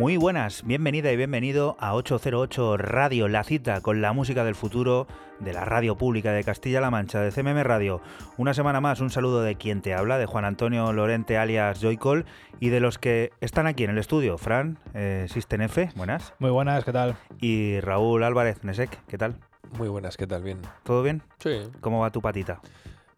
Muy 0.00 0.16
buenas, 0.16 0.64
bienvenida 0.64 1.12
y 1.12 1.16
bienvenido 1.18 1.76
a 1.78 1.94
808 1.94 2.78
Radio, 2.78 3.28
la 3.28 3.44
cita 3.44 3.82
con 3.82 4.00
la 4.00 4.14
música 4.14 4.44
del 4.44 4.54
futuro 4.54 5.06
de 5.40 5.52
la 5.52 5.66
radio 5.66 5.94
pública 5.94 6.32
de 6.32 6.42
Castilla-La 6.42 6.90
Mancha, 6.90 7.20
de 7.20 7.30
CMM 7.30 7.62
Radio. 7.64 8.00
Una 8.38 8.54
semana 8.54 8.80
más, 8.80 9.00
un 9.00 9.10
saludo 9.10 9.42
de 9.42 9.56
quien 9.56 9.82
te 9.82 9.92
habla, 9.92 10.16
de 10.16 10.24
Juan 10.24 10.46
Antonio 10.46 10.90
Lorente 10.94 11.36
alias 11.36 11.80
Joycol 11.82 12.24
y 12.60 12.70
de 12.70 12.80
los 12.80 12.96
que 12.96 13.32
están 13.42 13.66
aquí 13.66 13.84
en 13.84 13.90
el 13.90 13.98
estudio. 13.98 14.38
Fran, 14.38 14.78
eh, 14.94 15.26
System 15.28 15.60
F, 15.60 15.90
buenas. 15.96 16.32
Muy 16.38 16.50
buenas, 16.50 16.82
¿qué 16.86 16.92
tal? 16.92 17.16
Y 17.38 17.78
Raúl 17.80 18.24
Álvarez, 18.24 18.64
Nesek, 18.64 19.04
¿qué 19.06 19.18
tal? 19.18 19.36
Muy 19.76 19.88
buenas, 19.88 20.16
¿qué 20.16 20.26
tal? 20.26 20.42
Bien. 20.42 20.62
¿Todo 20.82 21.02
bien? 21.02 21.20
Sí. 21.40 21.60
¿Cómo 21.82 22.00
va 22.00 22.10
tu 22.10 22.22
patita? 22.22 22.62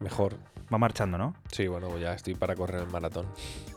Mejor. 0.01 0.35
Va 0.73 0.79
marchando, 0.79 1.19
¿no? 1.19 1.35
Sí, 1.51 1.67
bueno, 1.67 1.99
ya 1.99 2.13
estoy 2.13 2.35
para 2.35 2.55
correr 2.57 2.83
el 2.83 2.89
maratón. 2.89 3.27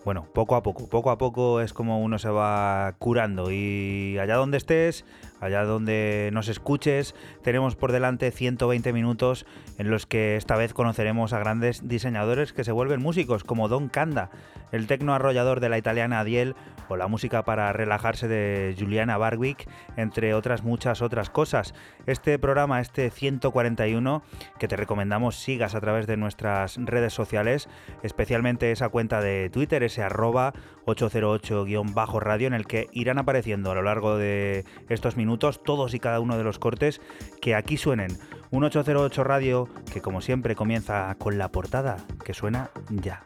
Bueno, 0.03 0.27
poco 0.33 0.55
a 0.55 0.63
poco, 0.63 0.87
poco 0.87 1.09
a 1.11 1.17
poco 1.17 1.61
es 1.61 1.73
como 1.73 2.01
uno 2.01 2.19
se 2.19 2.29
va 2.29 2.95
curando 2.99 3.51
y 3.51 4.17
allá 4.19 4.35
donde 4.35 4.57
estés, 4.57 5.05
allá 5.45 5.63
donde 5.63 6.29
nos 6.33 6.47
escuches, 6.47 7.15
tenemos 7.43 7.75
por 7.75 7.91
delante 7.91 8.31
120 8.31 8.91
minutos 8.93 9.45
en 9.77 9.89
los 9.89 10.05
que 10.05 10.35
esta 10.35 10.55
vez 10.57 10.73
conoceremos 10.73 11.33
a 11.33 11.39
grandes 11.39 11.87
diseñadores 11.87 12.53
que 12.53 12.63
se 12.63 12.71
vuelven 12.71 13.01
músicos, 13.01 13.43
como 13.43 13.67
Don 13.67 13.89
Canda, 13.89 14.29
el 14.71 14.87
tecno 14.87 15.13
arrollador 15.13 15.59
de 15.59 15.69
la 15.69 15.77
italiana 15.77 16.19
Adiel 16.19 16.55
o 16.89 16.97
la 16.97 17.07
música 17.07 17.43
para 17.43 17.71
relajarse 17.73 18.27
de 18.27 18.75
Juliana 18.77 19.17
Barwick, 19.17 19.67
entre 19.97 20.33
otras 20.33 20.63
muchas 20.63 21.01
otras 21.01 21.29
cosas. 21.29 21.73
Este 22.05 22.37
programa, 22.39 22.81
este 22.81 23.09
141, 23.09 24.23
que 24.59 24.67
te 24.67 24.75
recomendamos 24.75 25.35
sigas 25.35 25.75
a 25.75 25.81
través 25.81 26.07
de 26.07 26.17
nuestras 26.17 26.77
redes 26.77 27.13
sociales, 27.13 27.69
especialmente 28.03 28.71
esa 28.71 28.89
cuenta 28.89 29.21
de 29.21 29.49
Twitter, 29.49 29.83
ese 29.83 30.03
arroba 30.03 30.53
808-radio, 30.85 32.47
en 32.47 32.53
el 32.53 32.67
que 32.67 32.87
irán 32.91 33.17
apareciendo 33.17 33.71
a 33.71 33.75
lo 33.75 33.81
largo 33.83 34.17
de 34.17 34.65
estos 34.89 35.17
minutos 35.17 35.34
todos 35.37 35.93
y 35.93 35.99
cada 35.99 36.19
uno 36.19 36.37
de 36.37 36.43
los 36.43 36.59
cortes 36.59 37.01
que 37.41 37.55
aquí 37.55 37.77
suenen. 37.77 38.17
Un 38.51 38.63
808 38.63 39.23
Radio 39.23 39.67
que 39.91 40.01
como 40.01 40.21
siempre 40.21 40.55
comienza 40.55 41.15
con 41.15 41.37
la 41.37 41.49
portada 41.49 41.97
que 42.23 42.33
suena 42.33 42.69
ya. 42.89 43.25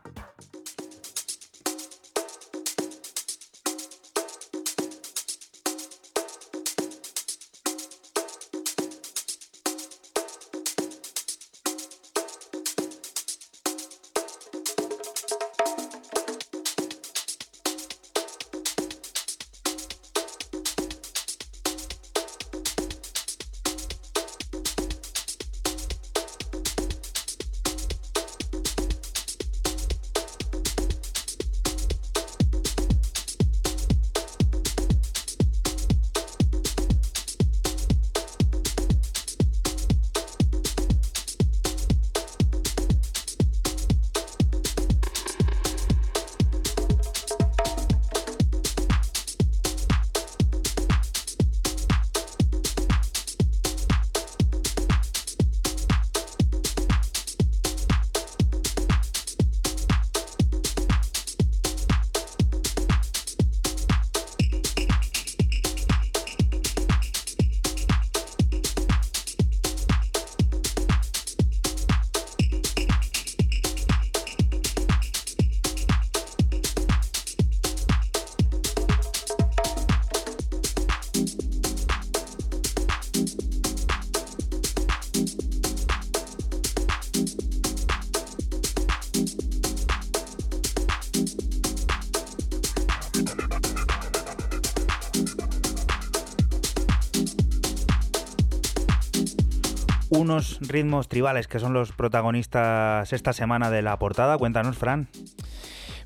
Ritmos 100.70 101.10
tribales 101.10 101.48
que 101.48 101.60
son 101.60 101.74
los 101.74 101.92
protagonistas 101.92 103.12
esta 103.12 103.34
semana 103.34 103.70
de 103.70 103.82
la 103.82 104.00
portada. 104.00 104.38
Cuéntanos, 104.38 104.78
Fran. 104.78 105.10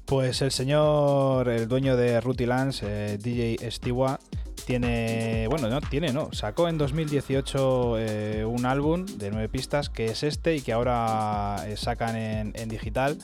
Pues 0.06 0.42
el 0.42 0.52
señor, 0.52 1.48
el 1.48 1.68
dueño 1.68 1.96
de 1.96 2.20
Ruty 2.20 2.46
Lance, 2.46 2.86
eh, 2.88 3.18
DJ 3.18 3.72
Stiwa, 3.72 4.20
tiene, 4.66 5.48
bueno, 5.50 5.70
no, 5.70 5.80
tiene, 5.82 6.12
no, 6.12 6.30
sacó 6.34 6.68
en 6.68 6.78
2018 6.78 7.96
eh, 8.00 8.46
un 8.46 8.66
álbum 8.66 9.06
de 9.06 9.32
nueve 9.32 9.50
pistas 9.50 9.90
que 9.90 10.06
es 10.06 10.24
este 10.24 10.56
y 10.56 10.62
que 10.62 10.74
ahora 10.74 11.58
eh, 11.68 11.78
sacan 11.78 12.16
en 12.16 12.70
digital. 12.70 13.18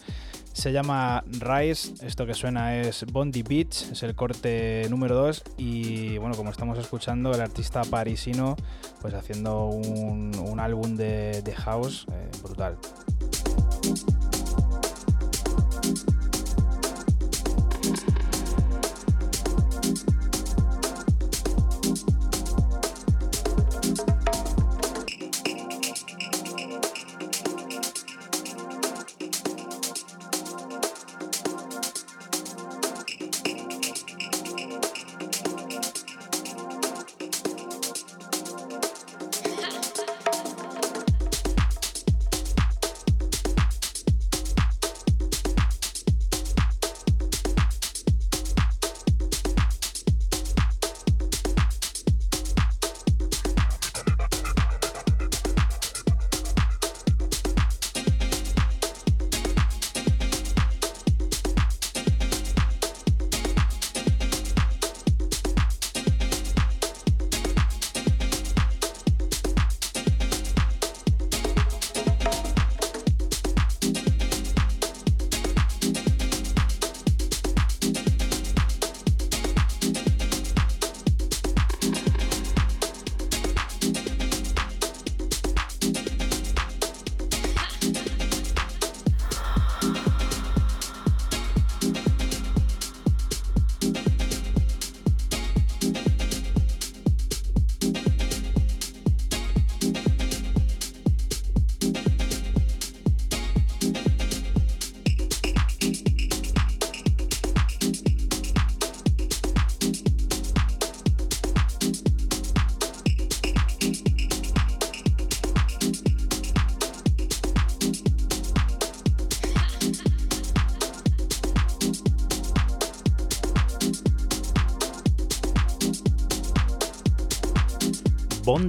Se 0.60 0.74
llama 0.74 1.24
Rise, 1.26 1.94
esto 2.06 2.26
que 2.26 2.34
suena 2.34 2.76
es 2.76 3.06
Bondi 3.06 3.44
Beach, 3.44 3.92
es 3.94 4.04
el 4.04 4.14
corte 4.14 4.86
número 4.90 5.16
2 5.16 5.44
y 5.56 6.18
bueno, 6.18 6.36
como 6.36 6.52
estamos 6.52 6.78
escuchando, 6.78 7.32
el 7.32 7.40
artista 7.40 7.82
parisino 7.86 8.58
pues 9.00 9.14
haciendo 9.14 9.68
un, 9.68 10.38
un 10.38 10.60
álbum 10.60 10.98
de, 10.98 11.42
de 11.44 11.54
house 11.54 12.06
eh, 12.12 12.30
brutal. 12.44 12.78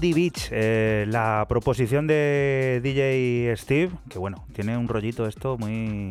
Bondi 0.00 0.14
Beach, 0.14 0.49
eh, 0.50 1.05
la 1.08 1.44
proposición 1.47 2.06
de 2.06 2.81
DJ 2.82 3.55
Steve, 3.58 3.91
que 4.08 4.19
bueno, 4.19 4.47
tiene 4.55 4.75
un 4.79 4.88
rollito 4.88 5.26
esto 5.26 5.58
muy 5.58 6.08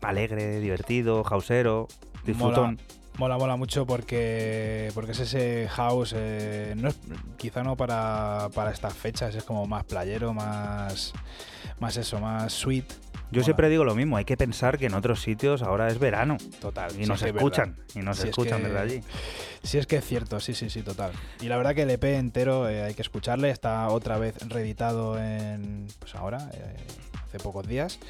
alegre, 0.00 0.60
divertido, 0.60 1.22
hausero, 1.28 1.88
disfrutón. 2.24 2.78
Mola, 3.18 3.36
mola 3.36 3.56
mucho 3.56 3.84
porque, 3.86 4.90
porque 4.94 5.12
es 5.12 5.20
ese 5.20 5.68
house, 5.68 6.14
eh, 6.16 6.72
no 6.78 6.88
es, 6.88 6.98
quizá 7.36 7.62
no 7.62 7.76
para, 7.76 8.48
para 8.54 8.70
estas 8.70 8.94
fechas, 8.94 9.34
es 9.34 9.44
como 9.44 9.66
más 9.66 9.84
playero, 9.84 10.32
más, 10.32 11.12
más 11.80 11.98
eso, 11.98 12.18
más 12.20 12.50
sweet. 12.54 12.86
Yo 13.30 13.40
Mola. 13.40 13.44
siempre 13.44 13.68
digo 13.68 13.84
lo 13.84 13.94
mismo, 13.94 14.16
hay 14.16 14.24
que 14.24 14.38
pensar 14.38 14.78
que 14.78 14.86
en 14.86 14.94
otros 14.94 15.20
sitios 15.20 15.60
ahora 15.60 15.88
es 15.88 15.98
verano 15.98 16.38
Total. 16.62 16.90
y 16.92 17.02
sí, 17.02 17.06
nos 17.06 17.20
escuchan, 17.22 17.76
verdad. 17.76 17.92
y 17.94 17.98
nos 17.98 18.16
Si 18.16 18.22
es 18.22 18.28
escuchan 18.30 18.62
que- 18.62 18.68
desde 18.68 18.78
allí. 18.78 19.00
Sí, 19.68 19.76
es 19.76 19.86
que 19.86 19.96
es 19.96 20.04
cierto, 20.06 20.40
sí, 20.40 20.54
sí, 20.54 20.70
sí, 20.70 20.80
total. 20.80 21.12
Y 21.42 21.48
la 21.48 21.58
verdad 21.58 21.74
que 21.74 21.82
el 21.82 21.90
EP 21.90 22.02
entero 22.04 22.70
eh, 22.70 22.84
hay 22.84 22.94
que 22.94 23.02
escucharle, 23.02 23.50
está 23.50 23.86
otra 23.88 24.16
vez 24.16 24.34
reeditado 24.48 25.18
en, 25.18 25.88
pues 25.98 26.14
ahora, 26.14 26.38
eh, 26.54 26.74
hace 27.22 27.38
pocos 27.38 27.68
días. 27.68 28.00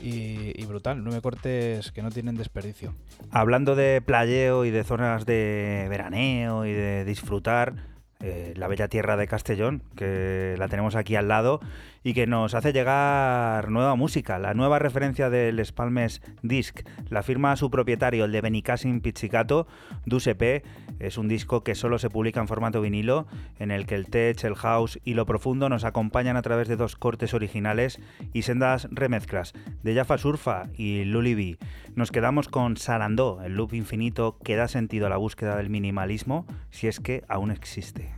Y, 0.00 0.60
y 0.60 0.66
brutal, 0.66 1.04
nueve 1.04 1.22
cortes 1.22 1.92
que 1.92 2.02
no 2.02 2.10
tienen 2.10 2.34
desperdicio. 2.34 2.92
Hablando 3.30 3.76
de 3.76 4.02
playeo 4.04 4.64
y 4.64 4.72
de 4.72 4.82
zonas 4.82 5.26
de 5.26 5.86
veraneo 5.88 6.66
y 6.66 6.72
de 6.72 7.04
disfrutar, 7.04 7.74
eh, 8.22 8.52
la 8.56 8.68
bella 8.68 8.88
tierra 8.88 9.16
de 9.16 9.26
Castellón, 9.28 9.82
que 9.94 10.54
la 10.58 10.66
tenemos 10.66 10.96
aquí 10.96 11.16
al 11.16 11.28
lado 11.28 11.60
y 12.02 12.14
que 12.14 12.26
nos 12.26 12.54
hace 12.54 12.72
llegar 12.72 13.70
nueva 13.70 13.94
música, 13.94 14.38
la 14.38 14.54
nueva 14.54 14.78
referencia 14.78 15.30
del 15.30 15.58
Espalmes 15.58 16.22
Disc. 16.42 16.80
La 17.08 17.22
firma 17.22 17.56
su 17.56 17.70
propietario, 17.70 18.24
el 18.24 18.32
de 18.32 18.40
Benicassim 18.40 19.00
Pizzicato, 19.00 19.66
Dusepe. 20.06 20.62
Es 20.98 21.18
un 21.18 21.28
disco 21.28 21.62
que 21.62 21.74
solo 21.74 21.98
se 21.98 22.10
publica 22.10 22.40
en 22.40 22.48
formato 22.48 22.80
vinilo, 22.80 23.26
en 23.58 23.70
el 23.70 23.86
que 23.86 23.94
el 23.94 24.06
tech, 24.06 24.42
el 24.44 24.54
house 24.54 24.98
y 25.04 25.14
lo 25.14 25.26
profundo 25.26 25.68
nos 25.68 25.84
acompañan 25.84 26.36
a 26.36 26.42
través 26.42 26.68
de 26.68 26.76
dos 26.76 26.96
cortes 26.96 27.34
originales 27.34 28.00
y 28.32 28.42
sendas 28.42 28.88
remezclas 28.90 29.52
de 29.82 29.94
Jaffa 29.94 30.18
Surfa 30.18 30.68
y 30.76 31.04
Lullaby. 31.04 31.58
Nos 31.94 32.10
quedamos 32.10 32.48
con 32.48 32.76
Sarandó, 32.76 33.42
el 33.42 33.54
loop 33.54 33.74
infinito 33.74 34.38
que 34.42 34.56
da 34.56 34.68
sentido 34.68 35.06
a 35.06 35.10
la 35.10 35.16
búsqueda 35.16 35.56
del 35.56 35.70
minimalismo, 35.70 36.46
si 36.70 36.86
es 36.86 37.00
que 37.00 37.24
aún 37.28 37.50
existe. 37.50 38.10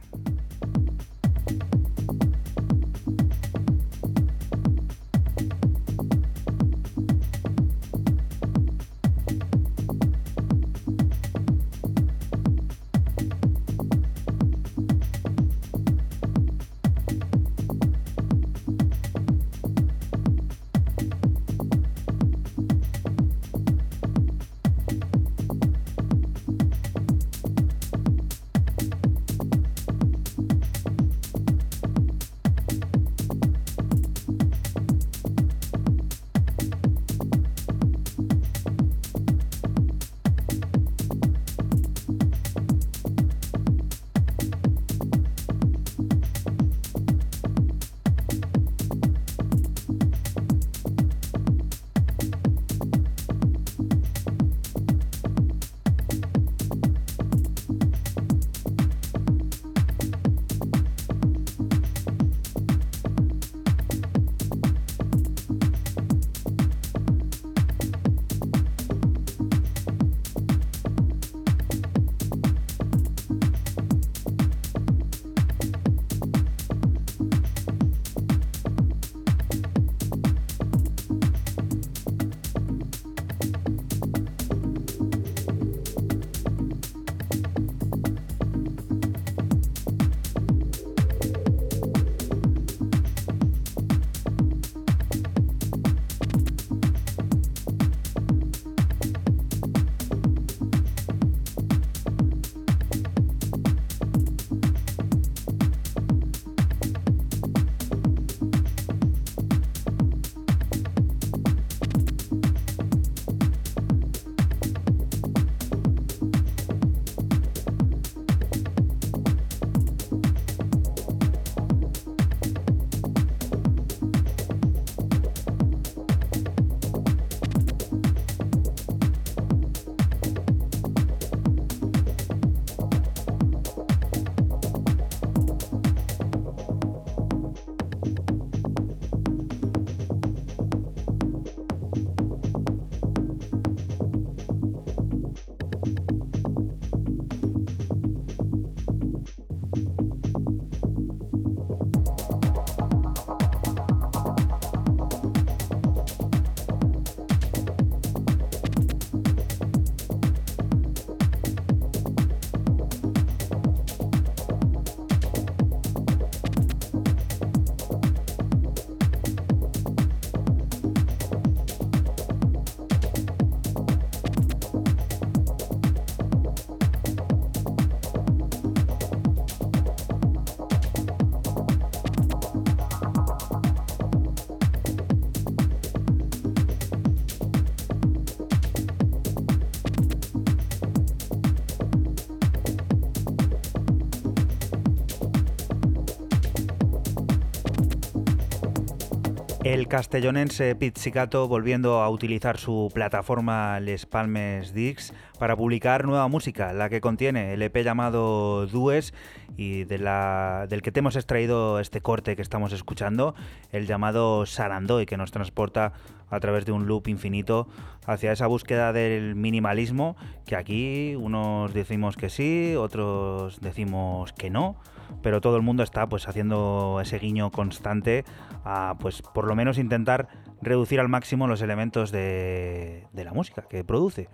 El 199.73 199.89
castellonense 199.89 200.75
Pizzicato 200.75 201.49
volviendo 201.49 202.03
a 202.03 202.11
utilizar 202.11 202.59
su 202.59 202.91
plataforma 202.93 203.81
Les 203.81 204.05
Palmes 204.05 204.75
Dix 204.75 205.15
para 205.39 205.57
publicar 205.57 206.05
nueva 206.05 206.29
música, 206.29 206.75
la 206.75 206.91
que 206.91 207.01
contiene 207.01 207.55
el 207.55 207.63
EP 207.63 207.79
llamado 207.83 208.67
Dues 208.67 209.15
y 209.63 209.85
del 209.85 210.83
que 210.83 210.93
te 210.93 211.01
hemos 211.01 211.17
extraído 211.17 211.79
este 211.79 212.01
corte 212.01 212.35
que 212.35 212.43
estamos 212.43 212.73
escuchando, 212.73 213.35
el 213.71 213.87
llamado 213.87 214.45
Sarandoy, 214.47 215.07
que 215.07 215.17
nos 215.17 215.31
transporta 215.31 215.93
a 216.31 216.41
través 216.41 216.65
de 216.65 216.73
un 216.73 216.87
loop 216.87 217.09
infinito 217.09 217.69
hacia 218.07 218.33
esa 218.33 218.47
búsqueda 218.47 218.93
del 218.93 219.37
minimalismo, 219.37 220.17
que 220.47 220.57
aquí 220.57 221.15
unos 221.15 221.73
decimos 221.75 222.17
que 222.17 222.29
sí, 222.29 222.75
otros 222.77 223.61
decimos 223.61 224.33
que 224.33 224.51
no 224.51 224.77
pero 225.21 225.41
todo 225.41 225.57
el 225.57 225.63
mundo 225.63 225.83
está 225.83 226.09
pues 226.09 226.27
haciendo 226.29 226.99
ese 227.03 227.19
guiño 227.19 227.51
constante 227.51 228.25
a 228.65 228.97
pues 228.99 229.21
por 229.21 229.47
lo 229.47 229.55
menos 229.55 229.79
intentar 229.79 230.29
reducir 230.63 231.01
al 231.01 231.09
máximo 231.09 231.47
los 231.47 231.61
elementos 231.61 232.13
de, 232.13 233.07
la 233.13 233.33
música 233.33 233.63
que 233.63 233.85
produce. 233.85 234.29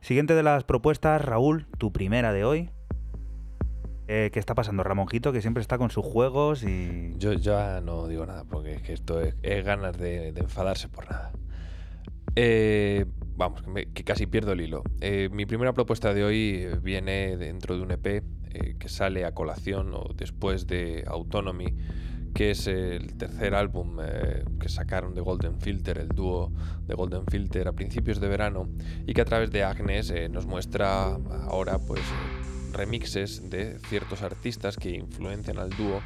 Siguiente 0.00 0.34
de 0.34 0.42
las 0.42 0.64
propuestas, 0.64 1.22
Raúl, 1.22 1.66
tu 1.78 1.92
primera 1.92 2.32
de 2.32 2.44
hoy. 2.44 2.70
Eh, 4.14 4.28
¿Qué 4.30 4.38
está 4.38 4.54
pasando, 4.54 4.84
Ramonjito? 4.84 5.32
Que 5.32 5.40
siempre 5.40 5.62
está 5.62 5.78
con 5.78 5.88
sus 5.88 6.04
juegos 6.04 6.64
y. 6.64 7.14
Yo 7.16 7.32
ya 7.32 7.80
no 7.80 8.08
digo 8.08 8.26
nada, 8.26 8.44
porque 8.44 8.74
es 8.74 8.82
que 8.82 8.92
esto 8.92 9.22
es, 9.22 9.64
ganas 9.64 9.96
de, 9.96 10.28
enfadarse 10.36 10.90
por 10.90 11.10
nada. 11.10 11.32
Eh, 12.36 13.06
vamos, 13.36 13.62
que, 13.94 14.04
casi 14.04 14.26
pierdo 14.26 14.52
el 14.52 14.60
hilo. 14.60 14.82
Eh, 15.00 15.30
mi 15.32 15.46
primera 15.46 15.72
propuesta 15.72 16.12
de 16.12 16.24
hoy 16.24 16.68
viene 16.82 17.38
dentro 17.38 17.74
de 17.74 17.82
un 17.82 17.90
EP 17.90 18.06
eh, 18.06 18.76
que 18.78 18.90
sale 18.90 19.24
a 19.24 19.32
colación 19.32 19.94
o 19.94 20.10
después 20.14 20.66
de 20.66 21.04
Autonomy, 21.06 21.74
que 22.34 22.50
es 22.50 22.66
el 22.66 23.14
tercer 23.16 23.54
álbum 23.54 23.98
eh, 24.02 24.44
que 24.60 24.68
sacaron 24.68 25.14
de 25.14 25.22
Golden 25.22 25.58
Filter, 25.58 25.96
el 25.96 26.08
dúo 26.08 26.52
de 26.86 26.94
Golden 26.94 27.24
Filter 27.26 27.68
a 27.68 27.72
principios 27.72 28.20
de 28.20 28.28
verano, 28.28 28.68
y 29.06 29.14
que 29.14 29.22
a 29.22 29.24
través 29.24 29.50
de 29.50 29.64
Agnes 29.64 30.10
eh, 30.10 30.28
nos 30.28 30.44
muestra 30.44 31.14
ahora 31.48 31.78
pues 31.78 32.02
remixes 32.72 33.50
de 33.50 33.78
ciertos 33.88 34.22
artistas 34.22 34.76
que 34.76 34.90
influencian 34.90 35.58
al 35.58 35.70
dúo. 35.70 36.00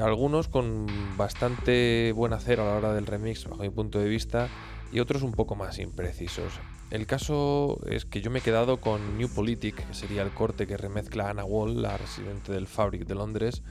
algunos 0.00 0.48
con 0.48 0.86
bastante 1.16 2.12
buen 2.12 2.32
hacer 2.32 2.60
a 2.60 2.64
la 2.64 2.76
hora 2.76 2.94
del 2.94 3.06
remix, 3.06 3.44
bajo 3.44 3.62
mi 3.62 3.70
punto 3.70 3.98
de 3.98 4.08
vista, 4.08 4.48
y 4.92 5.00
otros 5.00 5.22
un 5.22 5.32
poco 5.32 5.54
más 5.54 5.78
imprecisos. 5.78 6.52
El 6.90 7.06
caso 7.06 7.80
es 7.86 8.06
que 8.06 8.22
yo 8.22 8.30
me 8.30 8.38
he 8.38 8.42
quedado 8.42 8.78
con 8.78 9.18
New 9.18 9.28
Politic, 9.28 9.86
que 9.86 9.94
sería 9.94 10.22
el 10.22 10.30
corte 10.30 10.66
que 10.66 10.76
remezcla 10.78 11.28
Anna 11.28 11.44
Wall, 11.44 11.82
la 11.82 11.98
residente 11.98 12.52
del 12.52 12.66
Fabric 12.66 13.06
de 13.06 13.14
Londres, 13.14 13.62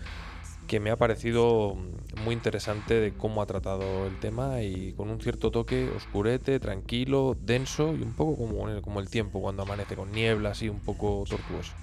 que 0.68 0.80
me 0.80 0.92
ha 0.92 0.98
parecido 0.98 1.76
muy 2.24 2.34
interesante 2.34 2.94
de 2.94 3.14
cómo 3.14 3.42
ha 3.42 3.48
tratado 3.48 4.06
el 4.06 4.20
tema 4.20 4.62
y 4.62 4.94
con 4.94 5.10
un 5.10 5.20
cierto 5.20 5.50
toque 5.50 5.90
oscurete, 5.96 6.60
tranquilo, 6.60 7.36
denso 7.40 7.96
y 7.96 8.04
un 8.04 8.14
poco 8.14 8.38
como, 8.38 8.82
como 8.82 9.00
el 9.00 9.10
tiempo 9.10 9.42
cuando 9.42 9.64
amanece, 9.64 9.96
con 9.96 10.12
niebla 10.12 10.50
así 10.52 10.70
un 10.70 10.82
poco 10.82 11.24
tortuoso. 11.28 11.74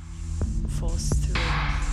El 0.40 1.83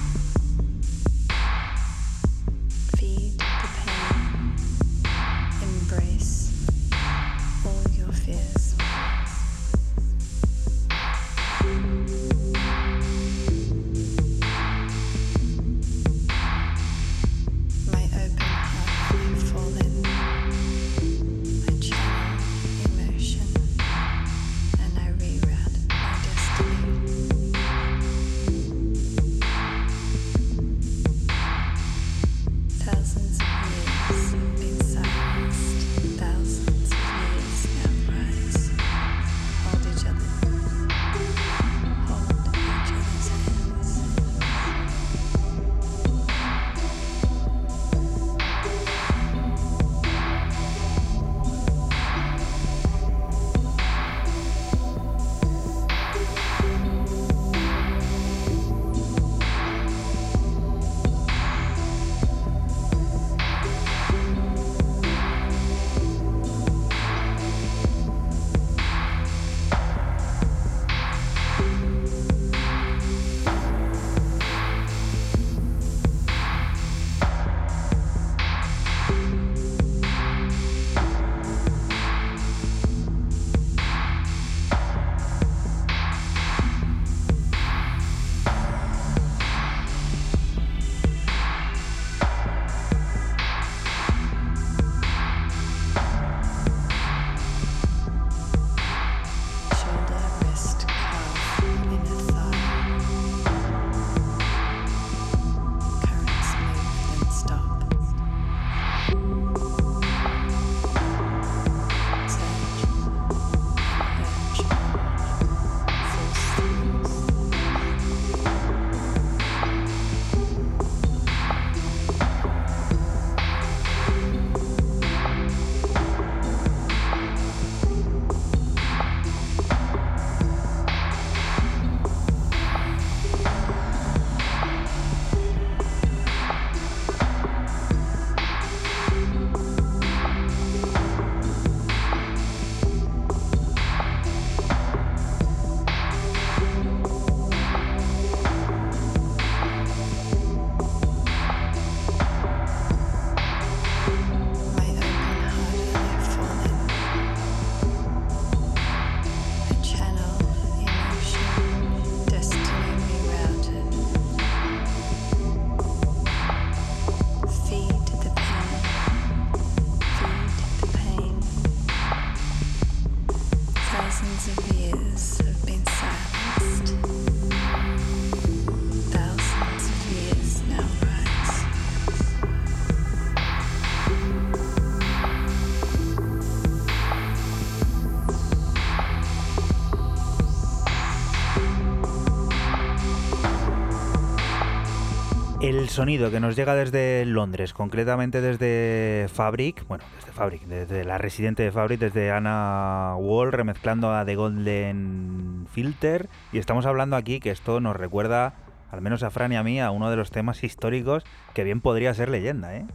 sonido 195.92 196.32
que 196.32 196.40
nos 196.40 196.56
llega 196.56 196.74
desde 196.76 197.26
Londres, 197.26 197.74
concretamente 197.74 198.42
desde 198.42 199.28
Fabric, 199.32 199.86
bueno, 199.88 200.04
desde 200.18 200.32
Fabric, 200.32 200.64
desde 200.64 201.04
la 201.04 201.18
residente 201.18 201.64
de 201.64 201.72
Fabric, 201.72 202.00
desde 202.00 202.32
Anna 202.32 203.16
Wall, 203.18 203.52
remezclando 203.52 204.12
a 204.14 204.26
The 204.26 204.36
Golden 204.36 205.68
Filter. 205.72 206.30
Y 206.52 206.58
estamos 206.60 206.86
hablando 206.86 207.16
aquí 207.16 207.40
que 207.40 207.52
esto 207.52 207.80
nos 207.80 207.96
recuerda, 207.96 208.54
al 208.92 209.02
menos 209.02 209.24
a 209.24 209.30
Fran 209.30 209.52
y 209.52 209.56
a 209.58 209.64
mí, 209.64 209.80
a 209.80 209.92
uno 209.92 210.10
de 210.10 210.16
los 210.16 210.32
temas 210.32 210.64
históricos 210.64 211.24
que 211.54 211.64
bien 211.64 211.82
podría 211.82 212.14
ser 212.14 212.30
leyenda, 212.30 212.76
¿eh? 212.76 212.86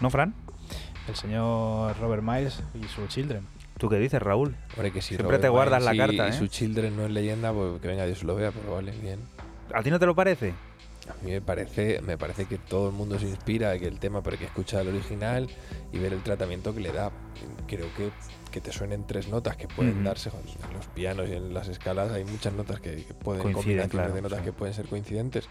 ¿No, 0.00 0.10
Fran? 0.10 0.34
El 1.08 1.14
señor 1.14 1.96
Robert 2.00 2.22
Miles 2.22 2.62
y 2.74 2.84
su 2.88 3.06
Children. 3.06 3.46
¿Tú 3.78 3.88
qué 3.88 3.96
dices, 3.98 4.20
Raúl? 4.20 4.56
Hombre, 4.74 4.90
que 4.90 5.00
si 5.02 5.08
Siempre 5.08 5.24
Robert 5.26 5.42
te 5.42 5.48
guardas 5.48 5.82
la 5.84 5.92
Miles 5.92 6.12
y- 6.12 6.16
carta, 6.16 6.32
Y 6.32 6.36
¿eh? 6.36 6.38
su 6.38 6.46
Children 6.48 6.96
no 6.96 7.04
es 7.04 7.10
leyenda, 7.10 7.52
pues 7.52 7.80
que 7.80 7.88
venga 7.88 8.04
Dios 8.06 8.24
lo 8.24 8.34
vea, 8.34 8.50
pero 8.50 8.74
vale, 8.74 8.92
bien. 9.02 9.20
¿A 9.74 9.82
ti 9.82 9.90
no 9.90 9.98
te 9.98 10.06
lo 10.06 10.14
parece? 10.14 10.54
A 11.08 11.24
mí 11.24 11.30
me 11.30 11.40
parece, 11.40 12.00
me 12.02 12.18
parece 12.18 12.46
que 12.46 12.58
todo 12.58 12.88
el 12.88 12.94
mundo 12.94 13.18
se 13.18 13.26
inspira 13.28 13.70
de 13.70 13.80
que 13.80 13.86
el 13.86 13.98
tema, 13.98 14.22
pero 14.22 14.38
que 14.38 14.44
escuchar 14.44 14.82
el 14.82 14.88
original 14.88 15.48
y 15.92 15.98
ver 15.98 16.12
el 16.12 16.22
tratamiento 16.22 16.74
que 16.74 16.80
le 16.80 16.92
da. 16.92 17.10
Creo 17.66 17.86
que, 17.96 18.10
que 18.50 18.60
te 18.60 18.72
suenen 18.72 19.06
tres 19.06 19.28
notas 19.28 19.56
que 19.56 19.68
pueden 19.68 20.04
darse 20.04 20.30
joder, 20.30 20.46
en 20.68 20.74
los 20.76 20.86
pianos 20.88 21.28
y 21.28 21.32
en 21.32 21.54
las 21.54 21.68
escalas. 21.68 22.10
Hay 22.12 22.24
muchas 22.24 22.52
notas 22.52 22.80
que, 22.80 23.04
que 23.04 23.14
pueden 23.14 23.42
Coinciden, 23.42 23.52
combinaciones 23.54 23.90
claro, 23.90 24.14
de 24.14 24.22
notas 24.22 24.38
sí. 24.38 24.44
que 24.44 24.52
pueden 24.52 24.74
ser 24.74 24.86
coincidentes. 24.86 25.48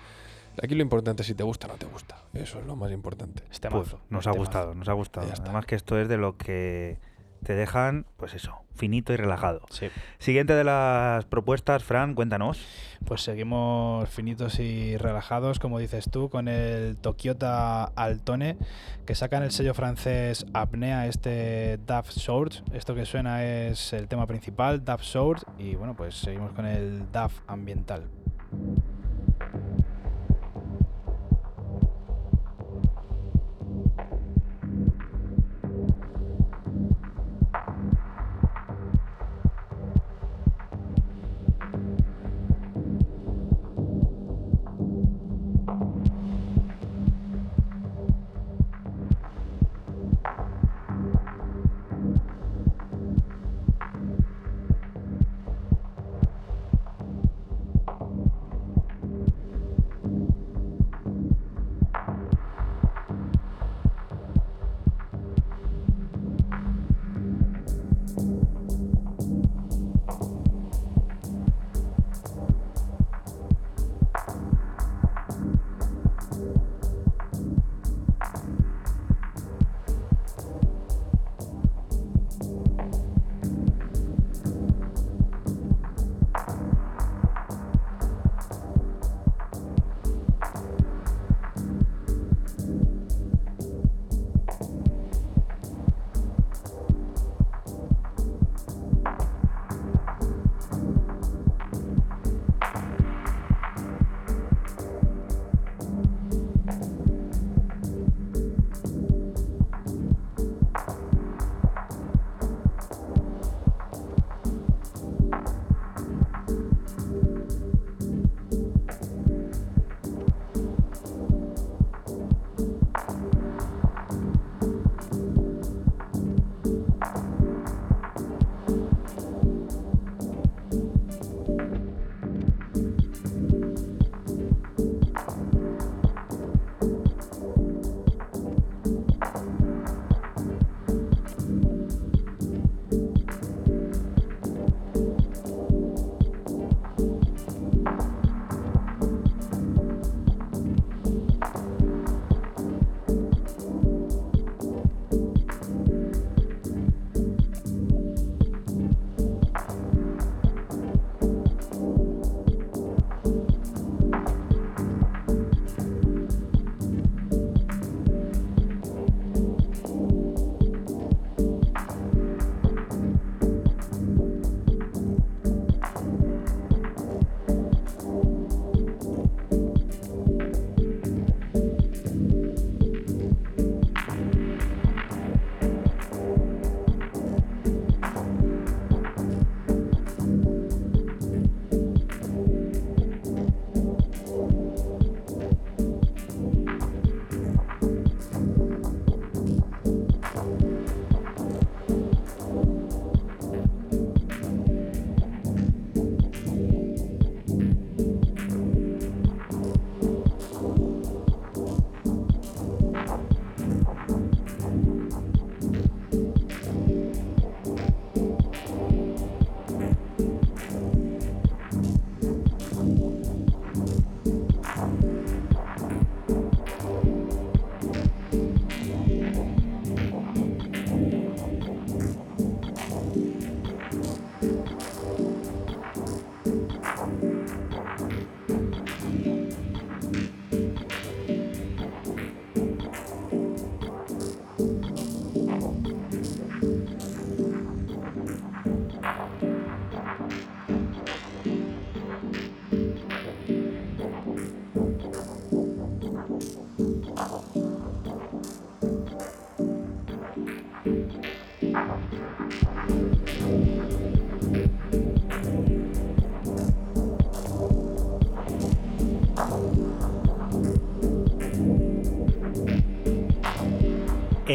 Aquí 0.62 0.74
lo 0.75 0.81
importante 0.81 1.21
es 1.24 1.27
si 1.27 1.35
te 1.35 1.43
gusta 1.43 1.67
o 1.67 1.71
no 1.71 1.77
te 1.77 1.85
gusta. 1.85 2.17
Eso 2.33 2.59
es 2.59 2.65
lo 2.65 2.75
más 2.75 2.91
importante. 2.91 3.43
Este 3.51 3.69
Pues 3.69 3.88
mazo, 3.88 4.00
nos 4.09 4.19
este 4.19 4.29
ha 4.29 4.31
mazo. 4.31 4.39
gustado, 4.39 4.75
nos 4.75 4.88
ha 4.89 4.93
gustado. 4.93 5.27
Ya 5.27 5.33
está. 5.33 5.43
Además 5.45 5.65
que 5.65 5.75
esto 5.75 6.00
es 6.00 6.07
de 6.07 6.17
lo 6.17 6.38
que 6.38 7.00
te 7.43 7.55
dejan, 7.55 8.05
pues 8.17 8.33
eso, 8.33 8.64
finito 8.75 9.13
y 9.13 9.17
relajado. 9.17 9.62
Sí. 9.70 9.88
Siguiente 10.20 10.53
de 10.53 10.63
las 10.63 11.25
propuestas, 11.25 11.84
Fran, 11.84 12.13
cuéntanos. 12.13 12.60
Pues 13.05 13.22
seguimos 13.22 14.10
finitos 14.10 14.60
y 14.60 14.98
relajados, 14.98 15.60
como 15.60 15.79
dices 15.79 16.10
tú, 16.10 16.29
con 16.29 16.48
el 16.48 16.98
Tokyota 16.98 17.84
Altone, 17.84 18.58
que 19.05 19.13
sacan 19.15 19.44
el 19.44 19.51
sello 19.51 19.74
francés 19.74 20.46
Apnea, 20.53 21.08
este 21.08 21.79
Daft 21.86 22.12
Sword. 22.12 22.53
Esto 22.74 22.96
que 22.96 23.05
suena 23.05 23.44
es 23.44 23.94
el 23.94 24.08
tema 24.08 24.25
principal, 24.25 24.84
Daft 24.84 25.03
Sword, 25.03 25.44
y 25.60 25.75
bueno, 25.75 25.96
pues 25.96 26.15
seguimos 26.15 26.51
con 26.53 26.65
el 26.65 27.12
Daft 27.12 27.38
ambiental. 27.48 28.05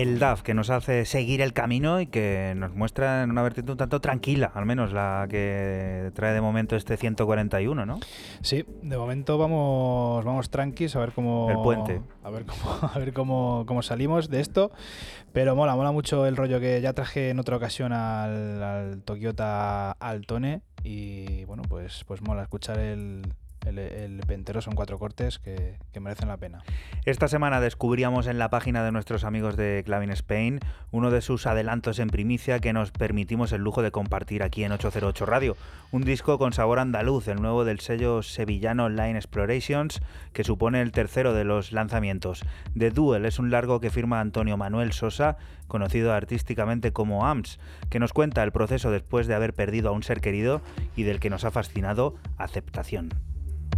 El 0.00 0.18
DAF, 0.18 0.42
que 0.42 0.54
nos 0.54 0.70
hace 0.70 1.04
seguir 1.04 1.40
el 1.40 1.52
camino 1.52 2.00
y 2.00 2.06
que 2.06 2.54
nos 2.56 2.74
muestra 2.74 3.22
en 3.22 3.30
una 3.30 3.42
vertiente 3.42 3.72
un 3.72 3.78
tanto 3.78 4.00
tranquila, 4.00 4.50
al 4.54 4.64
menos 4.64 4.92
la 4.92 5.26
que 5.28 6.10
trae 6.14 6.32
de 6.32 6.40
momento 6.40 6.76
este 6.76 6.96
141, 6.96 7.84
¿no? 7.84 8.00
Sí, 8.40 8.64
de 8.82 8.96
momento 8.96 9.36
vamos, 9.36 10.24
vamos 10.24 10.50
tranquis 10.50 10.96
a 10.96 11.00
ver 11.00 11.12
cómo. 11.12 11.50
El 11.50 11.58
puente. 11.58 12.00
A 12.22 12.30
ver 12.30 12.44
cómo, 12.46 12.78
a 12.94 12.98
ver 12.98 13.12
cómo, 13.12 13.64
cómo 13.66 13.82
salimos 13.82 14.30
de 14.30 14.40
esto. 14.40 14.72
Pero 15.32 15.54
mola, 15.54 15.76
mola 15.76 15.92
mucho 15.92 16.26
el 16.26 16.36
rollo 16.36 16.58
que 16.60 16.80
ya 16.80 16.92
traje 16.92 17.30
en 17.30 17.38
otra 17.38 17.56
ocasión 17.56 17.92
al, 17.92 18.62
al 18.62 19.02
Toyota 19.02 19.92
Altone. 19.92 20.62
Y 20.82 21.44
bueno, 21.44 21.62
pues, 21.68 22.04
pues 22.06 22.22
mola 22.22 22.42
escuchar 22.42 22.78
el, 22.78 23.22
el, 23.66 24.20
Pentero 24.26 24.60
son 24.60 24.74
cuatro 24.74 24.98
cortes 24.98 25.38
que, 25.38 25.78
que, 25.92 26.00
merecen 26.00 26.28
la 26.28 26.36
pena. 26.36 26.62
Esta 27.04 27.28
semana 27.28 27.60
descubríamos 27.60 28.26
en 28.26 28.38
la 28.38 28.48
página 28.50 28.84
de 28.84 28.92
nuestros 28.92 29.24
amigos 29.24 29.56
de 29.56 29.82
Clavin 29.84 30.10
Spain 30.10 30.60
uno 30.92 31.10
de 31.10 31.20
sus 31.20 31.46
adelantos 31.46 31.98
en 31.98 32.08
primicia 32.08 32.58
que 32.58 32.72
nos 32.72 32.90
permitimos 32.90 33.52
el 33.52 33.62
lujo 33.62 33.82
de 33.82 33.90
compartir 33.90 34.42
aquí 34.42 34.64
en 34.64 34.72
808 34.72 35.26
Radio. 35.26 35.56
Un 35.92 36.02
disco 36.02 36.38
con 36.38 36.52
sabor 36.52 36.78
andaluz, 36.78 37.28
el 37.28 37.40
nuevo 37.40 37.64
del 37.64 37.80
sello 37.80 38.22
sevillano 38.22 38.88
Line 38.88 39.16
Explorations, 39.16 40.00
que 40.32 40.44
supone 40.44 40.80
el 40.80 40.92
tercero 40.92 41.32
de 41.34 41.44
los 41.44 41.72
lanzamientos. 41.72 42.44
The 42.76 42.90
Duel 42.90 43.24
es 43.24 43.38
un 43.38 43.50
largo 43.50 43.80
que 43.80 43.90
firma 43.90 44.20
Antonio 44.20 44.56
Manuel 44.56 44.92
Sosa, 44.92 45.36
conocido 45.66 46.12
artísticamente 46.12 46.92
como 46.92 47.26
AMS, 47.26 47.58
que 47.88 48.00
nos 48.00 48.12
cuenta 48.12 48.42
el 48.42 48.52
proceso 48.52 48.90
después 48.90 49.26
de 49.26 49.34
haber 49.34 49.54
perdido 49.54 49.88
a 49.88 49.92
un 49.92 50.02
ser 50.02 50.20
querido 50.20 50.60
y 50.96 51.04
del 51.04 51.20
que 51.20 51.30
nos 51.30 51.44
ha 51.44 51.50
fascinado 51.50 52.14
aceptación. 52.38 53.10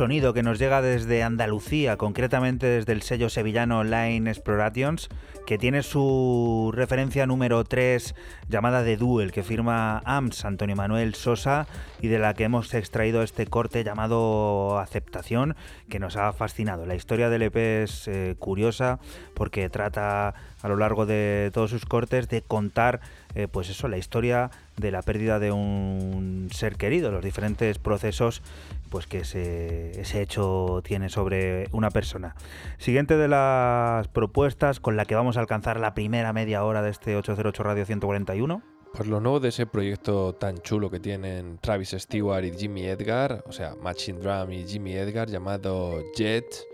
Sonido 0.00 0.32
que 0.32 0.42
nos 0.42 0.58
llega 0.58 0.80
desde 0.80 1.22
Andalucía, 1.22 1.98
concretamente 1.98 2.66
desde 2.66 2.92
el 2.92 3.02
sello 3.02 3.28
sevillano 3.28 3.84
Line 3.84 4.30
Explorations, 4.30 5.10
que 5.46 5.58
tiene 5.58 5.82
su 5.82 6.72
referencia 6.74 7.26
número 7.26 7.64
3 7.64 8.14
llamada 8.48 8.82
The 8.82 8.96
Duel, 8.96 9.30
que 9.30 9.42
firma 9.42 10.00
AMS 10.06 10.46
Antonio 10.46 10.74
Manuel 10.74 11.14
Sosa 11.14 11.66
y 12.00 12.08
de 12.08 12.18
la 12.18 12.32
que 12.32 12.44
hemos 12.44 12.72
extraído 12.72 13.22
este 13.22 13.46
corte 13.46 13.84
llamado 13.84 14.78
Aceptación, 14.78 15.54
que 15.90 15.98
nos 15.98 16.16
ha 16.16 16.32
fascinado. 16.32 16.86
La 16.86 16.94
historia 16.94 17.28
del 17.28 17.42
EP 17.42 17.56
es 17.56 18.08
eh, 18.08 18.36
curiosa 18.38 19.00
porque 19.34 19.68
trata 19.68 20.32
a 20.62 20.68
lo 20.68 20.76
largo 20.76 21.04
de 21.04 21.50
todos 21.52 21.68
sus 21.68 21.84
cortes 21.84 22.26
de 22.30 22.40
contar 22.40 23.02
eh, 23.34 23.48
pues 23.48 23.68
eso, 23.70 23.88
la 23.88 23.98
historia 23.98 24.50
de 24.76 24.90
la 24.90 25.02
pérdida 25.02 25.38
de 25.38 25.52
un 25.52 26.48
ser 26.52 26.76
querido, 26.76 27.10
los 27.10 27.24
diferentes 27.24 27.78
procesos 27.78 28.42
pues 28.90 29.06
que 29.06 29.18
ese, 29.18 30.00
ese 30.00 30.20
hecho 30.20 30.82
tiene 30.84 31.08
sobre 31.08 31.68
una 31.72 31.90
persona. 31.90 32.34
Siguiente 32.78 33.16
de 33.16 33.28
las 33.28 34.08
propuestas 34.08 34.80
con 34.80 34.96
la 34.96 35.04
que 35.04 35.14
vamos 35.14 35.36
a 35.36 35.40
alcanzar 35.40 35.78
la 35.78 35.94
primera 35.94 36.32
media 36.32 36.64
hora 36.64 36.82
de 36.82 36.90
este 36.90 37.16
808 37.16 37.62
Radio 37.62 37.86
141. 37.86 38.62
Pues 38.92 39.08
lo 39.08 39.20
nuevo 39.20 39.38
de 39.38 39.50
ese 39.50 39.66
proyecto 39.66 40.34
tan 40.34 40.58
chulo 40.58 40.90
que 40.90 40.98
tienen 40.98 41.58
Travis 41.58 41.94
Stewart 41.96 42.44
y 42.44 42.50
Jimmy 42.50 42.86
Edgar, 42.86 43.44
o 43.46 43.52
sea, 43.52 43.76
Machine 43.80 44.18
Drum 44.18 44.50
y 44.50 44.66
Jimmy 44.66 44.94
Edgar, 44.94 45.28
llamado 45.28 46.02
Jet. 46.16 46.66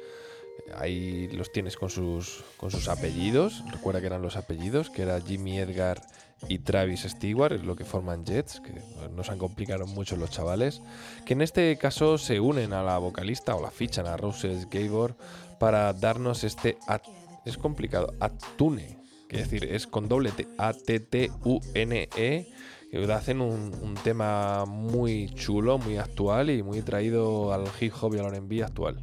Ahí 0.74 1.28
los 1.28 1.52
tienes 1.52 1.76
con 1.76 1.90
sus, 1.90 2.42
con 2.56 2.70
sus 2.70 2.88
apellidos. 2.88 3.62
Recuerda 3.70 4.00
que 4.00 4.06
eran 4.06 4.22
los 4.22 4.36
apellidos, 4.36 4.88
que 4.88 5.02
era 5.02 5.20
Jimmy 5.20 5.58
Edgar 5.58 6.00
y 6.48 6.58
Travis 6.58 7.02
Stewart, 7.02 7.52
es 7.52 7.64
lo 7.64 7.76
que 7.76 7.84
forman 7.84 8.24
Jets, 8.24 8.60
que 8.60 8.72
nos 9.14 9.30
han 9.30 9.38
complicado 9.38 9.86
mucho 9.86 10.16
los 10.16 10.30
chavales. 10.30 10.82
Que 11.24 11.32
en 11.32 11.42
este 11.42 11.76
caso 11.78 12.18
se 12.18 12.40
unen 12.40 12.72
a 12.72 12.82
la 12.82 12.98
vocalista 12.98 13.54
o 13.56 13.62
la 13.62 13.70
fichan 13.70 14.06
a 14.06 14.16
Roses 14.16 14.68
Gabor 14.70 15.16
para 15.58 15.92
darnos 15.92 16.44
este. 16.44 16.78
es 17.44 17.56
complicado, 17.56 18.12
Atune 18.20 19.06
que 19.28 19.38
decir, 19.38 19.64
es 19.64 19.86
con 19.86 20.08
doble 20.08 20.30
T, 20.32 20.46
A-T-T-U-N-E, 20.56 22.46
que 22.90 23.12
hacen 23.12 23.40
un, 23.40 23.74
un, 23.82 23.94
tema 23.94 24.64
muy 24.66 25.28
chulo, 25.34 25.78
muy 25.78 25.96
actual 25.96 26.50
y 26.50 26.62
muy 26.62 26.82
traído 26.82 27.52
al 27.52 27.64
hip 27.80 27.92
hop 28.00 28.14
y 28.14 28.18
al 28.18 28.26
R&B 28.26 28.62
actual. 28.62 29.02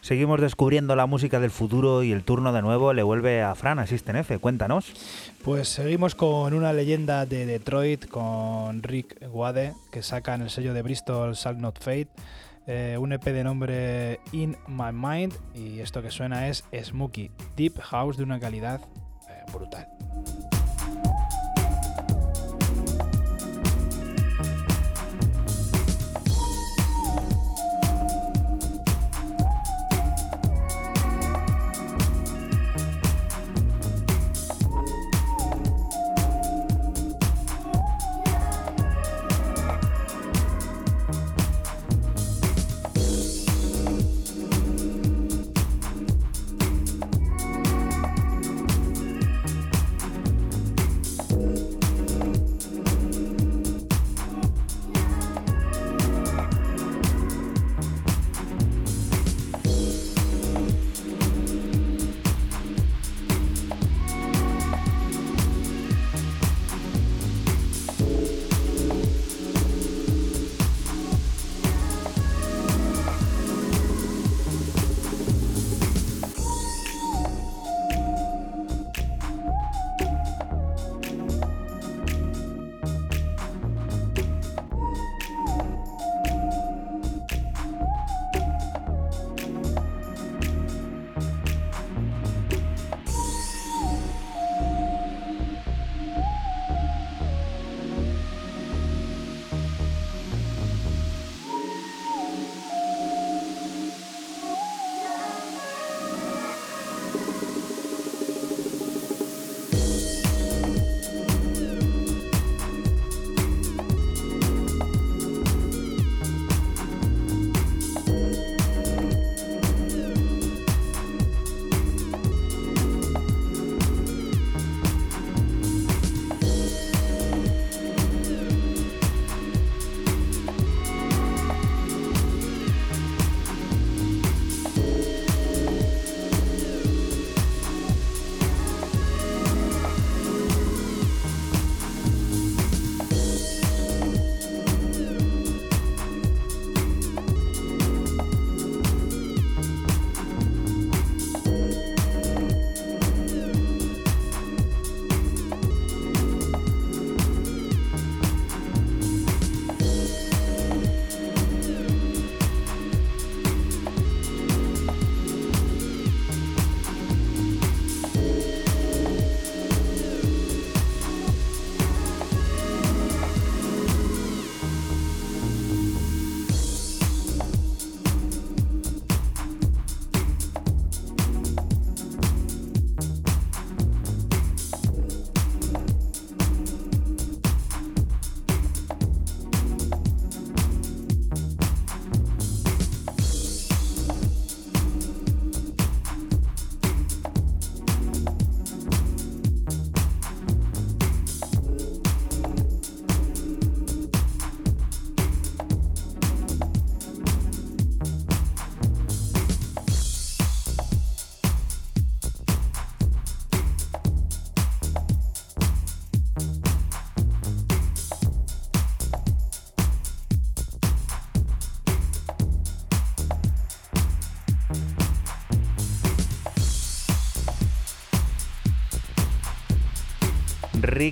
Seguimos 0.00 0.40
descubriendo 0.40 0.96
la 0.96 1.06
música 1.06 1.40
del 1.40 1.50
futuro 1.50 2.02
y 2.02 2.12
el 2.12 2.24
turno 2.24 2.52
de 2.52 2.62
nuevo 2.62 2.92
le 2.92 3.02
vuelve 3.02 3.42
a 3.42 3.54
Fran, 3.54 3.78
Asisten 3.78 4.16
F. 4.16 4.38
Cuéntanos. 4.38 4.92
Pues 5.44 5.68
seguimos 5.68 6.14
con 6.14 6.54
una 6.54 6.72
leyenda 6.72 7.26
de 7.26 7.46
Detroit, 7.46 8.06
con 8.08 8.82
Rick 8.82 9.16
Wade, 9.30 9.74
que 9.90 10.02
saca 10.02 10.34
en 10.34 10.42
el 10.42 10.50
sello 10.50 10.72
de 10.74 10.82
Bristol 10.82 11.36
Salt 11.36 11.58
Not 11.58 11.78
Fate. 11.78 12.08
Eh, 12.66 12.96
un 13.00 13.12
EP 13.12 13.24
de 13.24 13.44
nombre 13.44 14.20
In 14.32 14.56
My 14.66 14.92
Mind 14.92 15.32
y 15.54 15.80
esto 15.80 16.02
que 16.02 16.10
suena 16.10 16.48
es 16.48 16.64
Smokey, 16.84 17.30
Deep 17.56 17.78
House 17.80 18.18
de 18.18 18.24
una 18.24 18.38
calidad 18.38 18.82
eh, 19.30 19.50
brutal. 19.50 19.97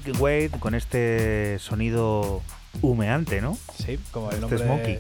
Rick 0.04 0.20
Wade 0.20 0.50
con 0.60 0.74
este 0.74 1.58
sonido 1.58 2.42
humeante, 2.82 3.40
¿no? 3.40 3.56
Sí, 3.82 3.98
como 4.10 4.30
el 4.30 4.34
Este 4.34 4.40
nombre, 4.42 4.64
Smokey. 4.64 4.98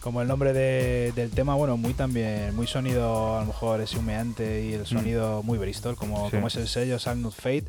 como 0.00 0.20
el 0.20 0.28
nombre 0.28 0.52
de- 0.52 1.12
del 1.16 1.30
tema, 1.30 1.54
bueno, 1.54 1.78
muy 1.78 1.94
también, 1.94 2.54
muy 2.54 2.66
sonido 2.66 3.36
a 3.38 3.40
lo 3.40 3.46
mejor 3.46 3.80
ese 3.80 3.96
humeante 3.98 4.62
y 4.66 4.74
el 4.74 4.84
sonido 4.84 5.42
muy 5.42 5.56
Bristol, 5.56 5.96
como, 5.96 6.26
Sí. 6.28 6.36
como 6.36 6.48
es 6.48 6.56
el 6.56 6.68
sello 6.68 6.98
Shall 6.98 7.22
Not 7.22 7.32
Fade. 7.34 7.64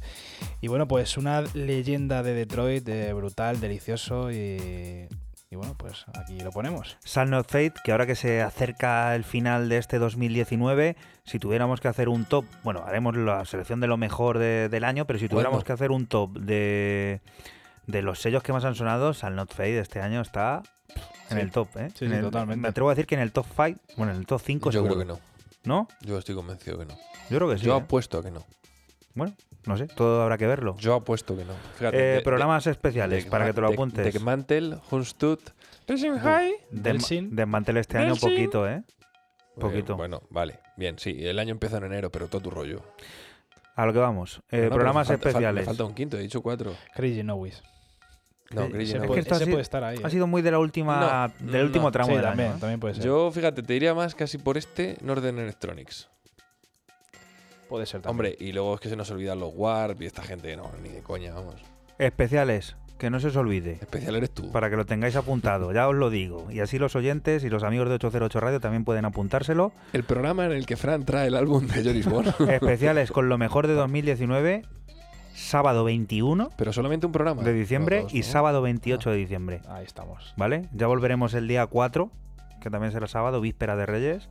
Y 0.59 0.67
bueno, 0.67 0.89
pues 0.89 1.15
una 1.15 1.41
leyenda 1.53 2.21
de 2.21 2.33
Detroit, 2.33 2.85
eh, 2.89 3.13
brutal, 3.13 3.61
delicioso 3.61 4.29
y, 4.29 5.07
y 5.49 5.55
bueno, 5.55 5.75
pues 5.77 6.05
aquí 6.13 6.39
lo 6.41 6.51
ponemos. 6.51 6.97
Sun 7.03 7.29
Not 7.29 7.47
Fate, 7.47 7.73
que 7.83 7.91
ahora 7.91 8.05
que 8.05 8.15
se 8.15 8.41
acerca 8.41 9.15
el 9.15 9.23
final 9.23 9.69
de 9.69 9.77
este 9.77 9.97
2019, 9.99 10.97
si 11.23 11.39
tuviéramos 11.39 11.79
que 11.79 11.87
hacer 11.87 12.09
un 12.09 12.25
top, 12.25 12.45
bueno, 12.63 12.83
haremos 12.85 13.15
la 13.15 13.45
selección 13.45 13.79
de 13.79 13.87
lo 13.87 13.97
mejor 13.97 14.39
de- 14.39 14.67
del 14.69 14.83
año, 14.83 15.05
pero 15.05 15.19
si 15.19 15.29
tuviéramos 15.29 15.57
Bueno. 15.59 15.65
que 15.65 15.73
hacer 15.73 15.91
un 15.91 16.05
top 16.07 16.33
de, 16.39 17.21
de 17.85 18.01
los 18.01 18.19
sellos 18.21 18.43
que 18.43 18.51
más 18.53 18.65
han 18.65 18.75
sonado, 18.75 19.13
Sun 19.13 19.35
Not 19.35 19.51
Fate 19.53 19.79
este 19.79 20.01
año 20.01 20.21
está 20.21 20.63
en 21.29 21.37
Sí. 21.37 21.41
el 21.43 21.51
top, 21.51 21.69
¿eh? 21.77 21.89
Sí, 21.95 22.05
En 22.05 22.11
sí, 22.11 22.17
el- 22.17 22.21
totalmente. 22.23 22.61
Me 22.61 22.67
atrevo 22.67 22.89
a 22.89 22.93
decir 22.93 23.05
que 23.07 23.15
en 23.15 23.21
el 23.21 23.31
top 23.31 23.45
5, 23.55 23.79
bueno, 23.97 24.11
en 24.13 24.19
el 24.19 24.25
top 24.25 24.41
5 24.43 24.69
Yo 24.69 24.79
seguro. 24.81 24.95
creo 24.95 25.05
que 25.07 25.13
no. 25.13 25.19
¿No? 25.63 25.87
Yo 26.01 26.17
estoy 26.17 26.35
convencido 26.35 26.77
que 26.79 26.85
no. 26.85 26.95
Yo 27.29 27.37
creo 27.37 27.49
que 27.49 27.57
sí. 27.57 27.65
Yo 27.65 27.73
¿eh? 27.75 27.81
apuesto 27.81 28.19
a 28.19 28.23
que 28.23 28.31
no. 28.31 28.45
Bueno, 29.15 29.33
no 29.67 29.77
sé, 29.77 29.87
todo 29.87 30.23
habrá 30.23 30.37
que 30.37 30.47
verlo. 30.47 30.75
Yo 30.79 30.95
apuesto 30.95 31.35
que 31.37 31.45
no. 31.45 31.53
Fíjate, 31.77 31.97
Eh, 31.97 32.15
de- 32.15 32.21
programas 32.21 32.63
de- 32.65 32.71
especiales, 32.71 33.25
de- 33.25 33.29
para 33.31 33.45
que 33.45 33.53
te 33.53 33.61
lo 33.61 33.67
de- 33.67 33.73
apuntes. 33.73 34.13
De 34.13 34.19
Mantel, 34.19 34.77
Hunstut, 34.89 35.41
Racing 35.87 36.17
High. 36.17 36.53
Desmantel 36.71 37.77
este 37.77 37.97
año 37.97 38.15
poquito, 38.15 38.67
¿eh? 38.67 38.83
Poquito. 39.59 39.93
Eh, 39.93 39.97
bueno, 39.97 40.21
vale. 40.29 40.59
Bien, 40.75 40.97
sí. 40.99 41.15
El 41.19 41.39
año 41.39 41.51
empieza 41.51 41.77
en 41.77 41.85
enero, 41.85 42.11
pero 42.11 42.27
todo 42.27 42.41
tu 42.41 42.49
rollo. 42.51 42.81
A 43.75 43.85
lo 43.85 43.93
que 43.93 43.99
vamos. 43.99 44.41
Eh, 44.51 44.63
No, 44.63 44.69
programas 44.75 45.07
falta- 45.07 45.29
especiales. 45.29 45.61
Me 45.61 45.65
falta 45.65 45.83
un 45.83 45.93
quinto, 45.93 46.17
he 46.17 46.21
dicho 46.21 46.41
cuatro. 46.41 46.73
Crazy 46.95 47.23
Nowies. 47.23 47.61
No, 48.51 48.63
Eh, 48.63 48.71
Crazy 48.71 48.93
no. 48.93 49.01
que 49.01 49.07
puede, 49.07 49.19
esto 49.21 49.33
ha 49.33 49.37
ese 49.37 49.45
sido- 49.45 49.55
puede 49.55 49.61
estar 49.63 49.83
ahí. 49.83 49.99
Ha 50.03 50.09
sido 50.09 50.25
muy 50.25 50.41
de 50.41 50.51
la 50.51 50.59
última, 50.59 51.31
No, 51.41 51.51
del 51.51 51.65
último 51.65 51.85
no. 51.87 51.91
tramo 51.91 52.09
Sí, 52.09 52.15
del 52.15 52.23
también, 52.23 52.47
año. 52.49 52.57
¿eh? 52.57 52.59
también 52.61 52.79
puede 52.79 52.93
ser. 52.95 53.03
Yo, 53.03 53.29
fíjate, 53.31 53.61
te 53.63 53.73
diría 53.73 53.93
más 53.93 54.15
casi 54.15 54.37
por 54.37 54.57
este 54.57 54.97
Northern 55.01 55.37
Electronics. 55.39 56.09
Puede 57.67 57.85
ser 57.85 58.01
también. 58.01 58.33
Hombre, 58.33 58.45
y 58.45 58.51
luego 58.53 58.75
es 58.75 58.81
que 58.81 58.89
se 58.89 58.95
nos 58.95 59.09
olvidan 59.11 59.39
los 59.39 59.51
Warp 59.53 60.01
y 60.01 60.05
esta 60.05 60.23
gente, 60.23 60.55
no, 60.57 60.71
ni 60.83 60.89
de 60.89 61.01
coña, 61.01 61.33
vamos. 61.33 61.55
Especiales, 61.99 62.75
que 62.97 63.09
no 63.09 63.19
se 63.19 63.27
os 63.27 63.35
olvide. 63.35 63.73
Especial 63.81 64.15
eres 64.15 64.31
tú. 64.31 64.51
Para 64.51 64.69
que 64.69 64.75
lo 64.75 64.85
tengáis 64.85 65.15
apuntado, 65.15 65.71
ya 65.73 65.87
os 65.87 65.95
lo 65.95 66.09
digo. 66.09 66.47
Y 66.51 66.59
así 66.61 66.77
los 66.79 66.95
oyentes 66.95 67.43
y 67.43 67.49
los 67.49 67.63
amigos 67.63 67.89
de 67.89 67.95
808 67.95 68.39
Radio 68.39 68.59
también 68.59 68.85
pueden 68.85 69.05
apuntárselo. 69.05 69.71
El 69.93 70.03
programa 70.03 70.45
en 70.45 70.51
el 70.51 70.65
que 70.65 70.77
Fran 70.77 71.05
trae 71.05 71.27
el 71.27 71.35
álbum 71.35 71.67
de 71.67 71.83
Joris 71.83 72.05
Bond. 72.07 72.33
Especiales 72.49 73.11
con 73.11 73.29
lo 73.29 73.37
mejor 73.37 73.67
de 73.67 73.73
2019, 73.73 74.63
sábado 75.35 75.83
21 75.83 76.49
Pero 76.57 76.73
solamente 76.73 77.05
un 77.05 77.11
programa. 77.11 77.43
de 77.43 77.53
diciembre 77.53 77.97
No, 77.97 78.03
dos, 78.03 78.13
y 78.13 78.17
¿no? 78.19 78.23
sábado 78.23 78.61
28 78.61 79.11
de 79.11 79.17
diciembre. 79.17 79.61
Ahí 79.69 79.85
estamos. 79.85 80.33
¿Vale? 80.37 80.67
Ya 80.73 80.87
volveremos 80.87 81.33
el 81.33 81.47
día 81.47 81.65
4, 81.67 82.09
que 82.61 82.69
también 82.69 82.91
será 82.91 83.07
sábado, 83.07 83.41
víspera 83.41 83.75
de 83.75 83.85
Reyes, 83.85 84.29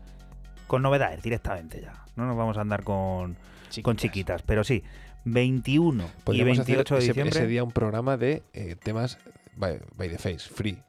con 0.66 0.82
novedades 0.82 1.22
directamente 1.22 1.80
ya. 1.82 2.04
No 2.16 2.26
nos 2.26 2.36
vamos 2.36 2.56
a 2.58 2.62
andar 2.62 2.82
con, 2.82 3.36
con 3.82 3.96
chiquitas, 3.96 4.42
pero 4.42 4.64
sí, 4.64 4.82
21 5.24 6.04
y 6.04 6.22
Podríamos 6.22 6.58
hacer 6.60 6.76
28 6.76 6.94
de 6.94 7.00
diciembre, 7.00 7.38
Ese 7.38 7.46
día 7.46 7.62
un 7.64 7.72
programa 7.72 8.16
de 8.16 8.42
eh, 8.52 8.76
temas 8.82 9.18
by, 9.56 9.78
by 9.96 10.08
the 10.08 10.18
face, 10.18 10.48
free. 10.48 10.82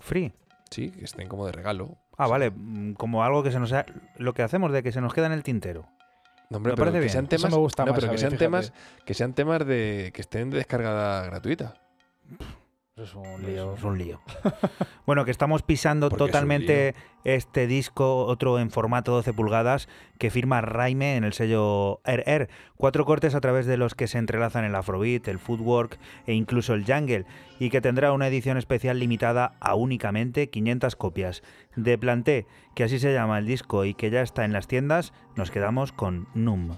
free. 0.00 0.32
Sí, 0.70 0.90
que 0.90 1.04
estén 1.04 1.28
como 1.28 1.46
de 1.46 1.52
regalo. 1.52 1.96
Ah, 2.16 2.26
vale, 2.26 2.50
mm, 2.50 2.94
como 2.94 3.22
algo 3.24 3.42
que 3.42 3.50
se 3.52 3.60
nos 3.60 3.72
ha, 3.72 3.86
lo 4.18 4.34
que 4.34 4.42
hacemos 4.42 4.72
de 4.72 4.82
que 4.82 4.92
se 4.92 5.00
nos 5.00 5.14
queda 5.14 5.26
en 5.26 5.32
el 5.32 5.42
tintero. 5.42 5.88
No, 6.50 6.58
hombre, 6.58 6.72
Me 6.72 6.76
parece 6.76 6.94
que 6.96 7.00
bien. 7.00 7.12
sean 7.12 7.26
temas, 7.28 7.50
me 7.50 7.56
gusta 7.58 7.84
no, 7.84 7.92
más 7.92 8.00
pero 8.00 8.08
que 8.10 8.14
mí, 8.14 8.18
sean 8.18 8.30
fíjate. 8.32 8.44
temas 8.44 8.72
que 9.06 9.14
sean 9.14 9.32
temas 9.32 9.66
de 9.66 10.10
que 10.14 10.20
estén 10.20 10.50
de 10.50 10.58
descargada 10.58 11.24
gratuita. 11.26 11.74
Es 12.96 13.12
un 13.16 13.44
lío. 13.44 13.74
Es 13.74 13.82
un 13.82 13.98
lío. 13.98 14.20
bueno, 15.06 15.24
que 15.24 15.32
estamos 15.32 15.62
pisando 15.62 16.08
Porque 16.08 16.22
es 16.22 16.28
un 16.28 16.28
totalmente 16.28 16.94
este 17.24 17.66
disco, 17.66 18.24
otro 18.26 18.60
en 18.60 18.70
formato 18.70 19.10
12 19.10 19.32
pulgadas, 19.32 19.88
que 20.18 20.30
firma 20.30 20.60
Raime 20.60 21.16
en 21.16 21.24
el 21.24 21.32
sello 21.32 22.00
RR. 22.04 22.48
Cuatro 22.76 23.04
cortes 23.04 23.34
a 23.34 23.40
través 23.40 23.66
de 23.66 23.78
los 23.78 23.96
que 23.96 24.06
se 24.06 24.18
entrelazan 24.18 24.64
el 24.64 24.76
Afrobeat, 24.76 25.26
el 25.26 25.40
Footwork 25.40 25.98
e 26.28 26.34
incluso 26.34 26.74
el 26.74 26.84
Jungle, 26.84 27.26
y 27.58 27.70
que 27.70 27.80
tendrá 27.80 28.12
una 28.12 28.28
edición 28.28 28.58
especial 28.58 29.00
limitada 29.00 29.56
a 29.58 29.74
únicamente 29.74 30.48
500 30.48 30.94
copias. 30.94 31.42
De 31.74 31.98
Planté, 31.98 32.46
que 32.76 32.84
así 32.84 33.00
se 33.00 33.12
llama 33.12 33.40
el 33.40 33.46
disco 33.46 33.84
y 33.84 33.94
que 33.94 34.10
ya 34.10 34.22
está 34.22 34.44
en 34.44 34.52
las 34.52 34.68
tiendas, 34.68 35.12
nos 35.34 35.50
quedamos 35.50 35.90
con 35.90 36.28
Num. 36.34 36.76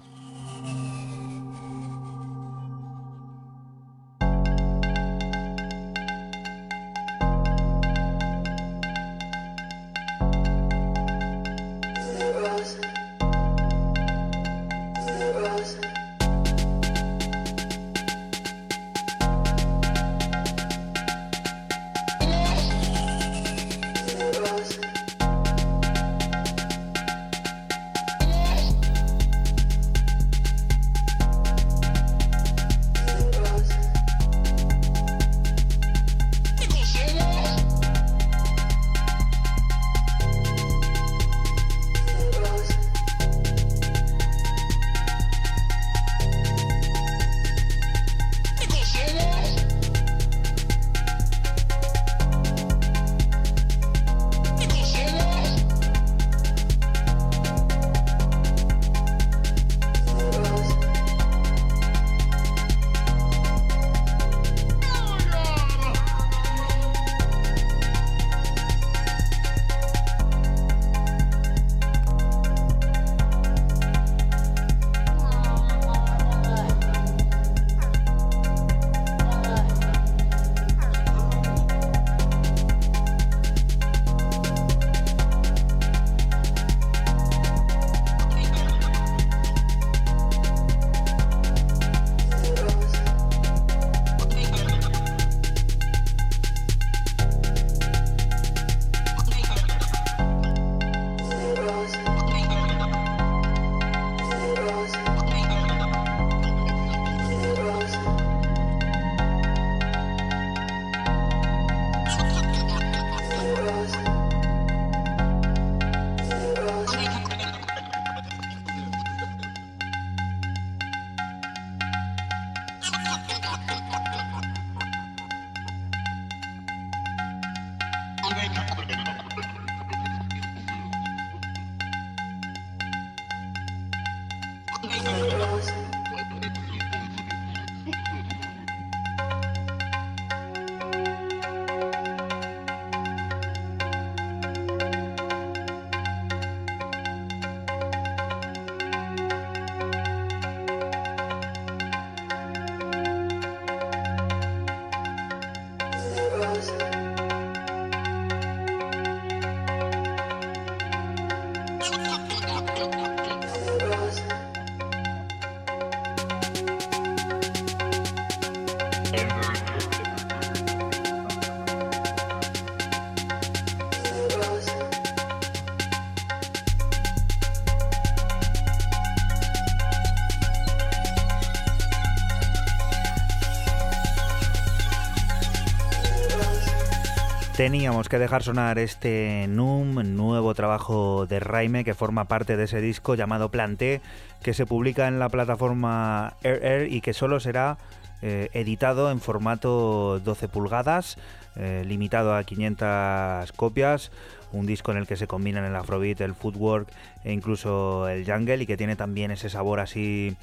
Teníamos 187.57 188.11
que 188.11 188.19
dejar 188.19 188.43
sonar 188.43 188.79
este 188.79 189.47
NUM, 189.49 190.15
nuevo 190.15 190.55
trabajo 190.55 191.25
de 191.25 191.41
Raime 191.41 191.85
que 191.85 191.95
forma 191.95 192.27
parte 192.27 192.55
de 192.55 192.65
ese 192.65 192.83
disco 192.83 193.15
llamado 193.15 193.51
Planté, 193.51 194.03
que 194.43 194.53
se 194.53 194.67
publica 194.67 195.09
en 195.09 195.19
la 195.19 195.31
plataforma 195.31 196.35
Air 196.43 196.63
Air 196.63 196.93
y 196.93 197.01
que 197.01 197.15
solo 197.15 197.41
será 197.41 197.79
eh, 198.21 198.51
editado 198.53 199.11
en 199.11 199.21
formato 199.21 200.21
12 200.21 200.49
pulgadas, 200.49 201.17
eh, 201.57 201.83
limitado 201.87 202.35
a 202.35 202.45
500 202.45 203.51
copias. 203.53 204.13
Un 204.53 204.67
disco 204.67 204.93
en 204.93 204.99
el 204.99 205.07
que 205.07 205.17
se 205.17 205.27
combinan 205.27 205.65
el 205.65 205.77
afrobeat, 205.77 206.21
el 206.21 206.35
footwork 206.35 206.89
e 207.25 207.33
incluso 207.33 208.07
el 208.07 208.31
jungle 208.31 208.63
y 208.63 208.67
que 208.67 208.77
tiene 208.77 208.97
también 208.97 209.31
ese 209.31 209.49
sabor 209.49 209.81
así 209.81 210.37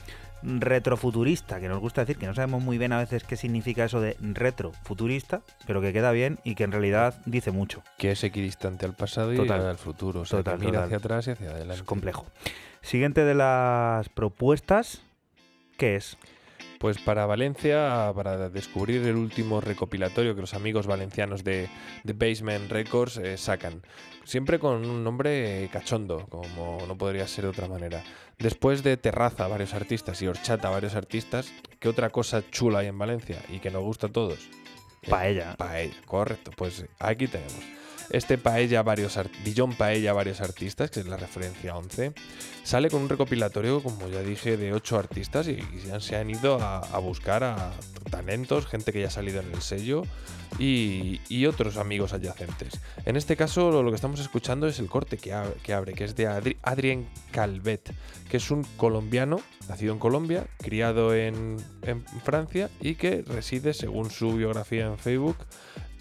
retrofuturista, 0.44 1.60
que 1.60 1.68
nos 1.68 1.80
gusta 1.80 2.02
decir 2.02 2.18
que 2.18 2.28
no 2.28 2.36
sabemos 2.36 2.62
muy 2.64 2.78
bien 2.78 2.94
a 2.94 2.98
veces 2.98 3.24
qué 3.24 3.36
significa 3.36 3.86
eso 3.86 4.02
de 4.02 4.18
retrofuturista, 4.20 5.42
pero 5.66 5.82
que 5.82 5.94
queda 5.94 6.12
bien 6.12 6.40
y 6.44 6.56
que 6.56 6.64
en 6.64 6.72
realidad 6.72 7.16
dice 7.26 7.52
mucho. 7.52 7.84
Que 7.98 8.12
es 8.12 8.24
equidistante 8.24 8.86
al 8.86 8.94
pasado 8.94 9.34
y 9.34 9.50
al 9.50 9.78
futuro, 9.78 10.22
o 10.22 10.26
sea, 10.26 10.44
mira 10.60 10.84
hacia 10.84 10.98
atrás 10.98 11.28
y 11.28 11.32
hacia 11.32 11.52
adelante. 11.52 11.76
Es 11.76 11.84
complejo. 11.84 12.26
Siguiente 12.82 13.24
de 13.24 13.34
las 13.34 14.10
propuestas, 14.10 15.02
¿qué 15.78 15.96
es? 15.96 16.18
Pues 16.84 16.98
para 16.98 17.26
Valencia, 17.26 18.12
para 18.14 18.50
descubrir 18.50 19.08
el 19.08 19.16
último 19.16 19.62
recopilatorio 19.62 20.36
que 20.36 20.42
los 20.42 20.54
amigos 20.54 20.86
valencianos 20.86 21.42
de, 21.46 21.70
Basement 22.04 22.70
Records 22.70 23.16
eh, 23.16 23.38
sacan. 23.38 23.82
Siempre 24.26 24.60
con 24.60 24.86
un 24.86 25.02
nombre 25.02 25.70
cachondo, 25.72 26.28
como 26.28 26.80
no 26.86 26.98
podría 26.98 27.26
ser 27.26 27.46
de 27.46 27.52
otra 27.52 27.70
manera. 27.70 28.04
Después 28.38 28.84
de 28.84 28.98
Terraza, 28.98 29.48
varios 29.48 29.74
artistas, 29.74 30.22
y 30.22 30.28
Horchata, 30.28 30.70
varios 30.70 30.96
artistas, 30.96 31.54
¿qué 31.80 31.88
otra 31.88 32.10
cosa 32.10 32.44
chula 32.52 32.80
hay 32.80 32.88
en 32.88 33.00
Valencia 33.00 33.38
y 33.48 33.60
que 33.60 33.72
nos 33.72 33.82
gusta 33.82 34.08
a 34.08 34.12
todos? 34.12 34.50
Paella. 35.10 35.56
paella, 35.56 35.96
correcto. 36.06 36.52
Pues 36.58 36.86
aquí 37.00 37.30
tenemos. 37.30 37.64
Este 38.10 38.38
Paella 38.38 38.84
varios 38.84 39.18
Paella 39.78 40.14
varios 40.14 40.42
artistas, 40.42 40.92
que 40.92 41.00
es 41.00 41.08
la 41.08 41.18
referencia 41.18 41.76
11, 41.76 42.14
sale 42.64 42.90
con 42.90 43.02
un 43.02 43.10
recopilatorio, 43.10 43.82
como 43.82 44.08
ya 44.08 44.22
dije, 44.22 44.58
de 44.58 44.74
8 44.74 44.98
artistas 44.98 45.48
y, 45.48 45.60
se 46.00 46.16
han 46.16 46.30
ido 46.30 46.62
a, 46.62 46.98
buscar 47.00 47.44
a 47.44 47.72
talentos, 48.10 48.68
gente 48.68 48.92
que 48.92 49.02
ya 49.02 49.08
ha 49.08 49.12
salido 49.12 49.42
en 49.42 49.52
el 49.52 49.62
sello 49.62 50.04
y, 50.60 51.46
otros 51.46 51.78
amigos 51.78 52.14
adyacentes. 52.14 52.80
En 53.06 53.16
este 53.18 53.36
caso 53.36 53.72
lo, 53.72 53.90
que 53.90 53.96
estamos 53.96 54.20
escuchando 54.20 54.68
es 54.68 54.80
el 54.80 54.88
corte 54.88 55.18
que, 55.18 55.34
abre, 55.34 55.94
que 55.94 56.04
es 56.04 56.16
de 56.16 56.28
Adrien 56.62 57.10
Calvet, 57.32 57.94
que 58.30 58.38
es 58.38 58.52
un 58.52 58.64
colombiano, 58.78 59.42
nacido 59.68 59.94
en 59.94 60.00
Colombia, 60.00 60.48
criado 60.58 61.14
en, 61.16 61.58
en 61.82 62.06
Francia 62.24 62.70
y 62.80 62.96
que 62.96 63.24
reside, 63.24 63.74
según 63.74 64.10
su 64.10 64.34
biografía 64.36 64.86
en 64.86 64.98
Facebook, 64.98 65.38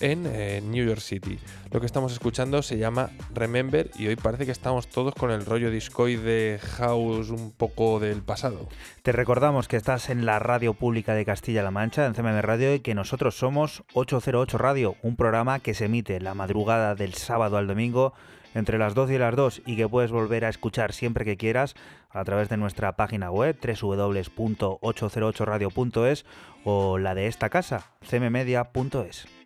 en 0.03 0.71
New 0.71 0.85
York 0.85 1.01
City. 1.01 1.39
Lo 1.71 1.81
que 1.81 1.87
estamos 1.87 2.13
escuchando 2.13 2.61
se 2.63 2.77
llama 2.77 3.09
Remember 3.33 3.91
y 3.97 4.09
hoy 4.09 4.17
parece 4.17 4.45
que 4.45 4.53
estamos 4.53 4.89
todos 4.89 5.15
con 5.15 5.31
el 5.31 5.47
rollo 5.47 5.71
discoide 5.71 6.59
house 6.77 7.31
un 7.31 7.53
poco 7.53 8.01
del 8.01 8.21
pasado. 8.21 8.69
Te 9.03 9.13
recordamos 9.13 9.69
que 9.69 9.77
estás 9.77 10.11
en 10.11 10.27
la 10.27 10.41
radio 10.41 10.75
pública 10.75 11.15
de 11.15 11.25
Castilla-La 11.25 11.71
Mancha, 11.71 12.05
en 12.05 12.15
CMM 12.15 12.43
Radio, 12.43 12.75
y 12.75 12.81
que 12.81 12.95
nosotros 12.95 13.39
somos 13.39 13.85
808 13.95 14.59
Radio, 14.59 14.97
un 15.03 15.17
programa 15.17 15.61
que 15.61 15.75
se 15.75 15.85
emite 15.87 16.21
la 16.21 16.35
madrugada 16.35 16.95
del 16.95 17.15
sábado 17.15 17.57
al 17.57 17.69
domingo 17.69 18.13
entre 18.55 18.79
las 18.79 18.95
12 18.95 19.15
y 19.15 19.19
las 19.19 19.37
2 19.37 19.63
y 19.65 19.77
que 19.77 19.89
puedes 19.89 20.11
volver 20.11 20.45
a 20.45 20.49
escuchar 20.49 20.93
siempre 20.93 21.25
que 21.25 21.37
quieras 21.37 21.77
a 22.11 22.25
través 22.25 22.49
de 22.49 22.57
nuestra 22.57 22.97
página 22.97 23.31
web 23.31 23.57
www.808radio.es 23.63 26.27
o 26.65 26.99
la 26.99 27.15
de 27.15 27.29
esta 27.29 27.49
casa, 27.49 27.93
cmmedia.es. 28.09 29.42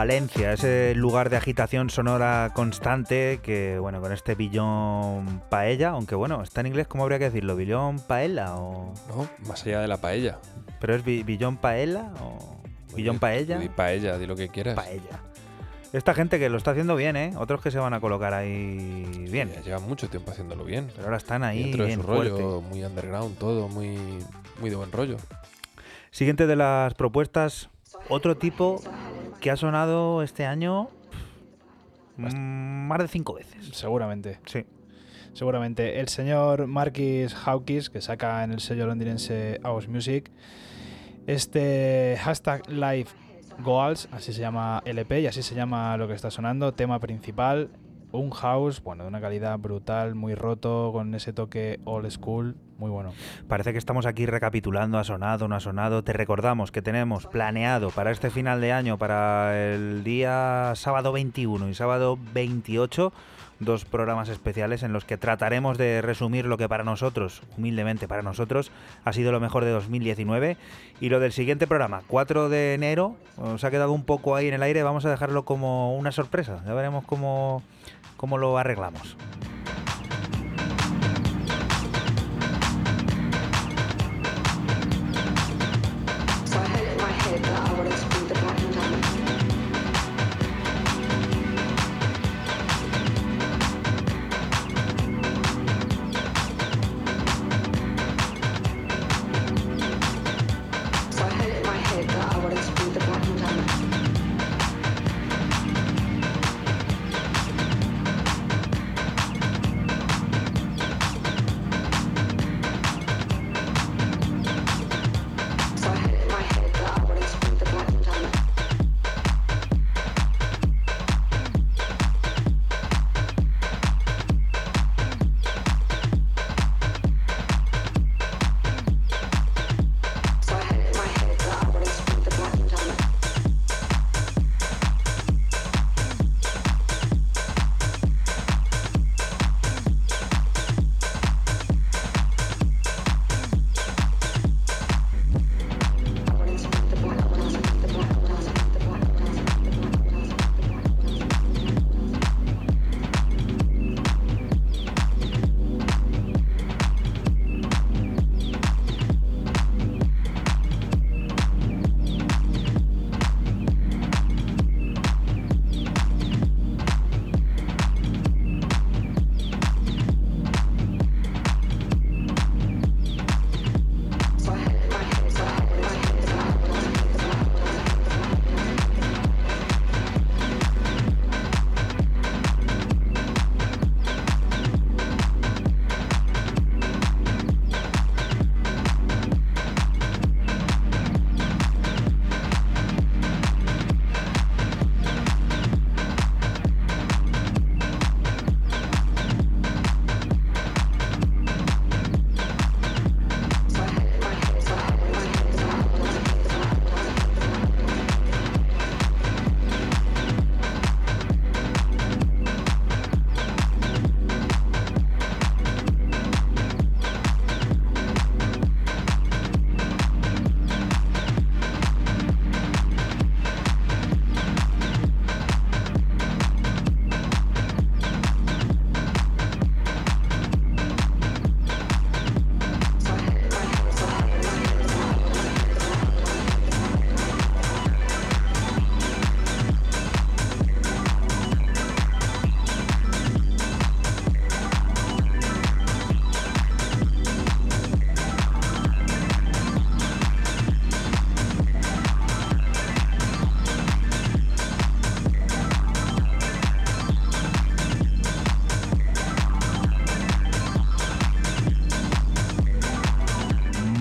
Valencia, 0.00 0.54
ese 0.54 0.94
lugar 0.94 1.28
de 1.28 1.36
agitación 1.36 1.90
sonora 1.90 2.52
constante 2.54 3.38
que, 3.42 3.78
bueno, 3.78 4.00
con 4.00 4.12
este 4.12 4.34
billón 4.34 5.42
paella, 5.50 5.90
aunque 5.90 6.14
bueno, 6.14 6.40
está 6.42 6.62
en 6.62 6.68
inglés, 6.68 6.86
¿cómo 6.88 7.02
habría 7.02 7.18
que 7.18 7.26
decirlo? 7.26 7.54
¿Billón 7.54 7.98
paella 7.98 8.54
o...? 8.56 8.94
No, 9.08 9.28
más 9.46 9.62
allá 9.66 9.82
de 9.82 9.88
la 9.88 9.98
paella. 9.98 10.38
¿Pero 10.80 10.94
es 10.94 11.04
billón 11.04 11.58
paella 11.58 12.14
o 12.22 12.62
billón 12.96 13.18
paella? 13.18 13.58
Di 13.58 13.68
paella, 13.68 14.16
di 14.16 14.26
lo 14.26 14.36
que 14.36 14.48
quieras. 14.48 14.74
Paella. 14.74 15.20
Esta 15.92 16.14
gente 16.14 16.38
que 16.38 16.48
lo 16.48 16.56
está 16.56 16.70
haciendo 16.70 16.96
bien, 16.96 17.16
¿eh? 17.16 17.34
Otros 17.36 17.60
que 17.60 17.70
se 17.70 17.78
van 17.78 17.92
a 17.92 18.00
colocar 18.00 18.32
ahí 18.32 19.26
bien. 19.30 19.52
Ya 19.52 19.60
llevan 19.60 19.82
mucho 19.86 20.08
tiempo 20.08 20.30
haciéndolo 20.30 20.64
bien. 20.64 20.88
Pero 20.94 21.08
ahora 21.08 21.18
están 21.18 21.44
ahí 21.44 21.64
Dentro 21.64 21.82
de 21.82 21.88
bien 21.88 22.00
su 22.00 22.06
rollo, 22.06 22.38
fuerte. 22.38 22.68
muy 22.70 22.84
underground, 22.84 23.36
todo, 23.36 23.68
muy, 23.68 23.98
muy 24.62 24.70
de 24.70 24.76
buen 24.76 24.92
rollo. 24.92 25.18
Siguiente 26.10 26.46
de 26.46 26.56
las 26.56 26.94
propuestas, 26.94 27.68
otro 28.08 28.36
tipo 28.38 28.80
que 29.40 29.50
ha 29.50 29.56
sonado 29.56 30.22
este 30.22 30.46
año 30.46 30.90
más 32.16 32.98
de 32.98 33.08
cinco 33.08 33.34
veces. 33.34 33.70
Seguramente. 33.72 34.38
Sí. 34.46 34.64
Seguramente. 35.32 36.00
El 36.00 36.08
señor 36.08 36.66
Marquis 36.66 37.34
Hawkins, 37.34 37.90
que 37.90 38.00
saca 38.00 38.44
en 38.44 38.52
el 38.52 38.60
sello 38.60 38.86
londinense 38.86 39.58
House 39.62 39.88
Music, 39.88 40.30
este 41.26 42.18
hashtag 42.20 42.68
Live 42.68 43.08
Goals, 43.62 44.08
así 44.12 44.32
se 44.32 44.40
llama 44.40 44.82
LP 44.84 45.20
y 45.20 45.26
así 45.26 45.42
se 45.42 45.54
llama 45.54 45.96
lo 45.96 46.08
que 46.08 46.14
está 46.14 46.30
sonando, 46.30 46.72
tema 46.72 46.98
principal, 46.98 47.70
un 48.12 48.30
house, 48.30 48.82
bueno, 48.82 49.04
de 49.04 49.08
una 49.08 49.20
calidad 49.20 49.58
brutal, 49.58 50.14
muy 50.14 50.34
roto, 50.34 50.90
con 50.92 51.14
ese 51.14 51.32
toque 51.32 51.80
old 51.84 52.10
school, 52.10 52.56
muy 52.80 52.90
bueno. 52.90 53.12
Parece 53.46 53.72
que 53.72 53.78
estamos 53.78 54.06
aquí 54.06 54.26
recapitulando, 54.26 54.98
ha 54.98 55.04
sonado, 55.04 55.46
no 55.46 55.54
ha 55.54 55.60
sonado. 55.60 56.02
Te 56.02 56.14
recordamos 56.14 56.72
que 56.72 56.82
tenemos 56.82 57.26
planeado 57.26 57.90
para 57.90 58.10
este 58.10 58.30
final 58.30 58.60
de 58.60 58.72
año, 58.72 58.96
para 58.96 59.72
el 59.72 60.02
día 60.02 60.72
sábado 60.74 61.12
21 61.12 61.68
y 61.68 61.74
sábado 61.74 62.18
28, 62.32 63.12
dos 63.60 63.84
programas 63.84 64.30
especiales 64.30 64.82
en 64.82 64.94
los 64.94 65.04
que 65.04 65.18
trataremos 65.18 65.76
de 65.76 66.00
resumir 66.00 66.46
lo 66.46 66.56
que 66.56 66.70
para 66.70 66.82
nosotros, 66.82 67.42
humildemente 67.58 68.08
para 68.08 68.22
nosotros, 68.22 68.72
ha 69.04 69.12
sido 69.12 69.30
lo 69.30 69.40
mejor 69.40 69.66
de 69.66 69.72
2019. 69.72 70.56
Y 71.02 71.10
lo 71.10 71.20
del 71.20 71.32
siguiente 71.32 71.66
programa, 71.66 72.02
4 72.08 72.48
de 72.48 72.72
enero, 72.72 73.14
os 73.36 73.62
ha 73.62 73.70
quedado 73.70 73.92
un 73.92 74.04
poco 74.04 74.36
ahí 74.36 74.48
en 74.48 74.54
el 74.54 74.62
aire, 74.62 74.82
vamos 74.82 75.04
a 75.04 75.10
dejarlo 75.10 75.44
como 75.44 75.94
una 75.96 76.12
sorpresa. 76.12 76.62
Ya 76.66 76.72
veremos 76.72 77.04
cómo, 77.04 77.62
cómo 78.16 78.38
lo 78.38 78.56
arreglamos. 78.56 79.16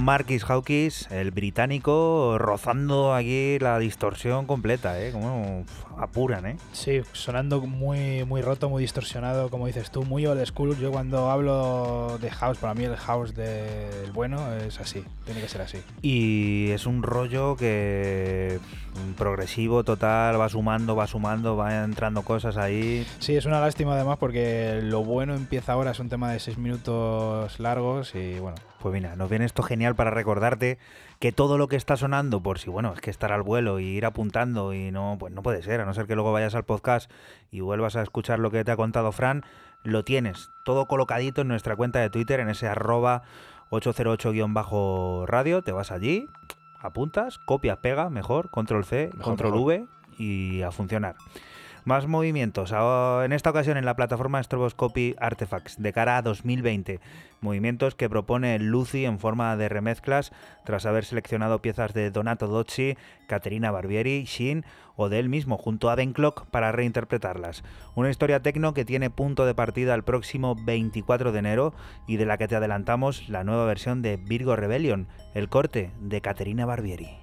Marquis 0.09 0.43
Hawkins, 0.49 1.05
el 1.11 1.29
británico, 1.29 2.39
rozando 2.39 3.13
aquí 3.13 3.59
la 3.59 3.77
distorsión 3.77 4.47
completa, 4.47 4.99
¿eh? 4.99 5.11
Como 5.11 5.65
apuran, 5.99 6.47
¿eh? 6.47 6.57
Sí, 6.71 7.01
sonando 7.11 7.61
muy, 7.61 8.25
muy 8.25 8.41
roto, 8.41 8.69
muy 8.69 8.81
distorsionado, 8.81 9.51
como 9.51 9.67
dices 9.67 9.91
tú, 9.91 10.01
muy 10.01 10.25
old 10.25 10.43
school. 10.47 10.75
Yo 10.79 10.91
cuando 10.91 11.29
hablo 11.29 12.17
de 12.19 12.31
house, 12.31 12.57
para 12.57 12.73
mí 12.73 12.85
el 12.85 12.95
house 12.97 13.35
del 13.35 14.11
bueno 14.11 14.51
es 14.55 14.79
así, 14.79 15.03
tiene 15.29 15.41
que 15.41 15.47
ser 15.47 15.61
así. 15.61 15.77
Y 16.01 16.71
es 16.71 16.87
un 16.87 17.03
rollo 17.03 17.55
que 17.55 18.57
progresivo 19.15 19.83
total, 19.83 20.41
va 20.41 20.49
sumando, 20.49 20.95
va 20.95 21.05
sumando, 21.05 21.55
va 21.55 21.83
entrando 21.83 22.23
cosas 22.23 22.57
ahí. 22.57 23.05
Sí, 23.19 23.35
es 23.35 23.45
una 23.45 23.59
lástima 23.59 23.93
además 23.93 24.17
porque 24.17 24.79
lo 24.81 25.03
bueno 25.03 25.35
empieza 25.35 25.73
ahora, 25.73 25.91
es 25.91 25.99
un 25.99 26.09
tema 26.09 26.31
de 26.31 26.39
seis 26.39 26.57
minutos 26.57 27.59
largos 27.59 28.15
y 28.15 28.39
bueno, 28.39 28.57
Pues 28.81 28.91
mira, 28.91 29.15
nos 29.15 29.29
viene 29.29 29.45
esto 29.45 29.61
genial 29.61 29.93
para 29.93 30.09
recordarte 30.09 30.79
que 31.19 31.31
todo 31.31 31.59
lo 31.59 31.67
que 31.67 31.75
está 31.75 31.95
sonando, 31.95 32.41
por 32.41 32.57
si 32.57 32.71
bueno, 32.71 32.91
es 32.93 32.99
que 32.99 33.11
estar 33.11 33.31
al 33.31 33.43
vuelo 33.43 33.79
y 33.79 33.85
ir 33.85 34.05
apuntando 34.07 34.73
y 34.73 34.89
no, 34.89 35.17
pues 35.19 35.31
no 35.31 35.43
puede 35.43 35.61
ser, 35.61 35.79
a 35.79 35.85
no 35.85 35.93
ser 35.93 36.07
que 36.07 36.15
luego 36.15 36.31
vayas 36.31 36.55
al 36.55 36.65
podcast 36.65 37.11
y 37.51 37.59
vuelvas 37.59 37.95
a 37.95 38.01
escuchar 38.01 38.39
lo 38.39 38.49
que 38.49 38.63
te 38.63 38.71
ha 38.71 38.77
contado 38.77 39.11
Fran, 39.11 39.43
lo 39.83 40.03
tienes 40.03 40.49
todo 40.65 40.87
colocadito 40.87 41.41
en 41.41 41.49
nuestra 41.49 41.75
cuenta 41.75 41.99
de 41.99 42.09
Twitter, 42.09 42.39
en 42.39 42.49
ese 42.49 42.67
arroba 42.67 43.21
808-radio, 43.69 45.61
te 45.61 45.71
vas 45.71 45.91
allí, 45.91 46.29
apuntas, 46.79 47.37
copias, 47.39 47.77
pega, 47.77 48.09
mejor, 48.09 48.49
control 48.49 48.85
C, 48.85 49.11
Mejor, 49.13 49.23
control 49.23 49.51
mejor. 49.53 49.67
V 49.67 49.87
y 50.17 50.61
a 50.63 50.71
funcionar. 50.71 51.15
Más 51.89 52.05
movimientos, 52.05 52.71
ahora- 52.71 53.25
en 53.25 53.33
esta 53.33 53.49
ocasión 53.49 53.75
en 53.75 53.83
la 53.83 53.95
plataforma 53.95 54.43
Stroboscopy 54.43 55.15
Artifacts 55.19 55.81
de 55.81 55.91
cara 55.91 56.17
a 56.17 56.21
2020. 56.21 56.99
Movimientos 57.41 57.95
que 57.95 58.07
propone 58.07 58.59
Lucy 58.59 59.05
en 59.05 59.17
forma 59.17 59.57
de 59.57 59.69
remezclas 59.69 60.31
tras 60.65 60.85
haber 60.85 61.03
seleccionado 61.03 61.63
piezas 61.63 61.95
de 61.95 62.11
Donato 62.11 62.45
Docci, 62.45 62.95
Caterina 63.25 63.71
Barbieri, 63.71 64.25
Shin 64.25 64.65
o 64.97 65.09
de 65.09 65.17
él 65.17 65.29
mismo 65.29 65.57
junto 65.57 65.89
a 65.89 65.95
Ben 65.95 66.13
Clock 66.13 66.45
para 66.51 66.71
reinterpretarlas. 66.71 67.63
Una 67.95 68.11
historia 68.11 68.43
tecno 68.43 68.75
que 68.75 68.85
tiene 68.85 69.09
punto 69.09 69.47
de 69.47 69.55
partida 69.55 69.95
el 69.95 70.03
próximo 70.03 70.55
24 70.63 71.31
de 71.31 71.39
enero 71.39 71.73
y 72.05 72.17
de 72.17 72.27
la 72.27 72.37
que 72.37 72.47
te 72.47 72.55
adelantamos 72.55 73.27
la 73.29 73.43
nueva 73.43 73.65
versión 73.65 74.03
de 74.03 74.17
Virgo 74.17 74.55
Rebellion, 74.55 75.07
el 75.33 75.49
corte 75.49 75.89
de 75.99 76.21
Caterina 76.21 76.67
Barbieri. 76.67 77.17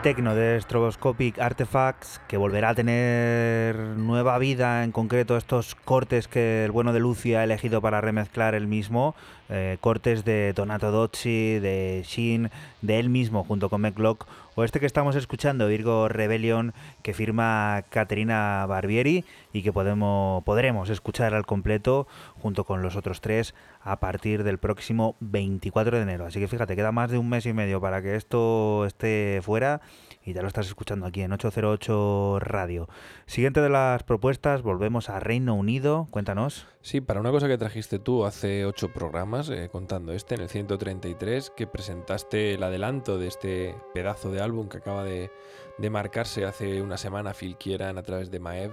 El 0.00 0.04
tecno 0.04 0.34
de 0.34 0.58
Stroboscopic 0.58 1.38
Artifacts, 1.38 2.19
que 2.30 2.36
volverá 2.36 2.68
a 2.68 2.74
tener 2.76 3.74
nueva 3.96 4.38
vida, 4.38 4.84
en 4.84 4.92
concreto 4.92 5.36
estos 5.36 5.74
cortes 5.74 6.28
que 6.28 6.64
el 6.64 6.70
bueno 6.70 6.92
de 6.92 7.00
Lucy 7.00 7.34
ha 7.34 7.42
elegido 7.42 7.82
para 7.82 8.00
remezclar 8.00 8.54
él 8.54 8.68
mismo, 8.68 9.16
eh, 9.48 9.78
cortes 9.80 10.24
de 10.24 10.52
Donato 10.52 10.92
Docci, 10.92 11.58
de 11.58 12.04
Shin, 12.06 12.48
de 12.82 13.00
él 13.00 13.08
mismo 13.08 13.42
junto 13.42 13.68
con 13.68 13.80
McLock, 13.80 14.28
o 14.54 14.62
este 14.62 14.78
que 14.78 14.86
estamos 14.86 15.16
escuchando, 15.16 15.66
Virgo 15.66 16.08
Rebellion, 16.08 16.72
que 17.02 17.14
firma 17.14 17.82
Caterina 17.88 18.64
Barbieri 18.64 19.24
y 19.52 19.62
que 19.62 19.72
podemos, 19.72 20.44
podremos 20.44 20.88
escuchar 20.88 21.34
al 21.34 21.46
completo 21.46 22.06
junto 22.40 22.62
con 22.62 22.80
los 22.80 22.94
otros 22.94 23.20
tres 23.20 23.56
a 23.82 23.98
partir 23.98 24.44
del 24.44 24.58
próximo 24.58 25.16
24 25.18 25.96
de 25.96 26.02
enero. 26.04 26.26
Así 26.26 26.38
que 26.38 26.46
fíjate, 26.46 26.76
queda 26.76 26.92
más 26.92 27.10
de 27.10 27.18
un 27.18 27.28
mes 27.28 27.44
y 27.46 27.52
medio 27.52 27.80
para 27.80 28.02
que 28.02 28.14
esto 28.14 28.86
esté 28.86 29.40
fuera 29.42 29.80
y 30.24 30.32
ya 30.34 30.42
lo 30.42 30.48
estás 30.48 30.66
escuchando 30.66 31.06
aquí 31.06 31.22
en 31.22 31.32
808 31.32 32.38
Radio. 32.40 32.88
Siguiente 33.26 33.60
de 33.60 33.70
las 33.70 34.02
propuestas, 34.02 34.62
volvemos 34.62 35.08
a 35.08 35.18
Reino 35.18 35.54
Unido. 35.54 36.08
Cuéntanos. 36.10 36.66
Sí, 36.82 37.00
para 37.00 37.20
una 37.20 37.30
cosa 37.30 37.48
que 37.48 37.56
trajiste 37.56 37.98
tú 37.98 38.24
hace 38.24 38.66
ocho 38.66 38.92
programas, 38.92 39.48
eh, 39.48 39.68
contando 39.72 40.12
este, 40.12 40.34
en 40.34 40.42
el 40.42 40.48
133, 40.48 41.50
que 41.56 41.66
presentaste 41.66 42.54
el 42.54 42.62
adelanto 42.62 43.18
de 43.18 43.28
este 43.28 43.74
pedazo 43.94 44.30
de 44.30 44.40
álbum 44.42 44.68
que 44.68 44.78
acaba 44.78 45.04
de, 45.04 45.30
de 45.78 45.90
marcarse 45.90 46.44
hace 46.44 46.82
una 46.82 46.98
semana 46.98 47.32
Phil 47.32 47.56
Kieran 47.56 47.96
a 47.96 48.02
través 48.02 48.30
de 48.30 48.40
Maev, 48.40 48.72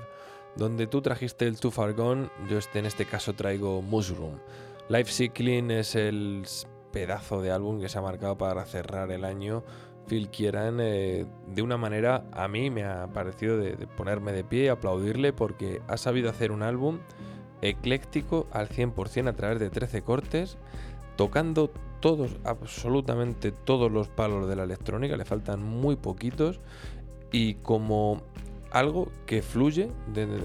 donde 0.58 0.88
tú 0.88 1.02
trajiste 1.02 1.48
el 1.48 1.60
Too 1.60 1.72
Far 1.72 1.94
Gone, 1.94 2.30
yo 2.50 2.58
este, 2.58 2.80
en 2.80 2.86
este 2.86 3.06
caso 3.06 3.34
traigo 3.34 3.82
Mushroom. 3.82 4.40
Life 4.90 5.12
Cycling 5.12 5.72
es 5.72 5.96
el 5.96 6.46
pedazo 6.92 7.42
de 7.42 7.52
álbum 7.52 7.80
que 7.80 7.90
se 7.90 7.98
ha 7.98 8.02
marcado 8.02 8.38
para 8.38 8.66
cerrar 8.66 9.12
el 9.12 9.24
año. 9.26 9.64
Phil 10.08 10.30
Kieran, 10.30 10.80
eh, 10.80 11.26
de 11.54 11.62
una 11.62 11.78
manera, 11.78 12.26
a 12.32 12.48
mí 12.48 12.70
me 12.70 12.84
ha 12.86 13.08
parecido 13.08 13.58
de, 13.58 13.76
de 13.76 13.88
ponerme 13.88 14.32
de 14.32 14.44
pie 14.44 14.66
y 14.66 14.68
aplaudirle 14.68 15.34
porque 15.34 15.82
ha 15.88 15.98
sabido 15.98 16.30
hacer 16.30 16.52
un 16.52 16.64
álbum 16.64 17.00
ecléctico 17.62 18.48
al 18.52 18.70
100% 18.70 19.28
a 19.28 19.34
través 19.34 19.60
de 19.60 19.70
13 19.70 20.02
cortes, 20.02 20.58
tocando 21.16 21.72
todos, 22.00 22.38
absolutamente 22.44 23.52
todos 23.52 23.92
los 23.92 24.08
palos 24.08 24.48
de 24.48 24.56
la 24.56 24.64
electrónica, 24.64 25.18
le 25.18 25.26
faltan 25.26 25.64
muy 25.64 25.96
poquitos, 25.96 26.60
y 27.32 27.56
como 27.56 28.22
algo 28.72 29.10
que 29.26 29.42
fluye 29.42 29.90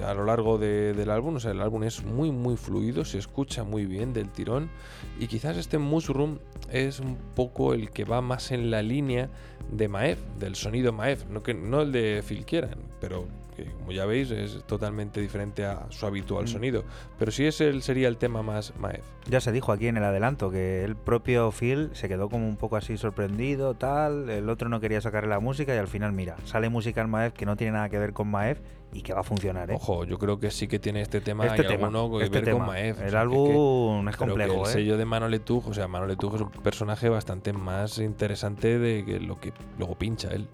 a 0.07 0.15
lo 0.15 0.25
largo 0.25 0.59
de- 0.59 0.93
del 0.95 1.11
álbum, 1.11 1.37
o 1.37 1.41
sea, 1.41 1.51
el 1.51 1.61
álbum 1.61 1.83
es 1.85 2.05
muy 2.05 2.31
muy 2.31 2.57
fluido, 2.57 3.05
se 3.05 3.19
escucha 3.19 3.65
muy 3.65 3.87
bien 3.87 4.13
del 4.13 4.29
tirón, 4.31 4.71
y 5.19 5.27
quizás 5.27 5.57
este 5.57 5.79
Mushroom 5.79 6.39
es 6.71 7.01
un 7.01 7.17
poco 7.35 7.75
el 7.75 7.91
que 7.91 8.05
va 8.05 8.21
más 8.21 8.51
en 8.53 8.71
la 8.71 8.83
línea 8.83 9.29
de 9.71 9.89
Maef, 9.89 10.19
del 10.39 10.55
sonido 10.55 10.93
Maef, 10.93 11.27
no, 11.27 11.43
que, 11.43 11.55
no 11.55 11.83
el 11.83 11.93
de 11.93 12.23
Phil 12.27 12.45
Kieran, 12.45 12.79
pero 13.01 13.27
que 13.57 13.65
como 13.67 13.93
ya 13.93 14.07
veis 14.07 14.31
es 14.31 14.65
totalmente 14.65 15.21
diferente 15.21 15.65
a 15.65 15.87
su 15.91 16.07
habitual 16.07 16.45
Mm. 16.45 16.49
sonido. 16.49 16.85
Pero 17.19 17.31
sí 17.33 17.45
es 17.47 17.61
el, 17.61 17.83
sería 17.83 18.09
el 18.09 18.17
tema 18.17 18.43
más 18.43 18.73
Maef. 18.79 19.05
Ya 19.29 19.41
se 19.41 19.53
dijo 19.53 19.73
aquí 19.73 19.87
en 19.89 19.97
el 19.97 20.05
adelanto 20.05 20.51
que 20.51 20.85
el 20.85 20.97
propio 20.97 21.51
Phil 21.53 21.91
se 21.93 22.09
quedó 22.09 22.29
como 22.29 22.49
un 22.49 22.57
poco 22.57 22.77
así 22.77 22.97
sorprendido, 22.97 23.75
tal. 23.75 24.29
El 24.31 24.49
otro 24.49 24.69
no 24.69 24.81
quería 24.81 25.01
sacarle 25.01 25.31
la 25.31 25.41
música 25.41 25.75
y 25.75 25.79
al 25.79 25.89
final, 25.89 26.13
mira, 26.13 26.37
sale 26.45 26.69
música 26.69 27.01
en 27.03 27.11
Maef 27.11 27.33
que 27.33 27.47
no 27.47 27.57
tiene 27.57 27.73
nada 27.75 27.89
que 27.89 27.99
ver 27.99 28.13
con 28.13 28.29
Maef 28.29 28.59
y 28.95 29.01
que 29.03 29.15
va 29.15 29.21
a 29.21 29.25
funcionar, 29.25 29.71
¿eh? 29.71 29.75
Ojo, 29.75 30.05
yo 30.05 30.19
creo 30.19 30.39
que 30.39 30.51
sí 30.51 30.69
que 30.69 30.79
tiene 30.79 31.01
este 31.01 31.21
tema 31.21 31.47
este 31.47 31.63
y 31.63 31.67
tema, 31.67 31.87
alguno 31.87 32.19
que 32.19 32.25
este 32.25 32.37
ver 32.39 32.45
tema. 32.45 32.59
con 32.59 32.67
Maef. 32.69 32.99
o 32.99 33.03
el 33.05 33.11
que- 33.11 33.17
álbum 33.17 34.09
es 34.09 34.17
complejo, 34.17 34.55
el 34.65 34.71
¿eh? 34.71 34.73
sello 34.73 34.97
de 34.99 35.05
Manole 35.07 35.39
Tuj, 35.39 35.69
o 35.69 35.75
sea, 35.75 35.89
Manole 35.89 36.17
Tuj 36.17 36.35
es 36.35 36.41
un 36.43 36.51
personaje 36.51 37.09
bastante 37.09 37.53
más 37.55 37.99
interesante 37.99 38.79
de 38.79 39.05
que 39.05 39.19
lo 39.21 39.41
que 39.41 39.53
luego 39.79 39.95
pincha 39.95 40.29
él. 40.31 40.47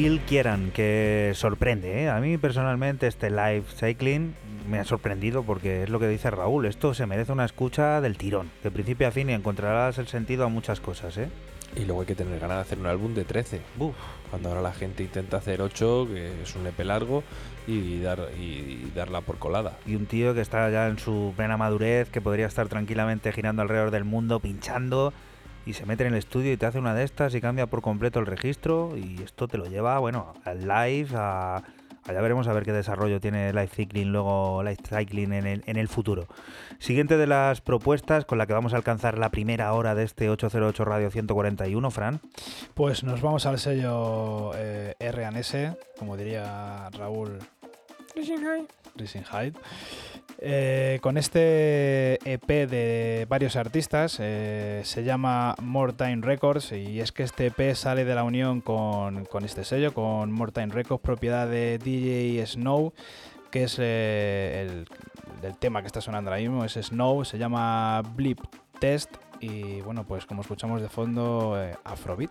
Phil 0.00 0.20
Kieran, 0.20 0.70
que 0.70 1.32
sorprende, 1.34 2.04
¿eh? 2.04 2.08
A 2.08 2.20
mí 2.20 2.38
personalmente 2.38 3.06
este 3.06 3.28
live 3.28 3.64
cycling 3.68 4.34
me 4.66 4.78
ha 4.78 4.84
sorprendido 4.86 5.42
porque 5.42 5.82
es 5.82 5.90
lo 5.90 6.00
que 6.00 6.08
dice 6.08 6.30
Raúl, 6.30 6.64
esto 6.64 6.94
se 6.94 7.04
merece 7.04 7.32
una 7.32 7.44
escucha 7.44 8.00
del 8.00 8.16
tirón, 8.16 8.50
de 8.62 8.70
principio 8.70 9.06
a 9.08 9.10
fin 9.10 9.28
y 9.28 9.34
encontrarás 9.34 9.98
el 9.98 10.06
sentido 10.06 10.46
a 10.46 10.48
muchas 10.48 10.80
cosas, 10.80 11.18
¿eh? 11.18 11.28
Y 11.76 11.84
luego 11.84 12.00
hay 12.00 12.06
que 12.06 12.14
tener 12.14 12.40
ganas 12.40 12.56
de 12.56 12.62
hacer 12.62 12.78
un 12.78 12.86
álbum 12.86 13.12
de 13.12 13.26
13. 13.26 13.60
Uf, 13.78 13.94
Cuando 14.30 14.48
ahora 14.48 14.62
la 14.62 14.72
gente 14.72 15.02
intenta 15.02 15.36
hacer 15.36 15.60
8, 15.60 16.08
que 16.10 16.42
es 16.44 16.56
un 16.56 16.66
EP 16.66 16.80
largo, 16.80 17.22
y, 17.66 18.00
dar, 18.00 18.28
y 18.40 18.90
darla 18.94 19.20
por 19.20 19.36
colada. 19.36 19.76
y 19.84 19.96
un 19.96 20.06
tío 20.06 20.32
que 20.32 20.40
está 20.40 20.70
ya 20.70 20.88
en 20.88 20.98
su 20.98 21.34
plena 21.36 21.58
madurez, 21.58 22.08
que 22.08 22.22
podría 22.22 22.46
estar 22.46 22.68
tranquilamente 22.68 23.32
girando 23.32 23.60
alrededor 23.60 23.90
del 23.90 24.04
mundo, 24.04 24.40
pinchando, 24.40 25.12
y 25.70 25.72
se 25.72 25.86
mete 25.86 26.04
en 26.04 26.12
el 26.12 26.18
estudio 26.18 26.52
y 26.52 26.56
te 26.56 26.66
hace 26.66 26.78
una 26.78 26.94
de 26.94 27.04
estas 27.04 27.34
y 27.34 27.40
cambia 27.40 27.66
por 27.66 27.80
completo 27.80 28.18
el 28.18 28.26
registro, 28.26 28.96
y 28.96 29.22
esto 29.22 29.46
te 29.46 29.56
lo 29.56 29.66
lleva, 29.66 29.98
bueno, 29.98 30.34
al 30.44 30.60
live, 30.66 31.08
a... 31.14 31.62
Allá 32.06 32.22
veremos 32.22 32.48
a 32.48 32.54
ver 32.54 32.64
qué 32.64 32.72
desarrollo 32.72 33.20
tiene 33.20 33.52
Live 33.52 33.68
Cycling 33.68 34.10
luego 34.10 34.62
Live 34.62 34.78
Cycling 34.88 35.34
en 35.34 35.46
el, 35.46 35.62
en 35.66 35.76
el 35.76 35.86
futuro. 35.86 36.26
Siguiente 36.78 37.18
de 37.18 37.26
las 37.26 37.60
propuestas 37.60 38.24
con 38.24 38.38
la 38.38 38.46
que 38.46 38.54
vamos 38.54 38.72
a 38.72 38.76
alcanzar 38.76 39.18
la 39.18 39.28
primera 39.28 39.72
hora 39.74 39.94
de 39.94 40.04
este 40.04 40.30
808 40.30 40.84
Radio 40.86 41.10
141, 41.10 41.90
Fran. 41.90 42.20
Pues 42.72 43.04
nos 43.04 43.20
vamos 43.20 43.44
al 43.44 43.58
sello 43.58 44.52
eh, 44.56 44.94
R&S, 44.98 45.76
como 45.98 46.16
diría 46.16 46.88
Raúl 46.98 47.38
Rising 48.96 49.24
Height. 49.32 49.56
Eh, 50.42 51.00
con 51.02 51.18
este 51.18 52.14
EP 52.24 52.66
de 52.66 53.26
varios 53.28 53.56
artistas, 53.56 54.16
eh, 54.20 54.80
se 54.84 55.04
llama 55.04 55.54
More 55.60 55.92
Time 55.92 56.20
Records 56.22 56.72
y 56.72 57.00
es 57.00 57.12
que 57.12 57.24
este 57.24 57.48
EP 57.48 57.74
sale 57.74 58.06
de 58.06 58.14
la 58.14 58.24
unión 58.24 58.62
con, 58.62 59.26
con 59.26 59.44
este 59.44 59.64
sello, 59.64 59.92
con 59.92 60.32
More 60.32 60.52
Time 60.52 60.68
Records, 60.68 61.02
propiedad 61.02 61.46
de 61.46 61.76
DJ 61.76 62.46
Snow, 62.46 62.94
que 63.50 63.64
es 63.64 63.76
eh, 63.78 64.66
el, 64.66 64.86
el 65.46 65.56
tema 65.58 65.82
que 65.82 65.88
está 65.88 66.00
sonando 66.00 66.30
ahora 66.30 66.40
mismo, 66.40 66.64
es 66.64 66.72
Snow, 66.72 67.24
se 67.26 67.36
llama 67.36 68.00
Blip 68.14 68.40
Test 68.78 69.14
y 69.40 69.82
bueno, 69.82 70.04
pues 70.04 70.24
como 70.24 70.40
escuchamos 70.40 70.80
de 70.80 70.88
fondo, 70.88 71.54
Afrobeat. 71.84 72.30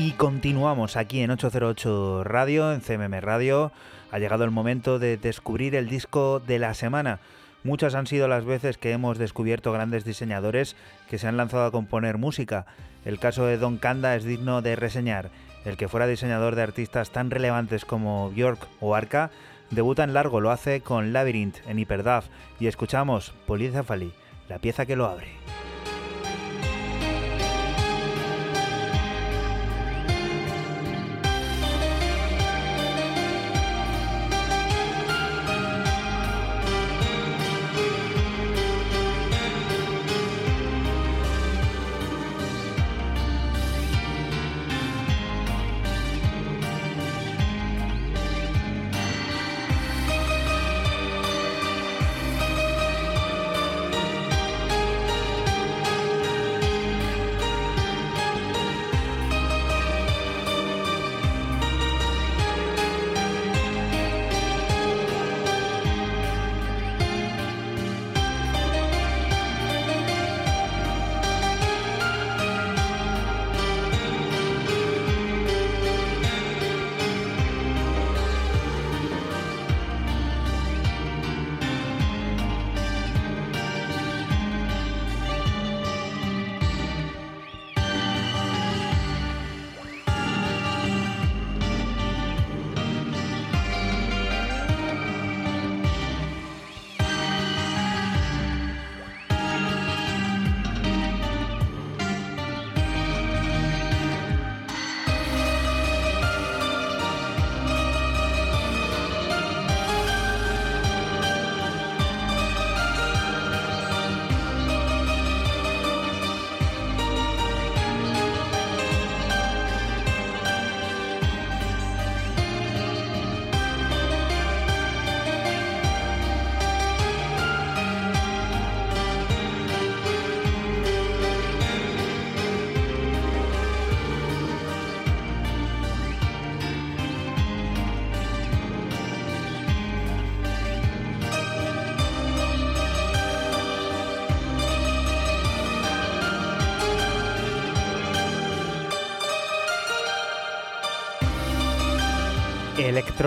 Y 0.00 0.12
continuamos 0.12 0.96
aquí 0.96 1.22
en 1.22 1.32
808 1.32 2.22
Radio, 2.22 2.72
en 2.72 2.80
CMM 2.80 3.20
Radio. 3.20 3.72
Ha 4.12 4.20
llegado 4.20 4.44
el 4.44 4.52
momento 4.52 5.00
de 5.00 5.16
descubrir 5.16 5.74
el 5.74 5.88
disco 5.88 6.38
de 6.38 6.60
la 6.60 6.74
semana. 6.74 7.18
Muchas 7.64 7.96
han 7.96 8.06
sido 8.06 8.28
las 8.28 8.44
veces 8.44 8.78
que 8.78 8.92
hemos 8.92 9.18
descubierto 9.18 9.72
grandes 9.72 10.04
diseñadores 10.04 10.76
que 11.10 11.18
se 11.18 11.26
han 11.26 11.36
lanzado 11.36 11.64
a 11.64 11.72
componer 11.72 12.16
música. 12.16 12.64
El 13.04 13.18
caso 13.18 13.44
de 13.44 13.58
Don 13.58 13.76
Kanda 13.76 14.14
es 14.14 14.22
digno 14.22 14.62
de 14.62 14.76
reseñar. 14.76 15.30
El 15.64 15.76
que 15.76 15.88
fuera 15.88 16.06
diseñador 16.06 16.54
de 16.54 16.62
artistas 16.62 17.10
tan 17.10 17.32
relevantes 17.32 17.84
como 17.84 18.30
Björk 18.30 18.68
o 18.78 18.94
Arca, 18.94 19.32
debuta 19.72 20.04
en 20.04 20.14
largo, 20.14 20.40
lo 20.40 20.52
hace 20.52 20.80
con 20.80 21.12
Labyrinth 21.12 21.56
en 21.66 21.80
Hyperdub 21.80 22.22
y 22.60 22.68
escuchamos 22.68 23.34
Polizafali, 23.48 24.12
la 24.48 24.60
pieza 24.60 24.86
que 24.86 24.94
lo 24.94 25.06
abre. 25.06 25.26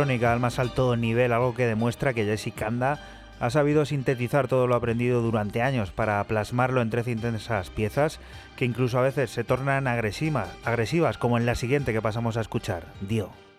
Al 0.01 0.39
más 0.39 0.59
alto 0.59 0.95
nivel, 0.95 1.33
algo 1.33 1.53
que 1.53 1.65
demuestra 1.65 2.13
que 2.13 2.25
Jesse 2.25 2.53
Kanda 2.53 2.99
ha 3.39 3.49
sabido 3.49 3.85
sintetizar 3.85 4.47
todo 4.47 4.67
lo 4.67 4.75
aprendido 4.75 5.21
durante 5.21 5.61
años 5.61 5.91
para 5.91 6.23
plasmarlo 6.25 6.81
en 6.81 6.89
13 6.89 7.11
intensas 7.11 7.69
piezas 7.69 8.19
que 8.55 8.65
incluso 8.65 8.99
a 8.99 9.03
veces 9.03 9.31
se 9.31 9.43
tornan 9.43 9.87
agresivas, 9.87 10.49
agresivas 10.63 11.17
como 11.17 11.37
en 11.37 11.45
la 11.45 11.55
siguiente 11.55 11.93
que 11.93 12.01
pasamos 12.01 12.37
a 12.37 12.41
escuchar, 12.41 12.83
Dio. 13.01 13.50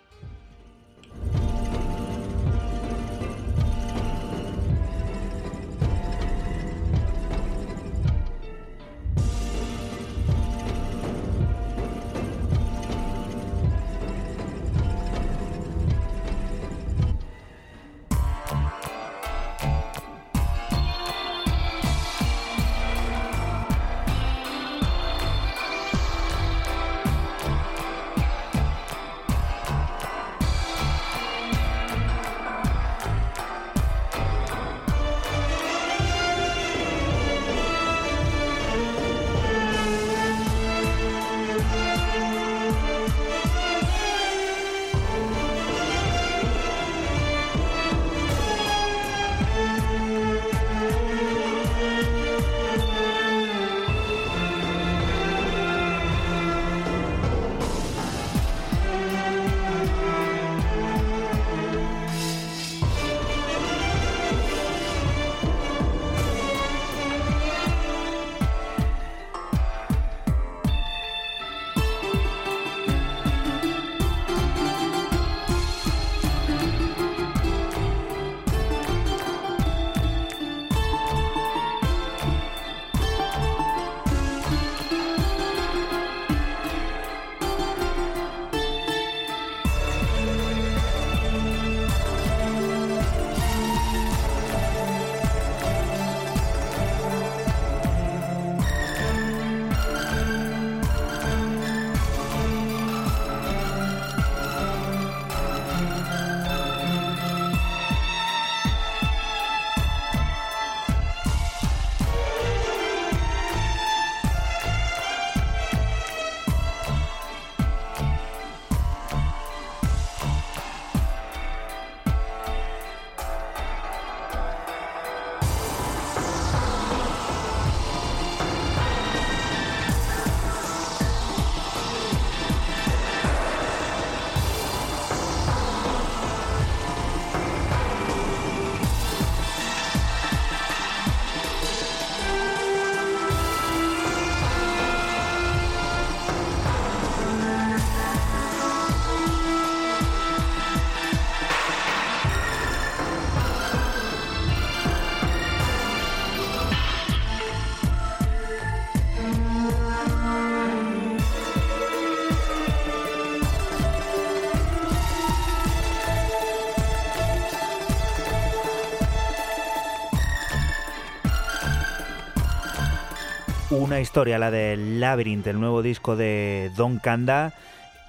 Una 173.83 173.99
historia, 173.99 174.39
la 174.39 174.53
de 174.53 174.77
Labyrinth, 174.77 175.49
el 175.49 175.59
nuevo 175.59 175.83
disco 175.83 176.15
de 176.15 176.71
Don 176.77 177.01
Kanda, 177.01 177.53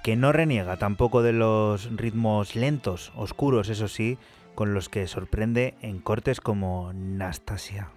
que 0.04 0.14
no 0.14 0.30
reniega 0.30 0.76
tampoco 0.76 1.20
de 1.20 1.32
los 1.32 1.90
ritmos 1.96 2.54
lentos, 2.54 3.10
oscuros, 3.16 3.68
eso 3.68 3.88
sí, 3.88 4.16
con 4.54 4.72
los 4.72 4.88
que 4.88 5.08
sorprende 5.08 5.74
en 5.82 5.98
cortes 5.98 6.40
como 6.40 6.92
Nastasia. 6.92 7.88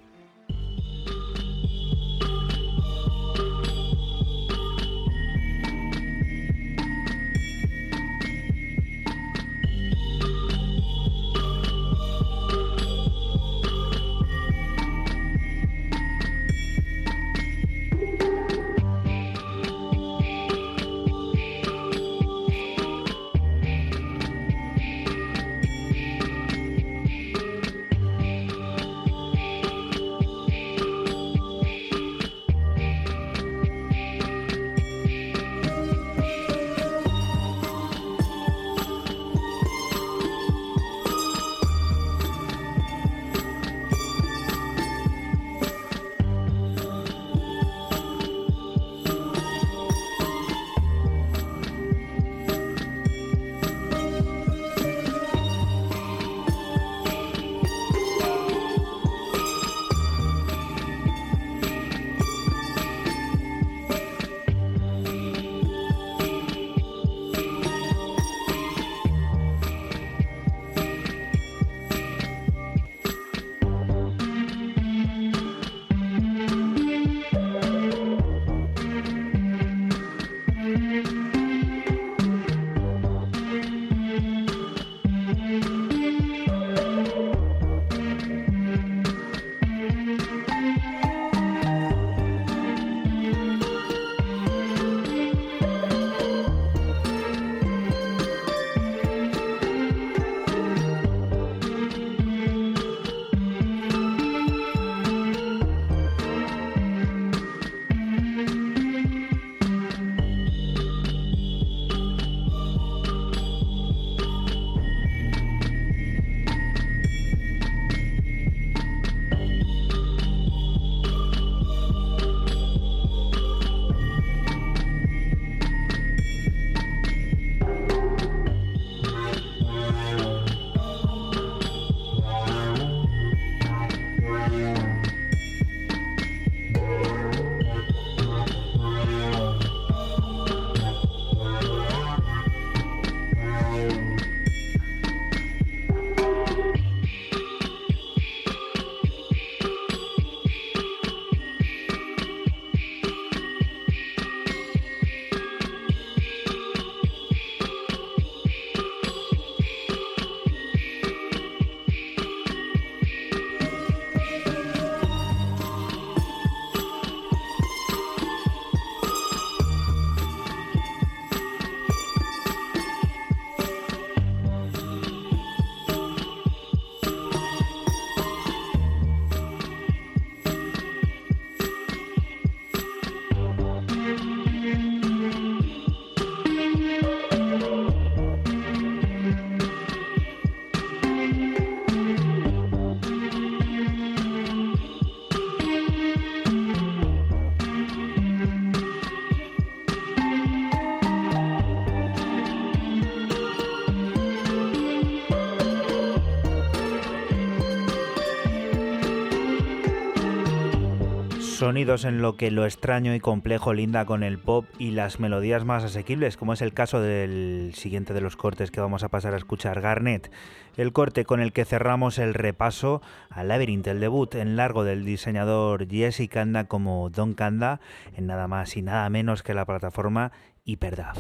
Sonidos 211.68 212.06
en 212.06 212.22
lo 212.22 212.38
que 212.38 212.50
lo 212.50 212.64
extraño 212.64 213.14
y 213.14 213.20
complejo 213.20 213.74
linda 213.74 214.06
con 214.06 214.24
el 214.24 214.40
pop 214.40 214.66
y 214.80 214.92
las 214.92 215.20
melodías 215.20 215.66
más 215.66 215.84
asequibles, 215.84 216.38
como 216.38 216.54
es 216.54 216.62
el 216.62 216.74
caso 216.74 217.02
del 217.02 217.74
siguiente 217.76 218.14
de 218.14 218.22
los 218.22 218.38
cortes 218.38 218.72
que 218.72 218.80
vamos 218.80 219.04
a 219.04 219.10
pasar 219.10 219.34
a 219.34 219.38
escuchar, 219.38 219.82
Garnet, 219.82 220.32
el 220.78 220.94
corte 220.94 221.26
con 221.26 221.42
el 221.42 221.52
que 221.52 221.66
cerramos 221.66 222.20
el 222.20 222.36
repaso 222.36 223.02
a 223.30 223.44
Labyrinth, 223.44 223.86
el 223.88 224.00
debut 224.00 224.34
en 224.36 224.56
largo 224.56 224.86
del 224.86 225.04
diseñador 225.04 225.90
Jesse 225.90 226.30
Kanda 226.30 226.70
como 226.70 227.10
Don 227.10 227.34
Kanda, 227.34 227.82
en 228.16 228.28
nada 228.28 228.48
más 228.48 228.78
y 228.78 228.82
nada 228.82 229.10
menos 229.10 229.44
que 229.44 229.54
la 229.54 229.66
plataforma 229.66 230.32
HyperDAV. 230.64 231.18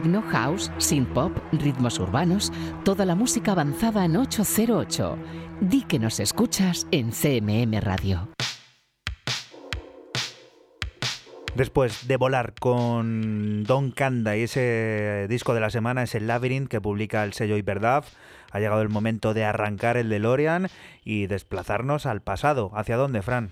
Techno, 0.00 0.22
house, 0.22 0.72
synth 0.78 1.12
pop, 1.12 1.36
ritmos 1.52 1.98
urbanos, 1.98 2.50
toda 2.86 3.04
la 3.04 3.14
música 3.14 3.52
avanzada 3.52 4.06
en 4.06 4.16
808. 4.16 5.18
Di 5.60 5.82
que 5.82 5.98
nos 5.98 6.20
escuchas 6.20 6.86
en 6.90 7.10
CMM 7.10 7.78
Radio. 7.82 8.30
Después 11.54 12.08
de 12.08 12.16
volar 12.16 12.54
con 12.58 13.64
Don 13.64 13.90
Kanda 13.90 14.38
y 14.38 14.44
ese 14.44 15.26
disco 15.28 15.52
de 15.52 15.60
la 15.60 15.68
semana 15.68 16.04
es 16.04 16.14
el 16.14 16.26
Labyrinth 16.28 16.68
que 16.70 16.80
publica 16.80 17.22
el 17.22 17.34
sello 17.34 17.58
Hyperdub, 17.58 18.04
ha 18.52 18.58
llegado 18.58 18.80
el 18.80 18.88
momento 18.88 19.34
de 19.34 19.44
arrancar 19.44 19.98
el 19.98 20.08
DeLorean 20.08 20.68
y 21.04 21.26
desplazarnos 21.26 22.06
al 22.06 22.22
pasado. 22.22 22.70
¿Hacia 22.74 22.96
dónde, 22.96 23.20
Fran? 23.20 23.50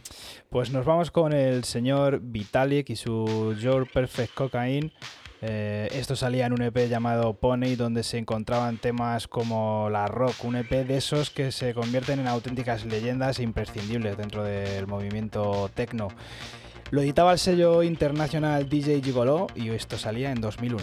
Pues 0.49 0.71
nos 0.71 0.87
vamos 0.87 1.11
con 1.11 1.35
el 1.35 1.65
señor 1.65 2.21
Vitalik 2.23 2.89
y 2.89 2.97
su 2.97 3.55
Your 3.61 3.87
Perfect 3.93 4.33
Cocaine. 4.33 4.93
Eh, 5.41 5.89
esto 5.93 6.17
salía 6.17 6.47
en 6.47 6.53
un 6.53 6.63
EP 6.63 6.89
llamado 6.89 7.35
Pony, 7.35 7.77
donde 7.77 8.03
se 8.03 8.19
encontraban 8.19 8.79
temas 8.79 9.29
como 9.29 9.89
la 9.91 10.07
rock, 10.07 10.45
un 10.45 10.57
EP 10.57 10.71
de 10.71 10.97
esos 10.97 11.31
que 11.31 11.53
se 11.53 11.75
convierten 11.75 12.19
en 12.19 12.27
auténticas 12.27 12.85
leyendas 12.85 13.39
imprescindibles 13.39 14.17
dentro 14.17 14.43
del 14.43 14.87
movimiento 14.87 15.71
techno. 15.75 16.09
Lo 16.91 17.03
editaba 17.03 17.33
el 17.33 17.39
sello 17.39 17.83
internacional 17.83 18.69
DJ 18.69 19.03
Gigolo 19.03 19.47
y 19.55 19.69
esto 19.71 19.99
salía 19.99 20.33
en 20.33 20.41
2001. 20.41 20.83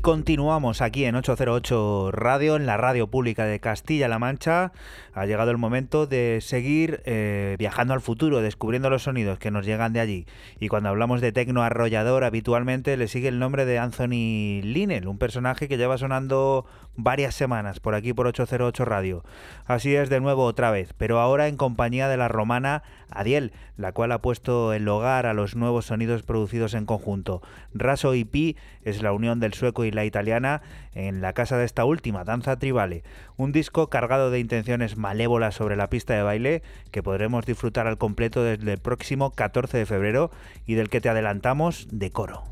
Continuamos 0.00 0.80
aquí 0.80 1.04
en 1.04 1.14
808 1.14 2.10
Radio, 2.12 2.56
en 2.56 2.66
la 2.66 2.76
radio 2.76 3.08
pública 3.08 3.44
de 3.44 3.60
Castilla-La 3.60 4.18
Mancha. 4.18 4.72
Ha 5.12 5.26
llegado 5.26 5.50
el 5.50 5.58
momento 5.58 6.06
de 6.06 6.38
seguir 6.40 7.02
eh, 7.04 7.56
viajando 7.58 7.94
al 7.94 8.00
futuro, 8.00 8.40
descubriendo 8.40 8.90
los 8.90 9.02
sonidos 9.02 9.38
que 9.38 9.50
nos 9.50 9.66
llegan 9.66 9.92
de 9.92 10.00
allí. 10.00 10.26
Y 10.58 10.68
cuando 10.68 10.88
hablamos 10.88 11.20
de 11.20 11.32
tecno 11.32 11.62
arrollador, 11.62 12.24
habitualmente 12.24 12.96
le 12.96 13.08
sigue 13.08 13.28
el 13.28 13.38
nombre 13.38 13.64
de 13.64 13.78
Anthony 13.78 14.62
Linnell, 14.62 15.08
un 15.08 15.18
personaje 15.18 15.68
que 15.68 15.76
lleva 15.76 15.98
sonando 15.98 16.66
varias 16.96 17.34
semanas 17.34 17.80
por 17.80 17.94
aquí 17.94 18.12
por 18.12 18.26
808 18.26 18.84
Radio. 18.84 19.24
Así 19.66 19.94
es 19.94 20.10
de 20.10 20.20
nuevo 20.20 20.44
otra 20.44 20.70
vez, 20.70 20.92
pero 20.96 21.20
ahora 21.20 21.48
en 21.48 21.56
compañía 21.56 22.08
de 22.08 22.16
la 22.16 22.28
romana 22.28 22.82
Adiel, 23.10 23.52
la 23.76 23.92
cual 23.92 24.12
ha 24.12 24.20
puesto 24.20 24.72
el 24.72 24.86
hogar 24.88 25.26
a 25.26 25.34
los 25.34 25.56
nuevos 25.56 25.86
sonidos 25.86 26.22
producidos 26.22 26.74
en 26.74 26.86
conjunto. 26.86 27.42
Raso 27.74 28.14
y 28.14 28.24
Pi 28.24 28.56
es 28.82 29.02
la 29.02 29.12
unión 29.12 29.40
del 29.40 29.54
sueco 29.54 29.84
y 29.84 29.90
la 29.90 30.04
italiana 30.04 30.62
en 30.94 31.20
la 31.20 31.32
casa 31.32 31.56
de 31.56 31.64
esta 31.64 31.84
última, 31.84 32.24
Danza 32.24 32.58
Tribale, 32.58 33.02
un 33.36 33.52
disco 33.52 33.88
cargado 33.88 34.30
de 34.30 34.38
intenciones 34.38 34.96
malévolas 35.00 35.54
sobre 35.54 35.76
la 35.76 35.90
pista 35.90 36.14
de 36.14 36.22
baile 36.22 36.62
que 36.92 37.02
podremos 37.02 37.44
disfrutar 37.44 37.86
al 37.86 37.98
completo 37.98 38.44
desde 38.44 38.72
el 38.72 38.78
próximo 38.78 39.32
14 39.32 39.78
de 39.78 39.86
febrero 39.86 40.30
y 40.66 40.74
del 40.74 40.90
que 40.90 41.00
te 41.00 41.08
adelantamos 41.08 41.88
de 41.90 42.10
coro. 42.10 42.44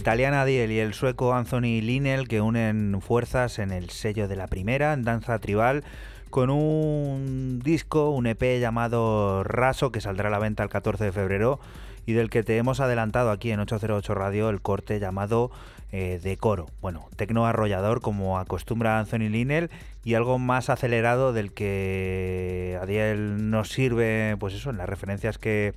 Italiana 0.00 0.46
Diel 0.46 0.72
y 0.72 0.78
el 0.78 0.94
sueco 0.94 1.34
Anthony 1.34 1.82
Linnell 1.82 2.26
que 2.26 2.40
unen 2.40 3.00
fuerzas 3.02 3.58
en 3.58 3.70
el 3.70 3.90
sello 3.90 4.28
de 4.28 4.36
la 4.36 4.46
primera, 4.46 4.94
en 4.94 5.02
danza 5.02 5.38
tribal, 5.38 5.84
con 6.30 6.48
un 6.48 7.60
disco, 7.62 8.08
un 8.08 8.26
EP 8.26 8.58
llamado 8.58 9.44
Raso, 9.44 9.92
que 9.92 10.00
saldrá 10.00 10.28
a 10.28 10.30
la 10.30 10.38
venta 10.38 10.62
el 10.62 10.70
14 10.70 11.04
de 11.04 11.12
febrero 11.12 11.60
y 12.06 12.14
del 12.14 12.30
que 12.30 12.42
te 12.42 12.56
hemos 12.56 12.80
adelantado 12.80 13.30
aquí 13.30 13.50
en 13.50 13.60
808 13.60 14.14
Radio 14.14 14.48
el 14.48 14.62
corte 14.62 14.98
llamado 15.00 15.50
eh, 15.92 16.18
Decoro. 16.22 16.70
Bueno, 16.80 17.06
tecno 17.16 17.44
arrollador 17.44 18.00
como 18.00 18.38
acostumbra 18.38 18.98
Anthony 18.98 19.28
Linnell 19.28 19.70
y 20.02 20.14
algo 20.14 20.38
más 20.38 20.70
acelerado 20.70 21.34
del 21.34 21.52
que 21.52 22.78
Adiel 22.80 23.50
nos 23.50 23.68
sirve, 23.68 24.34
pues 24.40 24.54
eso, 24.54 24.70
en 24.70 24.78
las 24.78 24.88
referencias 24.88 25.36
que 25.36 25.74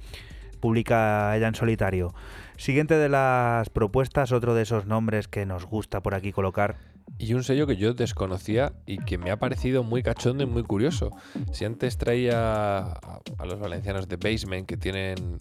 publica 0.61 1.35
ella 1.35 1.49
en 1.49 1.55
solitario. 1.55 2.13
Siguiente 2.63 2.95
de 2.95 3.09
las 3.09 3.69
propuestas, 3.69 4.31
otro 4.31 4.55
de 4.55 4.61
esos 4.61 4.85
nombres 4.85 5.27
que 5.27 5.45
nos 5.45 5.65
gusta 5.65 6.01
por 6.01 6.15
aquí 6.15 6.31
colocar. 6.31 6.77
Y 7.17 7.33
un 7.33 7.43
sello 7.43 7.67
que 7.67 7.75
yo 7.75 7.93
desconocía 7.93 8.71
y 8.85 8.99
que 8.99 9.17
me 9.17 9.31
ha 9.31 9.37
parecido 9.37 9.83
muy 9.83 10.01
cachondo 10.01 10.45
y 10.45 10.45
muy 10.45 10.63
curioso. 10.63 11.11
Si 11.51 11.65
antes 11.65 11.97
traía 11.97 12.83
a, 12.83 13.45
los 13.45 13.59
valencianos 13.59 14.07
de 14.07 14.15
Basement, 14.15 14.65
que 14.65 14.77
tienen 14.77 15.39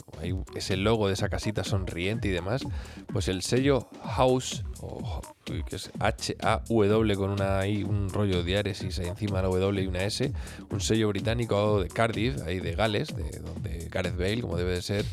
ese 0.57 0.77
logo 0.77 1.07
de 1.07 1.15
esa 1.15 1.29
casita 1.29 1.63
sonriente 1.63 2.27
y 2.27 2.33
demás, 2.33 2.65
pues 3.13 3.29
el 3.29 3.43
sello 3.43 3.89
House, 4.03 4.65
o 4.81 5.21
que 5.45 5.77
es 5.77 5.93
H-A-W 6.01 7.15
con 7.15 7.31
una 7.31 7.65
I, 7.65 7.85
un 7.85 8.09
rollo 8.09 8.43
de 8.43 8.53
y 8.53 9.07
encima 9.07 9.43
la 9.43 9.49
W 9.49 9.81
y 9.81 9.87
una 9.87 10.03
S, 10.03 10.33
un 10.71 10.81
sello 10.81 11.07
británico 11.07 11.85
de 11.85 11.89
Cardiff, 11.89 12.43
ahí 12.45 12.59
de 12.59 12.75
Gales, 12.75 13.15
de 13.15 13.39
donde 13.39 13.89
Gareth 13.93 14.17
Bale, 14.17 14.41
como 14.41 14.57
debe 14.57 14.73
de 14.73 14.83
ser, 14.83 15.05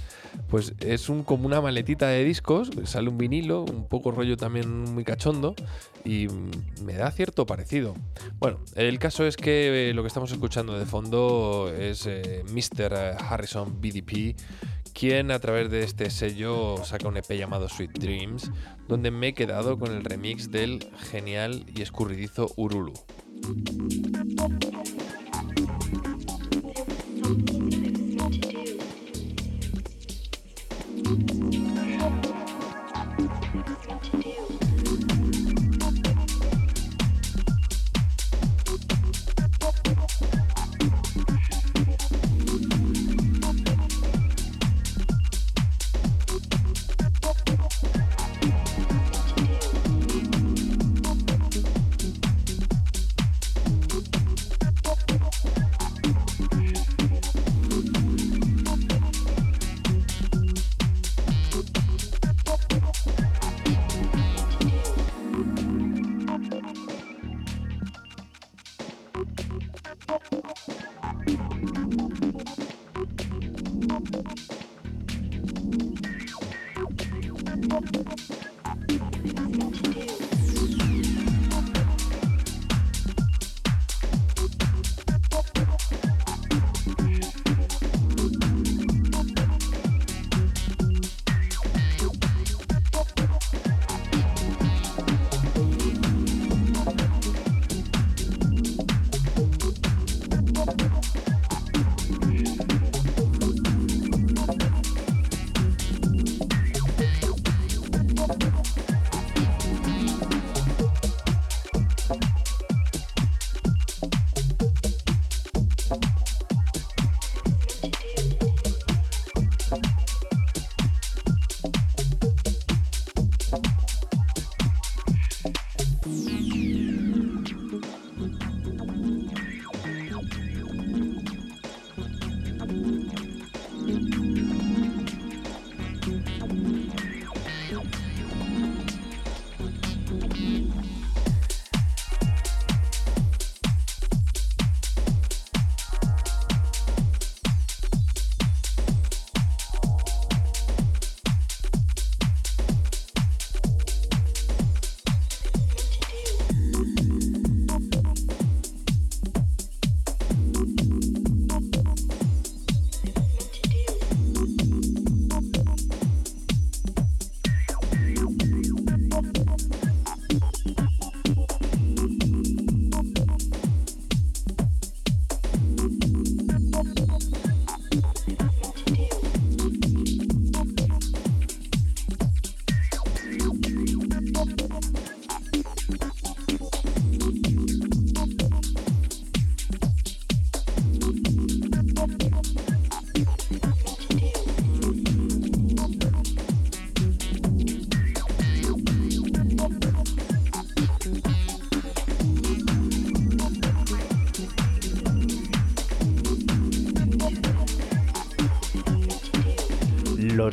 Pues 0.50 0.74
es 0.80 1.10
un, 1.10 1.24
como 1.24 1.46
una 1.46 1.62
maletita 1.62 2.08
de 2.08 2.24
discos, 2.24 2.72
sale 2.86 3.10
un 3.10 3.18
vinilo, 3.18 3.64
un 3.64 3.88
poco 3.88 4.12
rollo 4.12 4.36
también 4.36 4.84
muy 4.84 5.04
cachondo 5.04 5.56
y 6.04 6.28
me 6.84 6.94
da 6.94 7.12
cierto 7.12 7.46
parecido. 7.46 7.96
Bueno, 8.40 8.60
el 8.76 8.98
caso 8.98 9.26
es 9.26 9.38
que 9.38 9.90
eh, 9.90 9.94
lo 9.94 10.02
que 10.02 10.08
estamos 10.08 10.32
escuchando 10.32 10.78
de 10.78 10.86
fondo 10.86 11.72
es 11.76 12.08
eh, 12.08 12.44
Mr. 12.52 13.18
Harrison 13.20 13.80
BDP, 13.80 14.36
quien 14.94 15.32
a 15.32 15.40
través 15.40 15.70
de 15.70 15.84
este 15.84 16.10
sello 16.10 16.78
saca 16.84 17.08
un 17.08 17.18
EP 17.18 17.32
llamado 17.38 17.70
Sweet 17.70 17.92
Dreams, 18.00 18.52
donde 18.88 19.12
me 19.12 19.30
he 19.30 19.34
quedado 19.34 19.78
con 19.78 19.96
el 19.96 20.04
remix 20.04 20.52
del 20.52 20.90
genial 21.12 21.66
y 21.76 21.84
escurridizo 21.84 22.52
Urulu. 22.58 22.94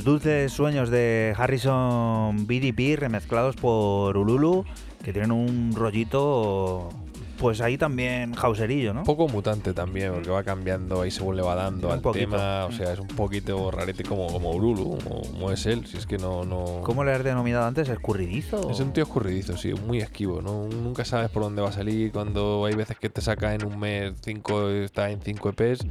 Dulces 0.07 0.53
sueños 0.53 0.89
de 0.89 1.35
Harrison 1.37 2.47
BDP 2.47 2.97
remezclados 2.97 3.57
por 3.57 4.17
Ululu, 4.17 4.65
que 5.03 5.13
tienen 5.13 5.33
un 5.33 5.73
rollito, 5.75 6.91
pues 7.41 7.61
ahí 7.61 7.77
también 7.77 8.33
hauserillo, 8.41 8.95
¿no? 8.95 9.01
Un 9.01 9.07
poco 9.07 9.27
mutante 9.27 9.75
también, 9.75 10.13
porque 10.13 10.31
va 10.31 10.45
cambiando 10.45 11.03
ahí 11.03 11.11
según 11.11 11.35
le 11.35 11.43
va 11.43 11.57
dando 11.57 11.89
Un 11.89 11.95
al 11.95 12.01
poquito. 12.03 12.25
tema. 12.31 12.67
O 12.67 12.73
sea, 12.73 12.93
es 12.93 13.01
un 13.01 13.09
poquito 13.09 13.69
rarete 13.73 14.05
como, 14.05 14.29
como 14.29 14.53
Urulu, 14.53 14.97
como, 14.99 15.23
como 15.23 15.51
es 15.51 15.67
él. 15.67 15.85
Si 15.87 15.97
es 15.97 16.07
que 16.07 16.19
no. 16.19 16.45
no... 16.45 16.83
¿Cómo 16.85 17.03
le 17.03 17.11
has 17.11 17.25
denominado 17.25 17.67
antes? 17.67 17.89
¿Escurridizo? 17.89 18.71
Es 18.71 18.79
un 18.79 18.93
tío 18.93 19.03
escurridizo, 19.03 19.57
sí, 19.57 19.75
muy 19.75 19.99
esquivo, 19.99 20.41
¿no? 20.41 20.69
Nunca 20.69 21.05
sabes 21.05 21.31
por 21.31 21.43
dónde 21.43 21.63
va 21.63 21.71
a 21.71 21.73
salir. 21.73 22.13
Cuando 22.13 22.65
hay 22.65 22.77
veces 22.77 22.97
que 22.97 23.11
te 23.11 23.21
saca 23.21 23.55
en 23.55 23.67
un 23.67 23.77
mes 23.77 24.13
5, 24.23 24.69
está 24.71 25.11
en 25.11 25.21
5 25.21 25.49
EPs 25.49 25.85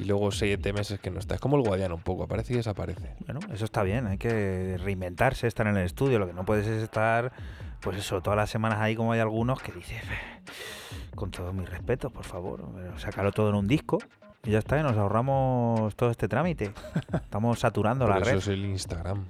y 0.00 0.04
luego 0.04 0.32
7 0.32 0.72
meses 0.72 0.98
que 0.98 1.10
no 1.10 1.18
está. 1.18 1.34
Es 1.34 1.40
como 1.40 1.56
el 1.56 1.62
Guadiana 1.62 1.94
un 1.94 2.00
poco, 2.00 2.24
aparece 2.24 2.54
y 2.54 2.56
desaparece. 2.56 3.14
Bueno, 3.26 3.40
eso 3.52 3.64
está 3.66 3.82
bien, 3.82 4.06
hay 4.06 4.18
que 4.18 4.78
reinventarse, 4.82 5.46
estar 5.46 5.66
en 5.66 5.76
el 5.76 5.84
estudio. 5.84 6.18
Lo 6.18 6.26
que 6.26 6.32
no 6.32 6.44
puedes 6.44 6.66
es 6.66 6.82
estar, 6.82 7.32
pues 7.80 7.98
eso, 7.98 8.22
todas 8.22 8.36
las 8.36 8.50
semanas 8.50 8.78
ahí 8.80 8.96
como 8.96 9.12
hay 9.12 9.20
algunos 9.20 9.60
que 9.62 9.72
dices, 9.72 10.02
con 11.14 11.30
todo 11.30 11.52
mi 11.52 11.66
respeto, 11.66 12.10
por 12.10 12.24
favor, 12.24 12.64
sácalo 12.96 13.30
todo 13.32 13.50
en 13.50 13.56
un 13.56 13.68
disco 13.68 13.98
y 14.42 14.52
ya 14.52 14.58
está, 14.58 14.80
y 14.80 14.82
nos 14.82 14.96
ahorramos 14.96 15.94
todo 15.96 16.10
este 16.10 16.28
trámite. 16.28 16.72
Estamos 17.12 17.60
saturando 17.60 18.08
la 18.08 18.16
eso 18.16 18.24
red. 18.24 18.36
es 18.38 18.48
el 18.48 18.64
Instagram. 18.64 19.26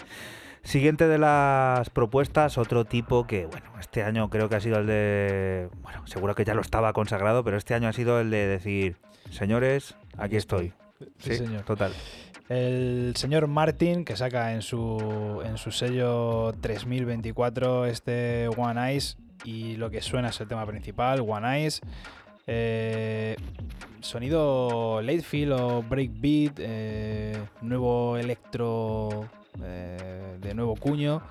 Siguiente 0.63 1.09
de 1.09 1.19
las 1.19 1.89
propuestas, 1.91 2.59
otro 2.59 2.85
tipo 2.85 3.27
que, 3.27 3.47
bueno, 3.47 3.73
este 3.81 4.05
año 4.05 4.29
creo 4.29 4.49
que 4.49 4.57
ha 4.57 4.61
sido 4.61 4.79
el 4.79 4.87
de, 4.87 5.71
bueno, 5.83 6.07
seguro 6.07 6.35
que 6.35 6.45
ya 6.45 6.55
lo 6.55 6.61
estaba 6.61 6.93
consagrado, 6.93 7.43
pero 7.43 7.57
este 7.57 7.75
año 7.75 7.89
ha 7.89 7.95
sido 7.95 8.21
el 8.21 8.31
de 8.31 8.47
decir, 8.47 8.99
señores, 9.31 9.97
aquí 10.21 10.37
estoy. 10.37 10.73
Sí, 11.19 11.35
señor. 11.35 11.65
Total. 11.65 11.93
El 12.49 13.13
señor 13.17 13.47
Martin, 13.47 14.05
que 14.05 14.17
saca 14.17 14.53
en 14.53 14.63
su, 14.63 15.41
en 15.45 15.57
su 15.57 15.71
sello 15.71 16.53
3024 16.61 17.87
este 17.87 18.49
One 18.49 18.91
Eyes, 18.91 19.17
y 19.45 19.77
lo 19.77 19.91
que 19.91 20.03
suena 20.03 20.31
es 20.31 20.41
el 20.41 20.49
tema 20.49 20.67
principal, 20.67 21.21
One 21.21 21.59
Eyes. 21.59 21.81
Eh, 22.47 23.37
sonido 24.01 25.01
Latefield 25.03 25.53
o 25.53 25.83
Breakbeat, 25.83 26.59
eh, 26.59 27.41
nuevo 27.61 28.17
electro 28.17 29.29
eh, 29.63 30.37
de 30.41 30.55
nuevo 30.55 30.75
cuño. 30.75 31.23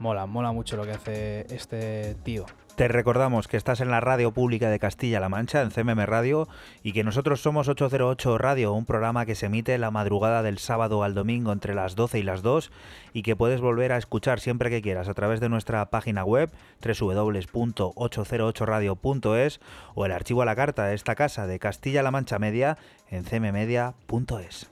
Mola, 0.00 0.26
mola 0.26 0.52
mucho 0.52 0.76
lo 0.76 0.84
que 0.84 0.92
hace 0.92 1.46
este 1.54 2.16
tío. 2.24 2.46
Te 2.78 2.86
recordamos 2.86 3.48
que 3.48 3.56
estás 3.56 3.80
en 3.80 3.90
la 3.90 3.98
radio 3.98 4.30
pública 4.30 4.70
de 4.70 4.78
Castilla-La 4.78 5.28
Mancha, 5.28 5.62
en 5.62 5.72
CMM 5.72 6.06
Radio, 6.06 6.46
y 6.84 6.92
que 6.92 7.02
nosotros 7.02 7.42
somos 7.42 7.66
808 7.66 8.38
Radio, 8.38 8.72
un 8.72 8.84
programa 8.84 9.26
que 9.26 9.34
se 9.34 9.46
emite 9.46 9.76
la 9.78 9.90
madrugada 9.90 10.44
del 10.44 10.58
sábado 10.58 11.02
al 11.02 11.12
domingo 11.12 11.50
entre 11.50 11.74
las 11.74 11.96
12 11.96 12.20
y 12.20 12.22
las 12.22 12.42
2 12.42 12.70
y 13.12 13.22
que 13.22 13.34
puedes 13.34 13.60
volver 13.60 13.90
a 13.90 13.96
escuchar 13.96 14.38
siempre 14.38 14.70
que 14.70 14.80
quieras 14.80 15.08
a 15.08 15.14
través 15.14 15.40
de 15.40 15.48
nuestra 15.48 15.90
página 15.90 16.22
web 16.22 16.52
www.808radio.es 16.80 19.60
o 19.96 20.06
el 20.06 20.12
archivo 20.12 20.42
a 20.42 20.44
la 20.44 20.54
carta 20.54 20.86
de 20.86 20.94
esta 20.94 21.16
casa 21.16 21.48
de 21.48 21.58
Castilla-La 21.58 22.12
Mancha 22.12 22.38
Media 22.38 22.78
en 23.10 23.24
cmmedia.es. 23.24 24.68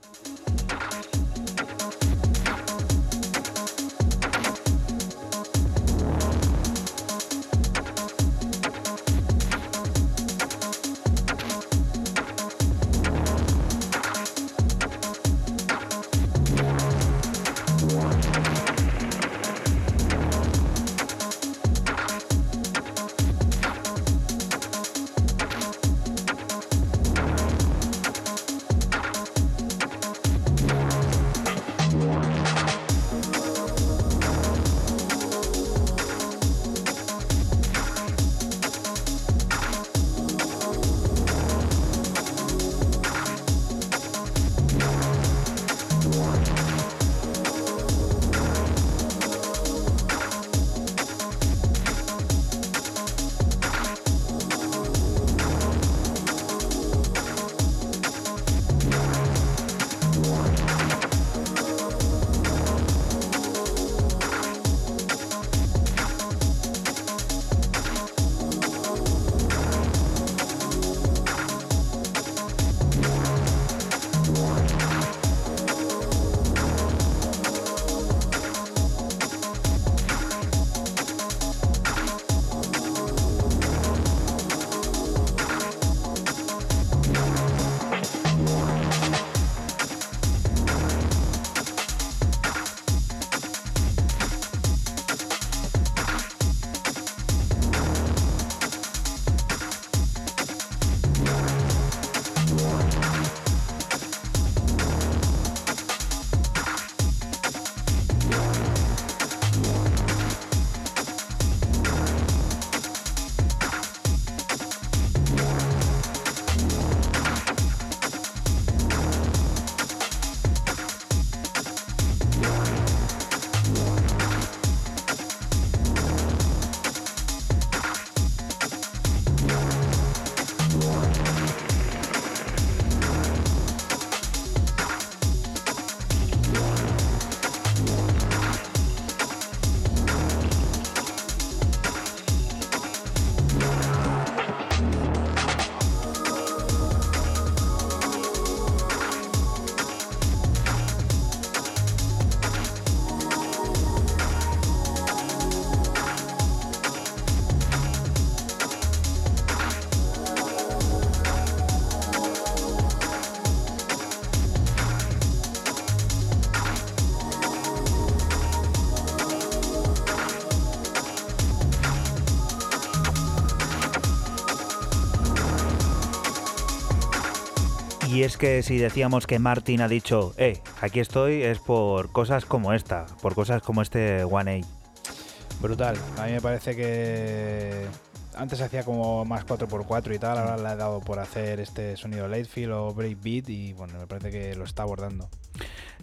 es 178.26 178.36
que 178.36 178.64
si 178.64 178.78
decíamos 178.78 179.24
que 179.28 179.38
Martin 179.38 179.80
ha 179.80 179.88
dicho, 179.88 180.34
eh, 180.36 180.60
aquí 180.80 180.98
estoy, 180.98 181.44
es 181.44 181.60
por 181.60 182.10
cosas 182.10 182.44
como 182.44 182.72
esta, 182.72 183.06
por 183.22 183.36
cosas 183.36 183.62
como 183.62 183.82
este 183.82 184.24
One 184.24 184.62
A. 184.62 185.62
Brutal. 185.62 185.96
A 186.18 186.26
mí 186.26 186.32
me 186.32 186.40
parece 186.40 186.74
que 186.74 187.86
antes 188.34 188.60
hacía 188.60 188.84
como 188.84 189.24
más 189.24 189.46
4x4 189.46 190.16
y 190.16 190.18
tal, 190.18 190.38
ahora 190.38 190.56
le 190.56 190.72
he 190.72 190.76
dado 190.76 191.00
por 191.00 191.20
hacer 191.20 191.60
este 191.60 191.96
sonido 191.96 192.26
Latefield 192.26 192.72
o 192.72 192.92
Breakbeat 192.92 193.48
y 193.48 193.72
bueno, 193.74 193.96
me 193.96 194.08
parece 194.08 194.32
que 194.32 194.56
lo 194.56 194.64
está 194.64 194.82
abordando. 194.82 195.28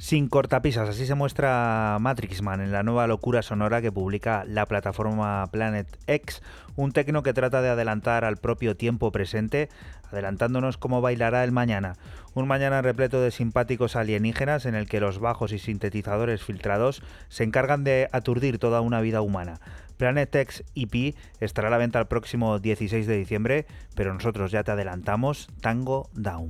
Sin 0.03 0.27
cortapisas, 0.27 0.89
así 0.89 1.05
se 1.05 1.15
muestra 1.15 1.97
Matrixman 2.01 2.59
en 2.59 2.73
la 2.73 2.83
nueva 2.83 3.07
locura 3.07 3.41
sonora 3.41 3.81
que 3.81 3.89
publica 3.89 4.43
la 4.45 4.65
plataforma 4.65 5.47
Planet 5.49 5.87
X, 6.07 6.41
un 6.75 6.91
tecno 6.91 7.23
que 7.23 7.31
trata 7.31 7.61
de 7.61 7.69
adelantar 7.69 8.25
al 8.25 8.35
propio 8.35 8.75
tiempo 8.75 9.13
presente, 9.13 9.69
adelantándonos 10.11 10.77
cómo 10.77 10.99
bailará 10.99 11.45
el 11.45 11.53
mañana. 11.53 11.95
Un 12.33 12.49
mañana 12.49 12.81
repleto 12.81 13.21
de 13.21 13.31
simpáticos 13.31 13.95
alienígenas 13.95 14.65
en 14.65 14.75
el 14.75 14.89
que 14.89 14.99
los 14.99 15.19
bajos 15.19 15.53
y 15.53 15.57
sintetizadores 15.57 16.43
filtrados 16.43 17.01
se 17.29 17.45
encargan 17.45 17.85
de 17.85 18.09
aturdir 18.11 18.59
toda 18.59 18.81
una 18.81 18.99
vida 18.99 19.21
humana. 19.21 19.61
Planet 19.95 20.35
X 20.35 20.65
EP 20.75 21.15
estará 21.39 21.69
a 21.69 21.71
la 21.71 21.77
venta 21.77 21.99
el 21.99 22.07
próximo 22.07 22.59
16 22.59 23.07
de 23.07 23.17
diciembre, 23.17 23.67
pero 23.95 24.13
nosotros 24.13 24.51
ya 24.51 24.65
te 24.65 24.71
adelantamos 24.71 25.47
Tango 25.61 26.09
Down. 26.11 26.49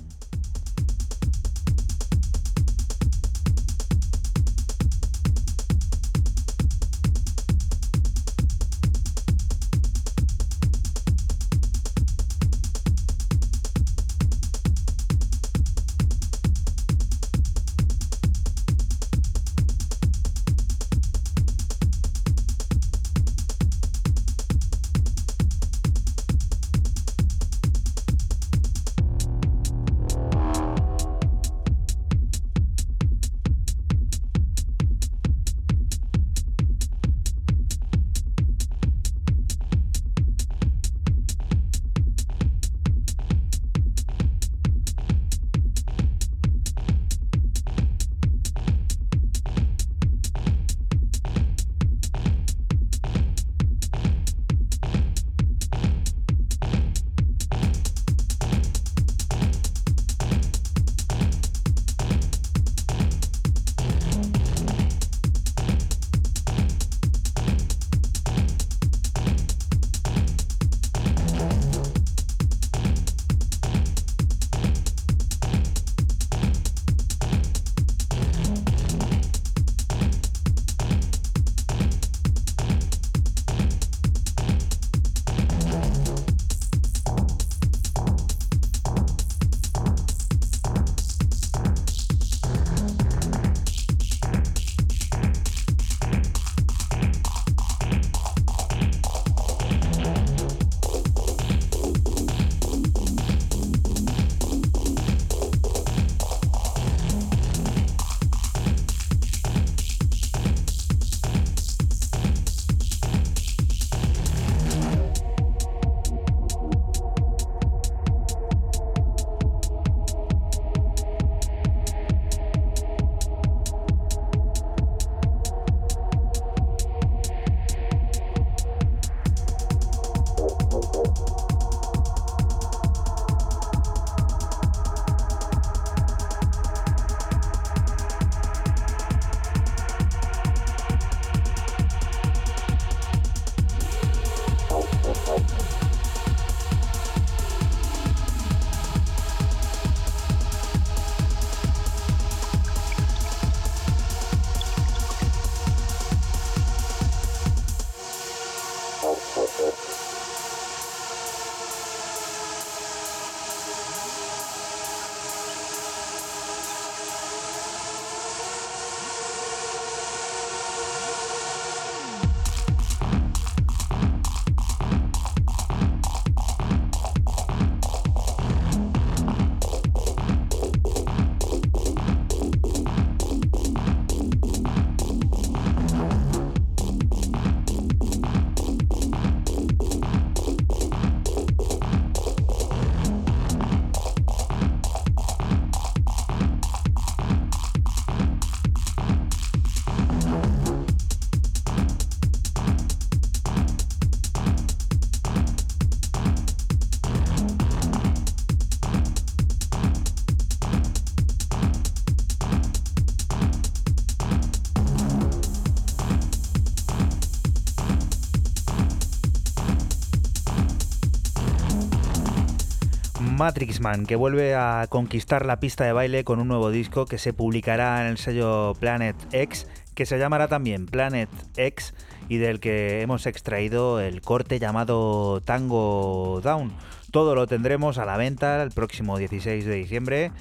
Matrix 223.44 223.82
Man, 223.82 224.06
que 224.06 224.16
vuelve 224.16 224.56
a 224.56 224.88
conquistar 224.88 225.46
la 225.46 225.60
pista 225.60 225.84
de 225.84 225.92
baile 225.92 226.24
con 226.24 226.40
un 226.40 226.48
nuevo 226.48 226.72
disco 226.72 227.06
que 227.06 227.18
se 227.18 227.34
publicará 227.34 228.00
en 228.00 228.08
el 228.08 228.18
sello 228.18 228.74
Planet 228.80 229.18
X, 229.34 229.68
que 229.94 230.06
se 230.06 230.18
llamará 230.18 230.48
también 230.48 230.86
Planet 230.86 231.28
X 231.58 231.94
y 232.30 232.38
del 232.38 232.62
que 232.62 233.02
hemos 233.02 233.26
extraído 233.26 234.00
el 234.00 234.22
corte 234.22 234.60
llamado 234.60 235.42
Tango 235.42 236.40
Down. 236.42 236.72
Todo 237.12 237.36
lo 237.36 237.46
tendremos 237.46 237.98
a 237.98 238.06
la 238.06 238.16
venta 238.16 238.64
el 238.64 238.72
próximo 238.72 239.18
16 239.18 239.66
de 239.66 239.76
diciembre. 239.76 240.32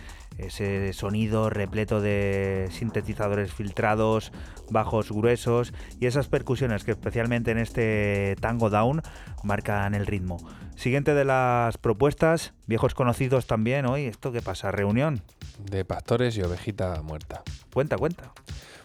Ese 0.46 0.92
sonido 0.92 1.50
repleto 1.50 2.00
de 2.00 2.68
sintetizadores 2.70 3.52
filtrados, 3.52 4.32
bajos 4.70 5.12
gruesos 5.12 5.72
y 6.00 6.06
esas 6.06 6.28
percusiones 6.28 6.84
que 6.84 6.90
especialmente 6.90 7.50
en 7.50 7.58
este 7.58 8.36
Tango 8.40 8.70
Down 8.70 9.02
marcan 9.42 9.94
el 9.94 10.06
ritmo. 10.06 10.38
Siguiente 10.76 11.14
de 11.14 11.24
las 11.24 11.78
propuestas, 11.78 12.54
viejos 12.66 12.94
conocidos 12.94 13.46
también 13.46 13.86
hoy. 13.86 14.06
¿Esto 14.06 14.32
qué 14.32 14.42
pasa? 14.42 14.72
¿Reunión? 14.72 15.22
De 15.58 15.84
pastores 15.84 16.36
y 16.36 16.42
ovejita 16.42 17.02
muerta. 17.02 17.42
Cuenta, 17.72 17.96
cuenta. 17.96 18.32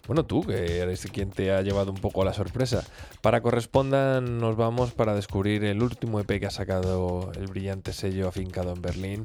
Bueno, 0.08 0.24
tú, 0.24 0.42
que 0.42 0.78
eres 0.78 1.06
quien 1.12 1.30
te 1.30 1.52
ha 1.52 1.60
llevado 1.60 1.92
un 1.92 1.98
poco 1.98 2.22
a 2.22 2.24
la 2.24 2.32
sorpresa. 2.32 2.82
Para 3.20 3.42
correspondan, 3.42 4.38
nos 4.38 4.56
vamos 4.56 4.92
para 4.92 5.14
descubrir 5.14 5.64
el 5.64 5.82
último 5.82 6.18
EP 6.18 6.40
que 6.40 6.46
ha 6.46 6.50
sacado 6.50 7.30
el 7.34 7.46
brillante 7.46 7.92
sello 7.92 8.26
afincado 8.26 8.72
en 8.72 8.80
Berlín. 8.80 9.24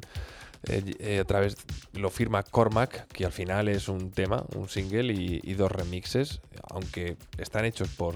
Eh, 0.68 1.18
a 1.20 1.24
través 1.24 1.56
lo 1.92 2.10
firma 2.10 2.42
Cormac, 2.42 3.06
que 3.08 3.24
al 3.24 3.32
final 3.32 3.68
es 3.68 3.88
un 3.88 4.10
tema, 4.10 4.44
un 4.54 4.68
single 4.68 5.12
y, 5.12 5.54
dos 5.54 5.70
remixes, 5.70 6.40
aunque 6.70 7.16
están 7.38 7.64
hechos 7.64 7.88
por, 7.88 8.14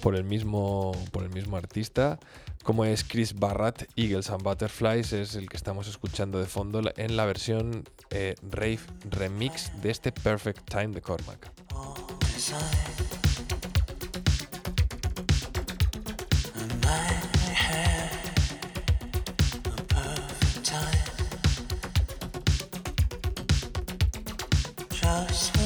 por 0.00 0.16
el 0.16 0.24
mismo 0.24 0.92
por 1.12 1.22
el 1.24 1.30
mismo 1.30 1.56
artista, 1.56 2.18
como 2.64 2.84
es 2.84 3.04
Chris 3.04 3.34
Barrett, 3.34 3.88
Eagles 3.96 4.30
and 4.30 4.42
Butterflies, 4.42 5.12
es 5.12 5.34
el 5.34 5.48
que 5.48 5.56
estamos 5.56 5.88
escuchando 5.88 6.38
de 6.38 6.46
fondo 6.46 6.80
en 6.96 7.16
la 7.16 7.24
versión 7.24 7.84
eh, 8.10 8.34
rave 8.42 8.80
remix 9.08 9.70
de 9.80 9.90
este 9.90 10.12
Perfect 10.12 10.68
Time 10.68 10.88
de 10.88 11.00
Cormac. 11.00 11.50
lost. 25.18 25.57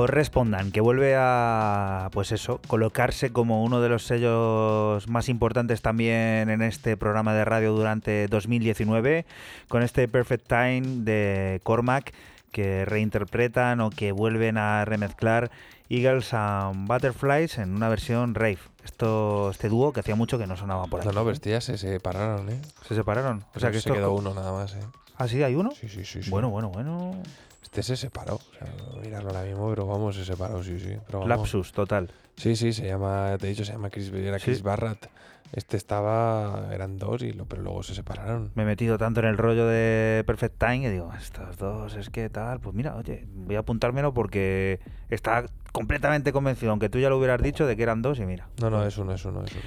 Correspondan, 0.00 0.72
que 0.72 0.80
vuelve 0.80 1.14
a, 1.14 2.08
pues 2.12 2.32
eso, 2.32 2.58
colocarse 2.66 3.34
como 3.34 3.62
uno 3.62 3.82
de 3.82 3.90
los 3.90 4.04
sellos 4.04 5.06
más 5.08 5.28
importantes 5.28 5.82
también 5.82 6.48
en 6.48 6.62
este 6.62 6.96
programa 6.96 7.34
de 7.34 7.44
radio 7.44 7.72
durante 7.72 8.26
2019, 8.28 9.26
con 9.68 9.82
este 9.82 10.08
Perfect 10.08 10.48
Time 10.48 11.04
de 11.04 11.60
Cormac, 11.64 12.14
que 12.50 12.86
reinterpretan 12.86 13.82
o 13.82 13.90
que 13.90 14.12
vuelven 14.12 14.56
a 14.56 14.86
remezclar 14.86 15.50
Eagles 15.90 16.32
and 16.32 16.88
Butterflies 16.88 17.58
en 17.58 17.74
una 17.74 17.90
versión 17.90 18.34
rave. 18.34 18.60
Esto, 18.82 19.50
este 19.50 19.68
dúo 19.68 19.92
que 19.92 20.00
hacía 20.00 20.14
mucho 20.14 20.38
que 20.38 20.46
no 20.46 20.56
sonaba 20.56 20.86
por 20.86 21.00
aquí. 21.00 21.08
No, 21.08 21.12
no, 21.12 21.26
bestías 21.26 21.64
se 21.64 21.76
separaron, 21.76 22.48
¿eh? 22.48 22.58
Se 22.88 22.94
separaron. 22.94 23.44
O 23.54 23.60
sea 23.60 23.68
que 23.68 23.74
se 23.74 23.90
esto 23.90 23.92
quedó 23.92 24.14
uno 24.14 24.32
nada 24.32 24.50
más, 24.50 24.72
¿eh? 24.76 24.80
¿Ah, 25.18 25.28
sí? 25.28 25.42
¿Hay 25.42 25.56
uno? 25.56 25.72
Sí, 25.72 25.90
sí, 25.90 26.06
sí. 26.06 26.22
sí. 26.22 26.30
Bueno, 26.30 26.48
bueno, 26.48 26.70
bueno. 26.70 27.22
Este 27.70 27.84
se 27.84 27.96
separó. 27.96 28.34
O 28.34 28.40
sea, 28.58 28.66
mirarlo 29.00 29.30
ahora 29.30 29.42
mismo, 29.44 29.70
pero 29.70 29.86
vamos, 29.86 30.16
se 30.16 30.24
separó, 30.24 30.60
sí, 30.62 30.78
sí. 30.80 30.96
Pero 31.06 31.20
vamos. 31.20 31.28
Lapsus, 31.28 31.72
total. 31.72 32.10
Sí, 32.36 32.56
sí, 32.56 32.72
se 32.72 32.84
llama, 32.86 33.36
te 33.38 33.46
he 33.46 33.50
dicho, 33.50 33.64
se 33.64 33.72
llama 33.72 33.90
Chris, 33.90 34.12
era 34.12 34.38
Sí. 34.40 34.46
Chris 34.46 34.62
Barrett. 34.62 35.08
Este 35.52 35.76
estaba, 35.76 36.68
eran 36.72 36.96
dos, 36.98 37.22
y 37.22 37.32
lo, 37.32 37.44
pero 37.44 37.62
luego 37.62 37.82
se 37.84 37.94
separaron. 37.94 38.50
Me 38.54 38.62
he 38.62 38.66
metido 38.66 38.98
tanto 38.98 39.20
en 39.20 39.26
el 39.26 39.36
rollo 39.38 39.66
de 39.66 40.22
Perfect 40.26 40.58
Time 40.58 40.80
que 40.82 40.90
digo, 40.90 41.12
estos 41.18 41.56
dos 41.58 41.94
es 41.96 42.08
que 42.10 42.28
tal, 42.28 42.60
pues 42.60 42.74
mira, 42.74 42.94
oye, 42.96 43.24
voy 43.34 43.56
a 43.56 43.60
apuntármelo 43.60 44.14
porque 44.14 44.78
está 45.08 45.44
completamente 45.72 46.32
convencido, 46.32 46.70
aunque 46.70 46.88
tú 46.88 46.98
ya 46.98 47.08
lo 47.08 47.18
hubieras 47.18 47.42
dicho, 47.42 47.66
de 47.66 47.76
que 47.76 47.82
eran 47.82 48.00
dos 48.02 48.18
y 48.20 48.26
mira. 48.26 48.48
No, 48.60 48.70
no, 48.70 48.84
es 48.84 48.96
uno, 48.98 49.12
es 49.12 49.24
uno, 49.24 49.44
es 49.44 49.50
uno. 49.52 49.62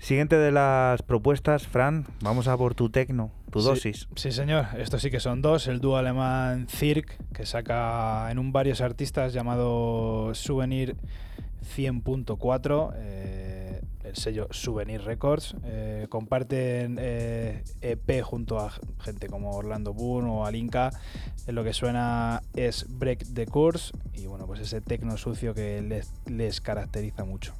Siguiente 0.00 0.36
de 0.36 0.52
las 0.52 1.02
propuestas, 1.02 1.66
Fran, 1.66 2.06
vamos 2.20 2.48
a 2.48 2.56
por 2.56 2.74
tu 2.74 2.88
tecno, 2.88 3.30
tu 3.50 3.60
Sí, 3.60 3.66
dosis. 3.66 4.08
Sí, 4.14 4.32
señor. 4.32 4.66
Estos 4.78 5.02
sí 5.02 5.10
que 5.10 5.20
son 5.20 5.42
dos. 5.42 5.66
El 5.66 5.80
dúo 5.80 5.96
alemán 5.96 6.66
Cirque, 6.68 7.14
que 7.34 7.44
saca 7.44 8.30
en 8.30 8.38
un 8.38 8.52
varios 8.52 8.80
artistas 8.80 9.32
llamado 9.32 10.34
Souvenir 10.34 10.96
100.4, 11.76 12.92
eh, 12.96 13.80
el 14.04 14.16
sello 14.16 14.46
Souvenir 14.50 15.02
Records. 15.02 15.54
Eh, 15.64 16.06
comparten 16.08 16.96
eh, 16.98 17.64
EP 17.82 18.22
junto 18.22 18.58
a 18.58 18.72
gente 19.00 19.26
como 19.28 19.50
Orlando 19.50 19.92
Boone 19.92 20.30
o 20.30 20.46
Alinka. 20.46 20.90
Lo 21.48 21.64
que 21.64 21.72
suena 21.72 22.42
es 22.54 22.86
Break 22.88 23.34
the 23.34 23.46
Course 23.46 23.92
y 24.14 24.26
bueno, 24.26 24.46
pues 24.46 24.60
ese 24.60 24.80
tecno 24.80 25.16
sucio 25.16 25.54
que 25.54 25.82
les, 25.82 26.12
les 26.26 26.60
caracteriza 26.60 27.24
mucho. 27.24 27.52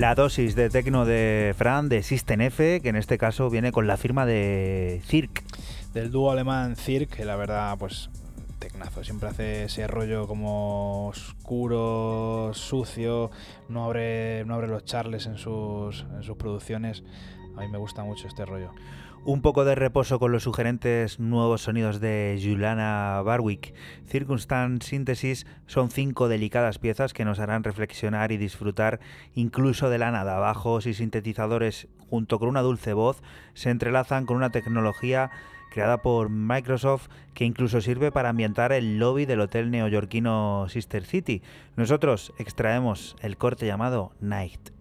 La 0.00 0.14
dosis 0.14 0.54
de 0.54 0.70
tecno 0.70 1.04
de 1.04 1.54
Fran 1.58 1.90
de 1.90 2.02
System 2.02 2.40
F, 2.40 2.80
que 2.80 2.88
en 2.88 2.96
este 2.96 3.18
caso 3.18 3.50
viene 3.50 3.70
con 3.70 3.86
la 3.86 3.98
firma 3.98 4.24
de 4.24 5.02
Cirque. 5.04 5.42
del 5.92 6.10
dúo 6.10 6.30
alemán 6.30 6.74
Cirque, 6.74 7.18
que 7.18 7.24
la 7.26 7.36
verdad, 7.36 7.76
pues 7.78 8.08
tecnazo. 8.58 9.04
Siempre 9.04 9.28
hace 9.28 9.64
ese 9.64 9.86
rollo 9.86 10.26
como 10.26 11.08
oscuro, 11.08 12.52
sucio, 12.54 13.30
no 13.68 13.84
abre, 13.84 14.46
no 14.46 14.54
abre 14.54 14.68
los 14.68 14.86
charles 14.86 15.26
en 15.26 15.36
sus, 15.36 16.06
en 16.16 16.22
sus 16.22 16.38
producciones. 16.38 17.02
A 17.58 17.60
mí 17.60 17.68
me 17.68 17.76
gusta 17.76 18.02
mucho 18.02 18.26
este 18.26 18.46
rollo. 18.46 18.72
Un 19.26 19.42
poco 19.42 19.66
de 19.66 19.74
reposo 19.74 20.18
con 20.18 20.32
los 20.32 20.44
sugerentes 20.44 21.20
nuevos 21.20 21.60
sonidos 21.62 22.00
de 22.00 22.40
Juliana 22.42 23.20
Barwick. 23.22 23.74
Circumstance 24.06 24.88
Synthesis 24.88 25.46
son 25.66 25.90
cinco 25.90 26.26
delicadas 26.26 26.78
piezas 26.78 27.12
que 27.12 27.26
nos 27.26 27.38
harán 27.38 27.62
reflexionar 27.62 28.32
y 28.32 28.38
disfrutar 28.38 28.98
incluso 29.34 29.90
de 29.90 29.98
la 29.98 30.10
nada. 30.10 30.38
Bajos 30.38 30.86
y 30.86 30.94
sintetizadores, 30.94 31.86
junto 32.08 32.38
con 32.38 32.48
una 32.48 32.62
dulce 32.62 32.94
voz, 32.94 33.22
se 33.52 33.68
entrelazan 33.68 34.24
con 34.24 34.38
una 34.38 34.50
tecnología 34.50 35.30
creada 35.70 35.98
por 35.98 36.30
Microsoft 36.30 37.08
que 37.34 37.44
incluso 37.44 37.82
sirve 37.82 38.10
para 38.10 38.30
ambientar 38.30 38.72
el 38.72 38.98
lobby 38.98 39.26
del 39.26 39.42
hotel 39.42 39.70
neoyorquino 39.70 40.66
Sister 40.70 41.04
City. 41.04 41.42
Nosotros 41.76 42.32
extraemos 42.38 43.16
el 43.20 43.36
corte 43.36 43.66
llamado 43.66 44.12
Night. 44.18 44.79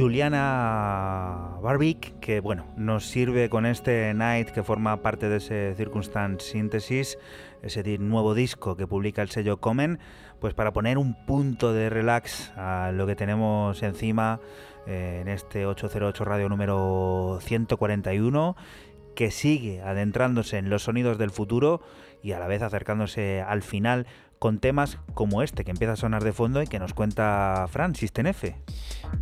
Juliana 0.00 1.58
Barbic, 1.60 2.18
que 2.20 2.40
bueno, 2.40 2.64
nos 2.74 3.04
sirve 3.04 3.50
con 3.50 3.66
este 3.66 4.14
Night 4.14 4.48
que 4.48 4.62
forma 4.62 5.02
parte 5.02 5.28
de 5.28 5.36
ese 5.36 5.74
Circumstance 5.76 6.52
Synthesis, 6.52 7.18
ese 7.62 7.98
nuevo 7.98 8.34
disco 8.34 8.76
que 8.78 8.86
publica 8.86 9.20
el 9.20 9.28
sello 9.28 9.58
Comen, 9.58 9.98
pues 10.40 10.54
para 10.54 10.72
poner 10.72 10.96
un 10.96 11.14
punto 11.26 11.74
de 11.74 11.90
relax 11.90 12.50
a 12.56 12.92
lo 12.94 13.06
que 13.06 13.14
tenemos 13.14 13.82
encima 13.82 14.40
eh, 14.86 15.18
en 15.20 15.28
este 15.28 15.66
808 15.66 16.24
radio 16.24 16.48
número 16.48 17.38
141, 17.42 18.56
que 19.14 19.30
sigue 19.30 19.82
adentrándose 19.82 20.56
en 20.56 20.70
los 20.70 20.84
sonidos 20.84 21.18
del 21.18 21.30
futuro 21.30 21.82
y 22.22 22.32
a 22.32 22.38
la 22.38 22.46
vez 22.46 22.62
acercándose 22.62 23.42
al 23.42 23.60
final 23.60 24.06
con 24.40 24.58
temas 24.58 24.98
como 25.14 25.42
este 25.42 25.64
que 25.64 25.70
empieza 25.70 25.92
a 25.92 25.96
sonar 25.96 26.24
de 26.24 26.32
fondo 26.32 26.60
y 26.62 26.66
que 26.66 26.78
nos 26.80 26.94
cuenta 26.94 27.66
Fran 27.70 27.94
Sistenefe. 27.94 28.56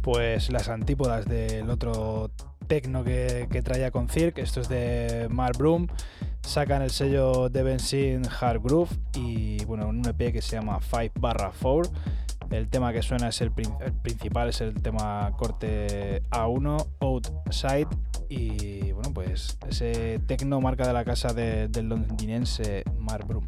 Pues 0.00 0.48
las 0.50 0.68
antípodas 0.70 1.26
del 1.26 1.68
otro 1.68 2.30
tecno 2.68 3.02
que, 3.04 3.48
que 3.50 3.60
traía 3.60 3.90
con 3.90 4.08
Cirque, 4.08 4.40
esto 4.42 4.60
es 4.60 4.68
de 4.68 5.26
Mark 5.30 5.58
Broom, 5.58 5.88
sacan 6.42 6.82
el 6.82 6.90
sello 6.90 7.48
de 7.48 7.62
Benzin 7.64 8.22
Hard 8.40 8.60
Groove 8.62 8.90
y 9.16 9.64
bueno, 9.64 9.88
un 9.88 10.06
EP 10.06 10.32
que 10.32 10.40
se 10.40 10.56
llama 10.56 10.78
5 10.80 11.14
barra 11.18 11.50
4. 11.60 11.90
El 12.50 12.68
tema 12.68 12.92
que 12.94 13.02
suena 13.02 13.28
es 13.28 13.40
el, 13.42 13.50
prin- 13.52 13.76
el 13.84 13.92
principal, 13.92 14.48
es 14.48 14.62
el 14.62 14.72
tema 14.80 15.30
corte 15.36 16.22
A1, 16.30 16.86
Outside, 17.00 17.88
y 18.30 18.92
bueno, 18.92 19.12
pues 19.12 19.58
ese 19.68 20.18
tecno 20.26 20.58
marca 20.60 20.86
de 20.86 20.92
la 20.94 21.04
casa 21.04 21.34
de- 21.34 21.68
del 21.68 21.88
londinense 21.90 22.84
Mark 22.98 23.26
Broom. 23.26 23.44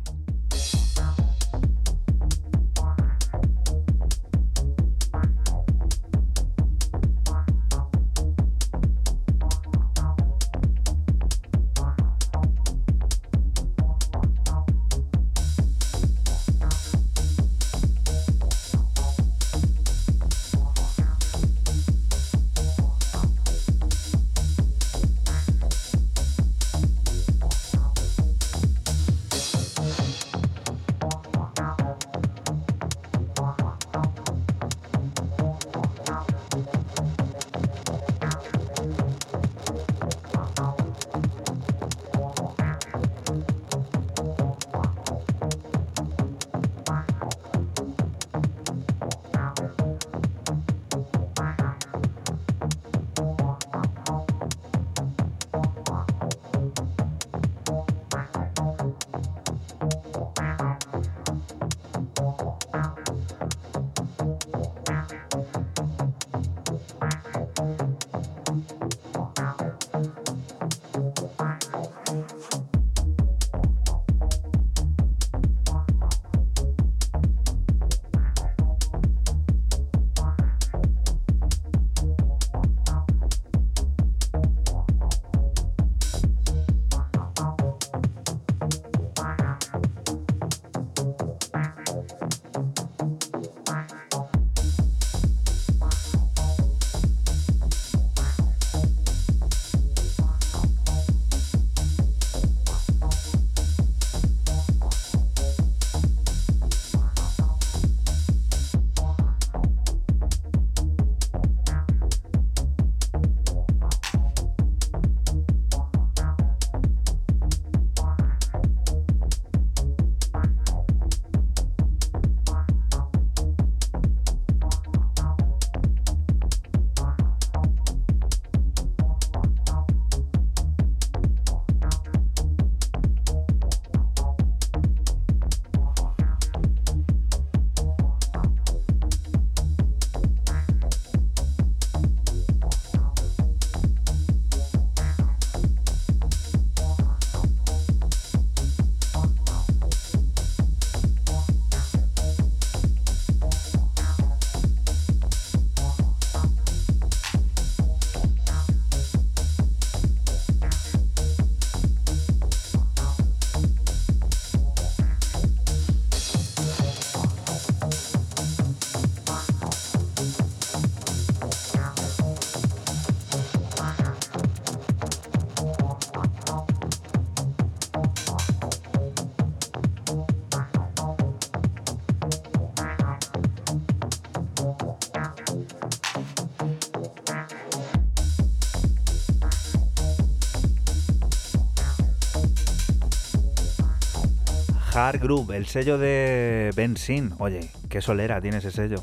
Hard 195.00 195.20
Groove, 195.20 195.56
el 195.56 195.64
sello 195.64 195.96
de 195.96 196.72
Benzin. 196.76 197.32
Oye, 197.38 197.70
qué 197.88 198.02
solera 198.02 198.38
tiene 198.42 198.58
ese 198.58 198.70
sello. 198.70 199.02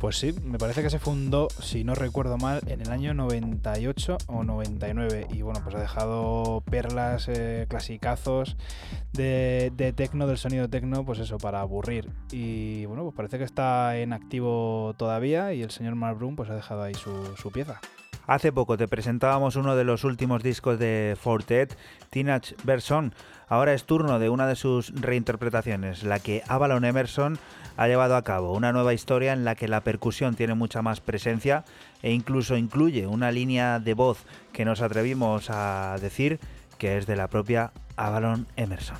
Pues 0.00 0.16
sí, 0.16 0.34
me 0.42 0.56
parece 0.56 0.82
que 0.82 0.88
se 0.88 0.98
fundó, 0.98 1.48
si 1.60 1.84
no 1.84 1.94
recuerdo 1.94 2.38
mal, 2.38 2.62
en 2.66 2.80
el 2.80 2.88
año 2.88 3.12
98 3.12 4.16
o 4.28 4.42
99. 4.42 5.26
Y 5.30 5.42
bueno, 5.42 5.60
pues 5.62 5.74
ha 5.74 5.80
dejado 5.80 6.62
perlas, 6.70 7.28
eh, 7.28 7.66
clasicazos 7.68 8.56
de, 9.12 9.70
de 9.76 9.92
tecno, 9.92 10.26
del 10.26 10.38
sonido 10.38 10.66
tecno, 10.70 11.04
pues 11.04 11.18
eso, 11.18 11.36
para 11.36 11.60
aburrir. 11.60 12.08
Y 12.32 12.86
bueno, 12.86 13.02
pues 13.02 13.14
parece 13.14 13.36
que 13.36 13.44
está 13.44 13.98
en 13.98 14.14
activo 14.14 14.94
todavía 14.96 15.52
y 15.52 15.60
el 15.60 15.70
señor 15.70 15.94
Mark 15.94 16.16
Broom 16.16 16.36
pues 16.36 16.48
ha 16.48 16.54
dejado 16.54 16.82
ahí 16.82 16.94
su 16.94 17.50
pieza. 17.52 17.82
Hace 18.28 18.52
poco 18.52 18.76
te 18.76 18.88
presentábamos 18.88 19.56
uno 19.56 19.74
de 19.74 19.84
los 19.84 20.04
últimos 20.04 20.42
discos 20.42 20.78
de 20.78 21.16
Fortet, 21.18 21.78
Teenage 22.10 22.56
Version. 22.62 23.14
Ahora 23.48 23.72
es 23.72 23.84
turno 23.84 24.18
de 24.18 24.28
una 24.28 24.46
de 24.46 24.54
sus 24.54 24.92
reinterpretaciones, 25.00 26.02
la 26.02 26.20
que 26.20 26.42
Avalon 26.46 26.84
Emerson 26.84 27.38
ha 27.78 27.88
llevado 27.88 28.16
a 28.16 28.24
cabo. 28.24 28.52
Una 28.52 28.70
nueva 28.70 28.92
historia 28.92 29.32
en 29.32 29.46
la 29.46 29.54
que 29.54 29.66
la 29.66 29.80
percusión 29.80 30.34
tiene 30.34 30.52
mucha 30.52 30.82
más 30.82 31.00
presencia 31.00 31.64
e 32.02 32.12
incluso 32.12 32.58
incluye 32.58 33.06
una 33.06 33.32
línea 33.32 33.78
de 33.78 33.94
voz 33.94 34.26
que 34.52 34.66
nos 34.66 34.82
atrevimos 34.82 35.48
a 35.48 35.96
decir 35.98 36.38
que 36.76 36.98
es 36.98 37.06
de 37.06 37.16
la 37.16 37.28
propia 37.28 37.72
Avalon 37.96 38.46
Emerson. 38.56 38.98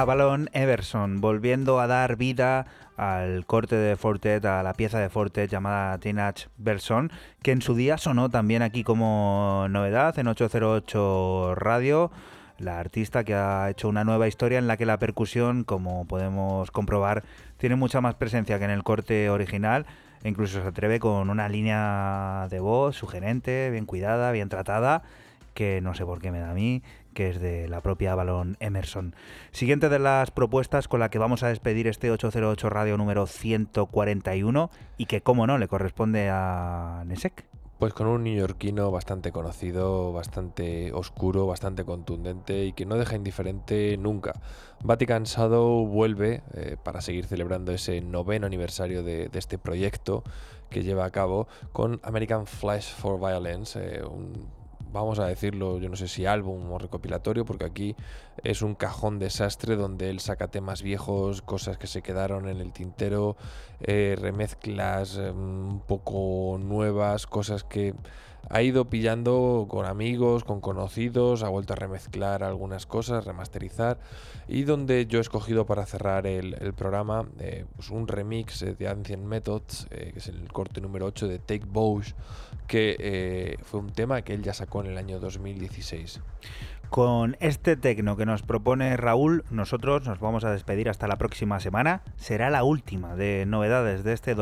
Avalon 0.00 0.48
Everson, 0.54 1.20
volviendo 1.20 1.78
a 1.78 1.86
dar 1.86 2.16
vida 2.16 2.64
al 2.96 3.44
corte 3.44 3.76
de 3.76 3.96
Fortet, 3.96 4.42
a 4.46 4.62
la 4.62 4.72
pieza 4.72 4.98
de 4.98 5.10
Fortet 5.10 5.50
llamada 5.50 5.98
Teenage 5.98 6.48
Verson, 6.56 7.12
que 7.42 7.52
en 7.52 7.60
su 7.60 7.74
día 7.74 7.98
sonó 7.98 8.30
también 8.30 8.62
aquí 8.62 8.82
como 8.82 9.66
novedad 9.68 10.18
en 10.18 10.28
808 10.28 11.54
Radio. 11.54 12.10
La 12.56 12.80
artista 12.80 13.24
que 13.24 13.34
ha 13.34 13.68
hecho 13.68 13.90
una 13.90 14.04
nueva 14.04 14.26
historia 14.26 14.58
en 14.58 14.68
la 14.68 14.78
que 14.78 14.86
la 14.86 14.98
percusión, 14.98 15.64
como 15.64 16.06
podemos 16.06 16.70
comprobar, 16.70 17.22
tiene 17.58 17.76
mucha 17.76 18.00
más 18.00 18.14
presencia 18.14 18.58
que 18.58 18.64
en 18.64 18.70
el 18.70 18.82
corte 18.82 19.28
original 19.28 19.84
incluso 20.24 20.60
se 20.60 20.68
atreve 20.68 21.00
con 21.00 21.30
una 21.30 21.48
línea 21.48 22.46
de 22.50 22.60
voz 22.60 22.96
sugerente, 22.96 23.70
bien 23.70 23.86
cuidada, 23.86 24.32
bien 24.32 24.48
tratada, 24.48 25.02
que 25.60 25.82
no 25.82 25.92
sé 25.92 26.06
por 26.06 26.22
qué 26.22 26.32
me 26.32 26.40
da 26.40 26.52
a 26.52 26.54
mí, 26.54 26.82
que 27.12 27.28
es 27.28 27.38
de 27.38 27.68
la 27.68 27.82
propia 27.82 28.14
Balón 28.14 28.56
Emerson. 28.60 29.14
Siguiente 29.50 29.90
de 29.90 29.98
las 29.98 30.30
propuestas 30.30 30.88
con 30.88 31.00
la 31.00 31.10
que 31.10 31.18
vamos 31.18 31.42
a 31.42 31.48
despedir 31.48 31.86
este 31.86 32.10
808 32.10 32.70
Radio 32.70 32.96
número 32.96 33.26
141 33.26 34.70
y 34.96 35.04
que, 35.04 35.20
como 35.20 35.46
no, 35.46 35.58
le 35.58 35.68
corresponde 35.68 36.30
a 36.30 37.02
Nesek. 37.06 37.44
Pues 37.78 37.92
con 37.92 38.06
un 38.06 38.24
neoyorquino 38.24 38.90
bastante 38.90 39.32
conocido, 39.32 40.14
bastante 40.14 40.94
oscuro, 40.94 41.46
bastante 41.46 41.84
contundente 41.84 42.64
y 42.64 42.72
que 42.72 42.86
no 42.86 42.96
deja 42.96 43.16
indiferente 43.16 43.98
nunca. 43.98 44.40
Vatican 44.82 45.24
Shadow 45.24 45.86
vuelve 45.86 46.42
eh, 46.54 46.78
para 46.82 47.02
seguir 47.02 47.26
celebrando 47.26 47.72
ese 47.72 48.00
noveno 48.00 48.46
aniversario 48.46 49.02
de, 49.02 49.28
este 49.34 49.58
proyecto 49.58 50.24
que 50.70 50.82
lleva 50.82 51.04
a 51.04 51.10
cabo 51.10 51.48
con 51.72 52.00
American 52.02 52.46
Flash 52.46 52.94
for 52.94 53.20
Violence, 53.20 53.78
eh, 53.78 54.02
un 54.02 54.59
vamos 54.92 55.18
a 55.18 55.26
decirlo, 55.26 55.78
yo 55.78 55.88
no 55.88 55.96
sé 55.96 56.08
si 56.08 56.26
álbum 56.26 56.70
o 56.72 56.78
recopilatorio, 56.78 57.44
porque 57.44 57.64
aquí 57.64 57.96
es 58.42 58.62
un 58.62 58.74
cajón 58.74 59.18
desastre 59.18 59.76
donde 59.76 60.10
él 60.10 60.20
saca 60.20 60.48
temas 60.48 60.82
viejos, 60.82 61.42
cosas 61.42 61.78
que 61.78 61.86
se 61.86 62.02
quedaron 62.02 62.48
en 62.48 62.58
el 62.58 62.72
tintero, 62.72 63.36
eh, 63.80 64.16
remezclas 64.18 65.16
eh, 65.16 65.30
un 65.30 65.82
poco 65.86 66.58
nuevas, 66.58 67.26
cosas 67.26 67.64
que 67.64 67.94
ha 68.48 68.62
ido 68.62 68.86
pillando 68.90 69.66
con 69.68 69.86
amigos, 69.86 70.44
con 70.44 70.60
conocidos, 70.60 71.42
ha 71.42 71.48
vuelto 71.48 71.72
a 71.72 71.76
remezclar 71.76 72.42
algunas 72.42 72.86
cosas, 72.86 73.24
remasterizar, 73.24 73.98
y 74.48 74.64
donde 74.64 75.06
yo 75.06 75.18
he 75.18 75.20
escogido 75.20 75.66
para 75.66 75.86
cerrar 75.86 76.26
el, 76.26 76.54
programa 76.74 77.26
eh, 77.38 77.64
pues 77.76 77.90
un 77.90 78.08
remix 78.08 78.60
de 78.60 78.88
Ancient 78.88 79.24
Methods, 79.24 79.86
eh, 79.90 80.10
que 80.12 80.18
es 80.18 80.28
el 80.28 80.52
corte 80.52 80.80
número 80.80 81.06
8 81.06 81.28
de 81.28 81.38
Take 81.38 81.66
Bows, 81.66 82.14
que 82.66 82.96
eh, 82.98 83.56
fue 83.62 83.80
un 83.80 83.90
tema 83.90 84.22
que 84.22 84.34
él 84.34 84.42
ya 84.42 84.54
sacó 84.54 84.80
en 84.80 84.90
el 84.90 84.98
año 84.98 85.20
2016. 85.20 86.20
Con 86.90 87.36
este 87.38 87.76
tecno 87.76 88.16
que 88.16 88.26
nos 88.26 88.42
propone 88.42 88.96
Raúl, 88.96 89.44
nosotros 89.50 90.04
nos 90.08 90.18
vamos 90.18 90.42
a 90.42 90.50
despedir 90.50 90.88
hasta 90.88 91.06
la 91.06 91.18
próxima 91.18 91.60
semana. 91.60 92.02
Será 92.16 92.50
la 92.50 92.64
última 92.64 93.14
de 93.14 93.44
novedades 93.46 94.02
de 94.02 94.12
este 94.12 94.34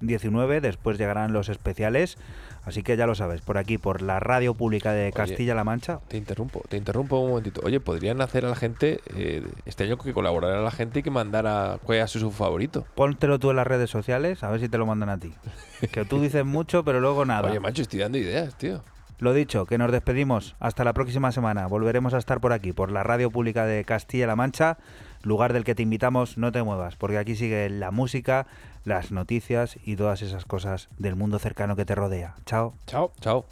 2019. 0.00 0.60
Después 0.60 0.98
llegarán 0.98 1.32
los 1.32 1.48
especiales. 1.48 2.18
Así 2.66 2.82
que 2.82 2.96
ya 2.96 3.06
lo 3.06 3.14
sabes, 3.14 3.42
por 3.42 3.58
aquí, 3.58 3.78
por 3.78 4.02
la 4.02 4.18
radio 4.18 4.52
pública 4.52 4.92
de 4.92 5.12
Castilla-La 5.12 5.62
Mancha. 5.62 6.00
Te 6.08 6.16
interrumpo, 6.16 6.62
te 6.68 6.76
interrumpo 6.76 7.20
un 7.20 7.28
momentito. 7.28 7.60
Oye, 7.64 7.78
podrían 7.78 8.20
hacer 8.20 8.44
a 8.44 8.48
la 8.48 8.56
gente, 8.56 8.98
eh, 9.14 9.46
este 9.66 9.84
año 9.84 9.96
que 9.98 10.12
colaborara 10.12 10.58
a 10.58 10.62
la 10.62 10.72
gente 10.72 10.98
y 10.98 11.02
que 11.04 11.10
mandara 11.12 11.78
cuál 11.84 11.98
es 11.98 12.10
su 12.10 12.32
favorito. 12.32 12.84
Póntelo 12.96 13.38
tú 13.38 13.50
en 13.50 13.56
las 13.56 13.68
redes 13.68 13.88
sociales, 13.88 14.42
a 14.42 14.50
ver 14.50 14.58
si 14.58 14.68
te 14.68 14.78
lo 14.78 14.86
mandan 14.86 15.10
a 15.10 15.18
ti. 15.18 15.32
Que 15.92 16.04
tú 16.04 16.20
dices 16.20 16.44
mucho, 16.44 16.84
pero 16.84 17.00
luego 17.00 17.24
nada. 17.24 17.50
Oye, 17.50 17.60
macho, 17.60 17.82
estoy 17.82 18.00
dando 18.00 18.18
ideas, 18.18 18.56
tío. 18.58 18.82
Lo 19.18 19.32
dicho, 19.32 19.64
que 19.64 19.78
nos 19.78 19.92
despedimos. 19.92 20.56
Hasta 20.58 20.84
la 20.84 20.92
próxima 20.92 21.32
semana. 21.32 21.66
Volveremos 21.68 22.12
a 22.12 22.18
estar 22.18 22.40
por 22.40 22.52
aquí, 22.52 22.72
por 22.72 22.90
la 22.90 23.02
radio 23.02 23.30
pública 23.30 23.64
de 23.64 23.84
Castilla-La 23.84 24.36
Mancha, 24.36 24.76
lugar 25.22 25.52
del 25.52 25.64
que 25.64 25.74
te 25.74 25.82
invitamos, 25.82 26.36
no 26.36 26.52
te 26.52 26.62
muevas, 26.62 26.96
porque 26.96 27.16
aquí 27.16 27.34
sigue 27.34 27.70
la 27.70 27.90
música, 27.90 28.46
las 28.86 29.10
noticias 29.10 29.78
y 29.84 29.96
todas 29.96 30.22
esas 30.22 30.44
cosas 30.44 30.88
del 30.96 31.16
mundo 31.16 31.38
cercano 31.38 31.76
que 31.76 31.84
te 31.84 31.94
rodea. 31.94 32.36
Chao. 32.46 32.74
Chao. 32.86 33.12
Chao. 33.20 33.44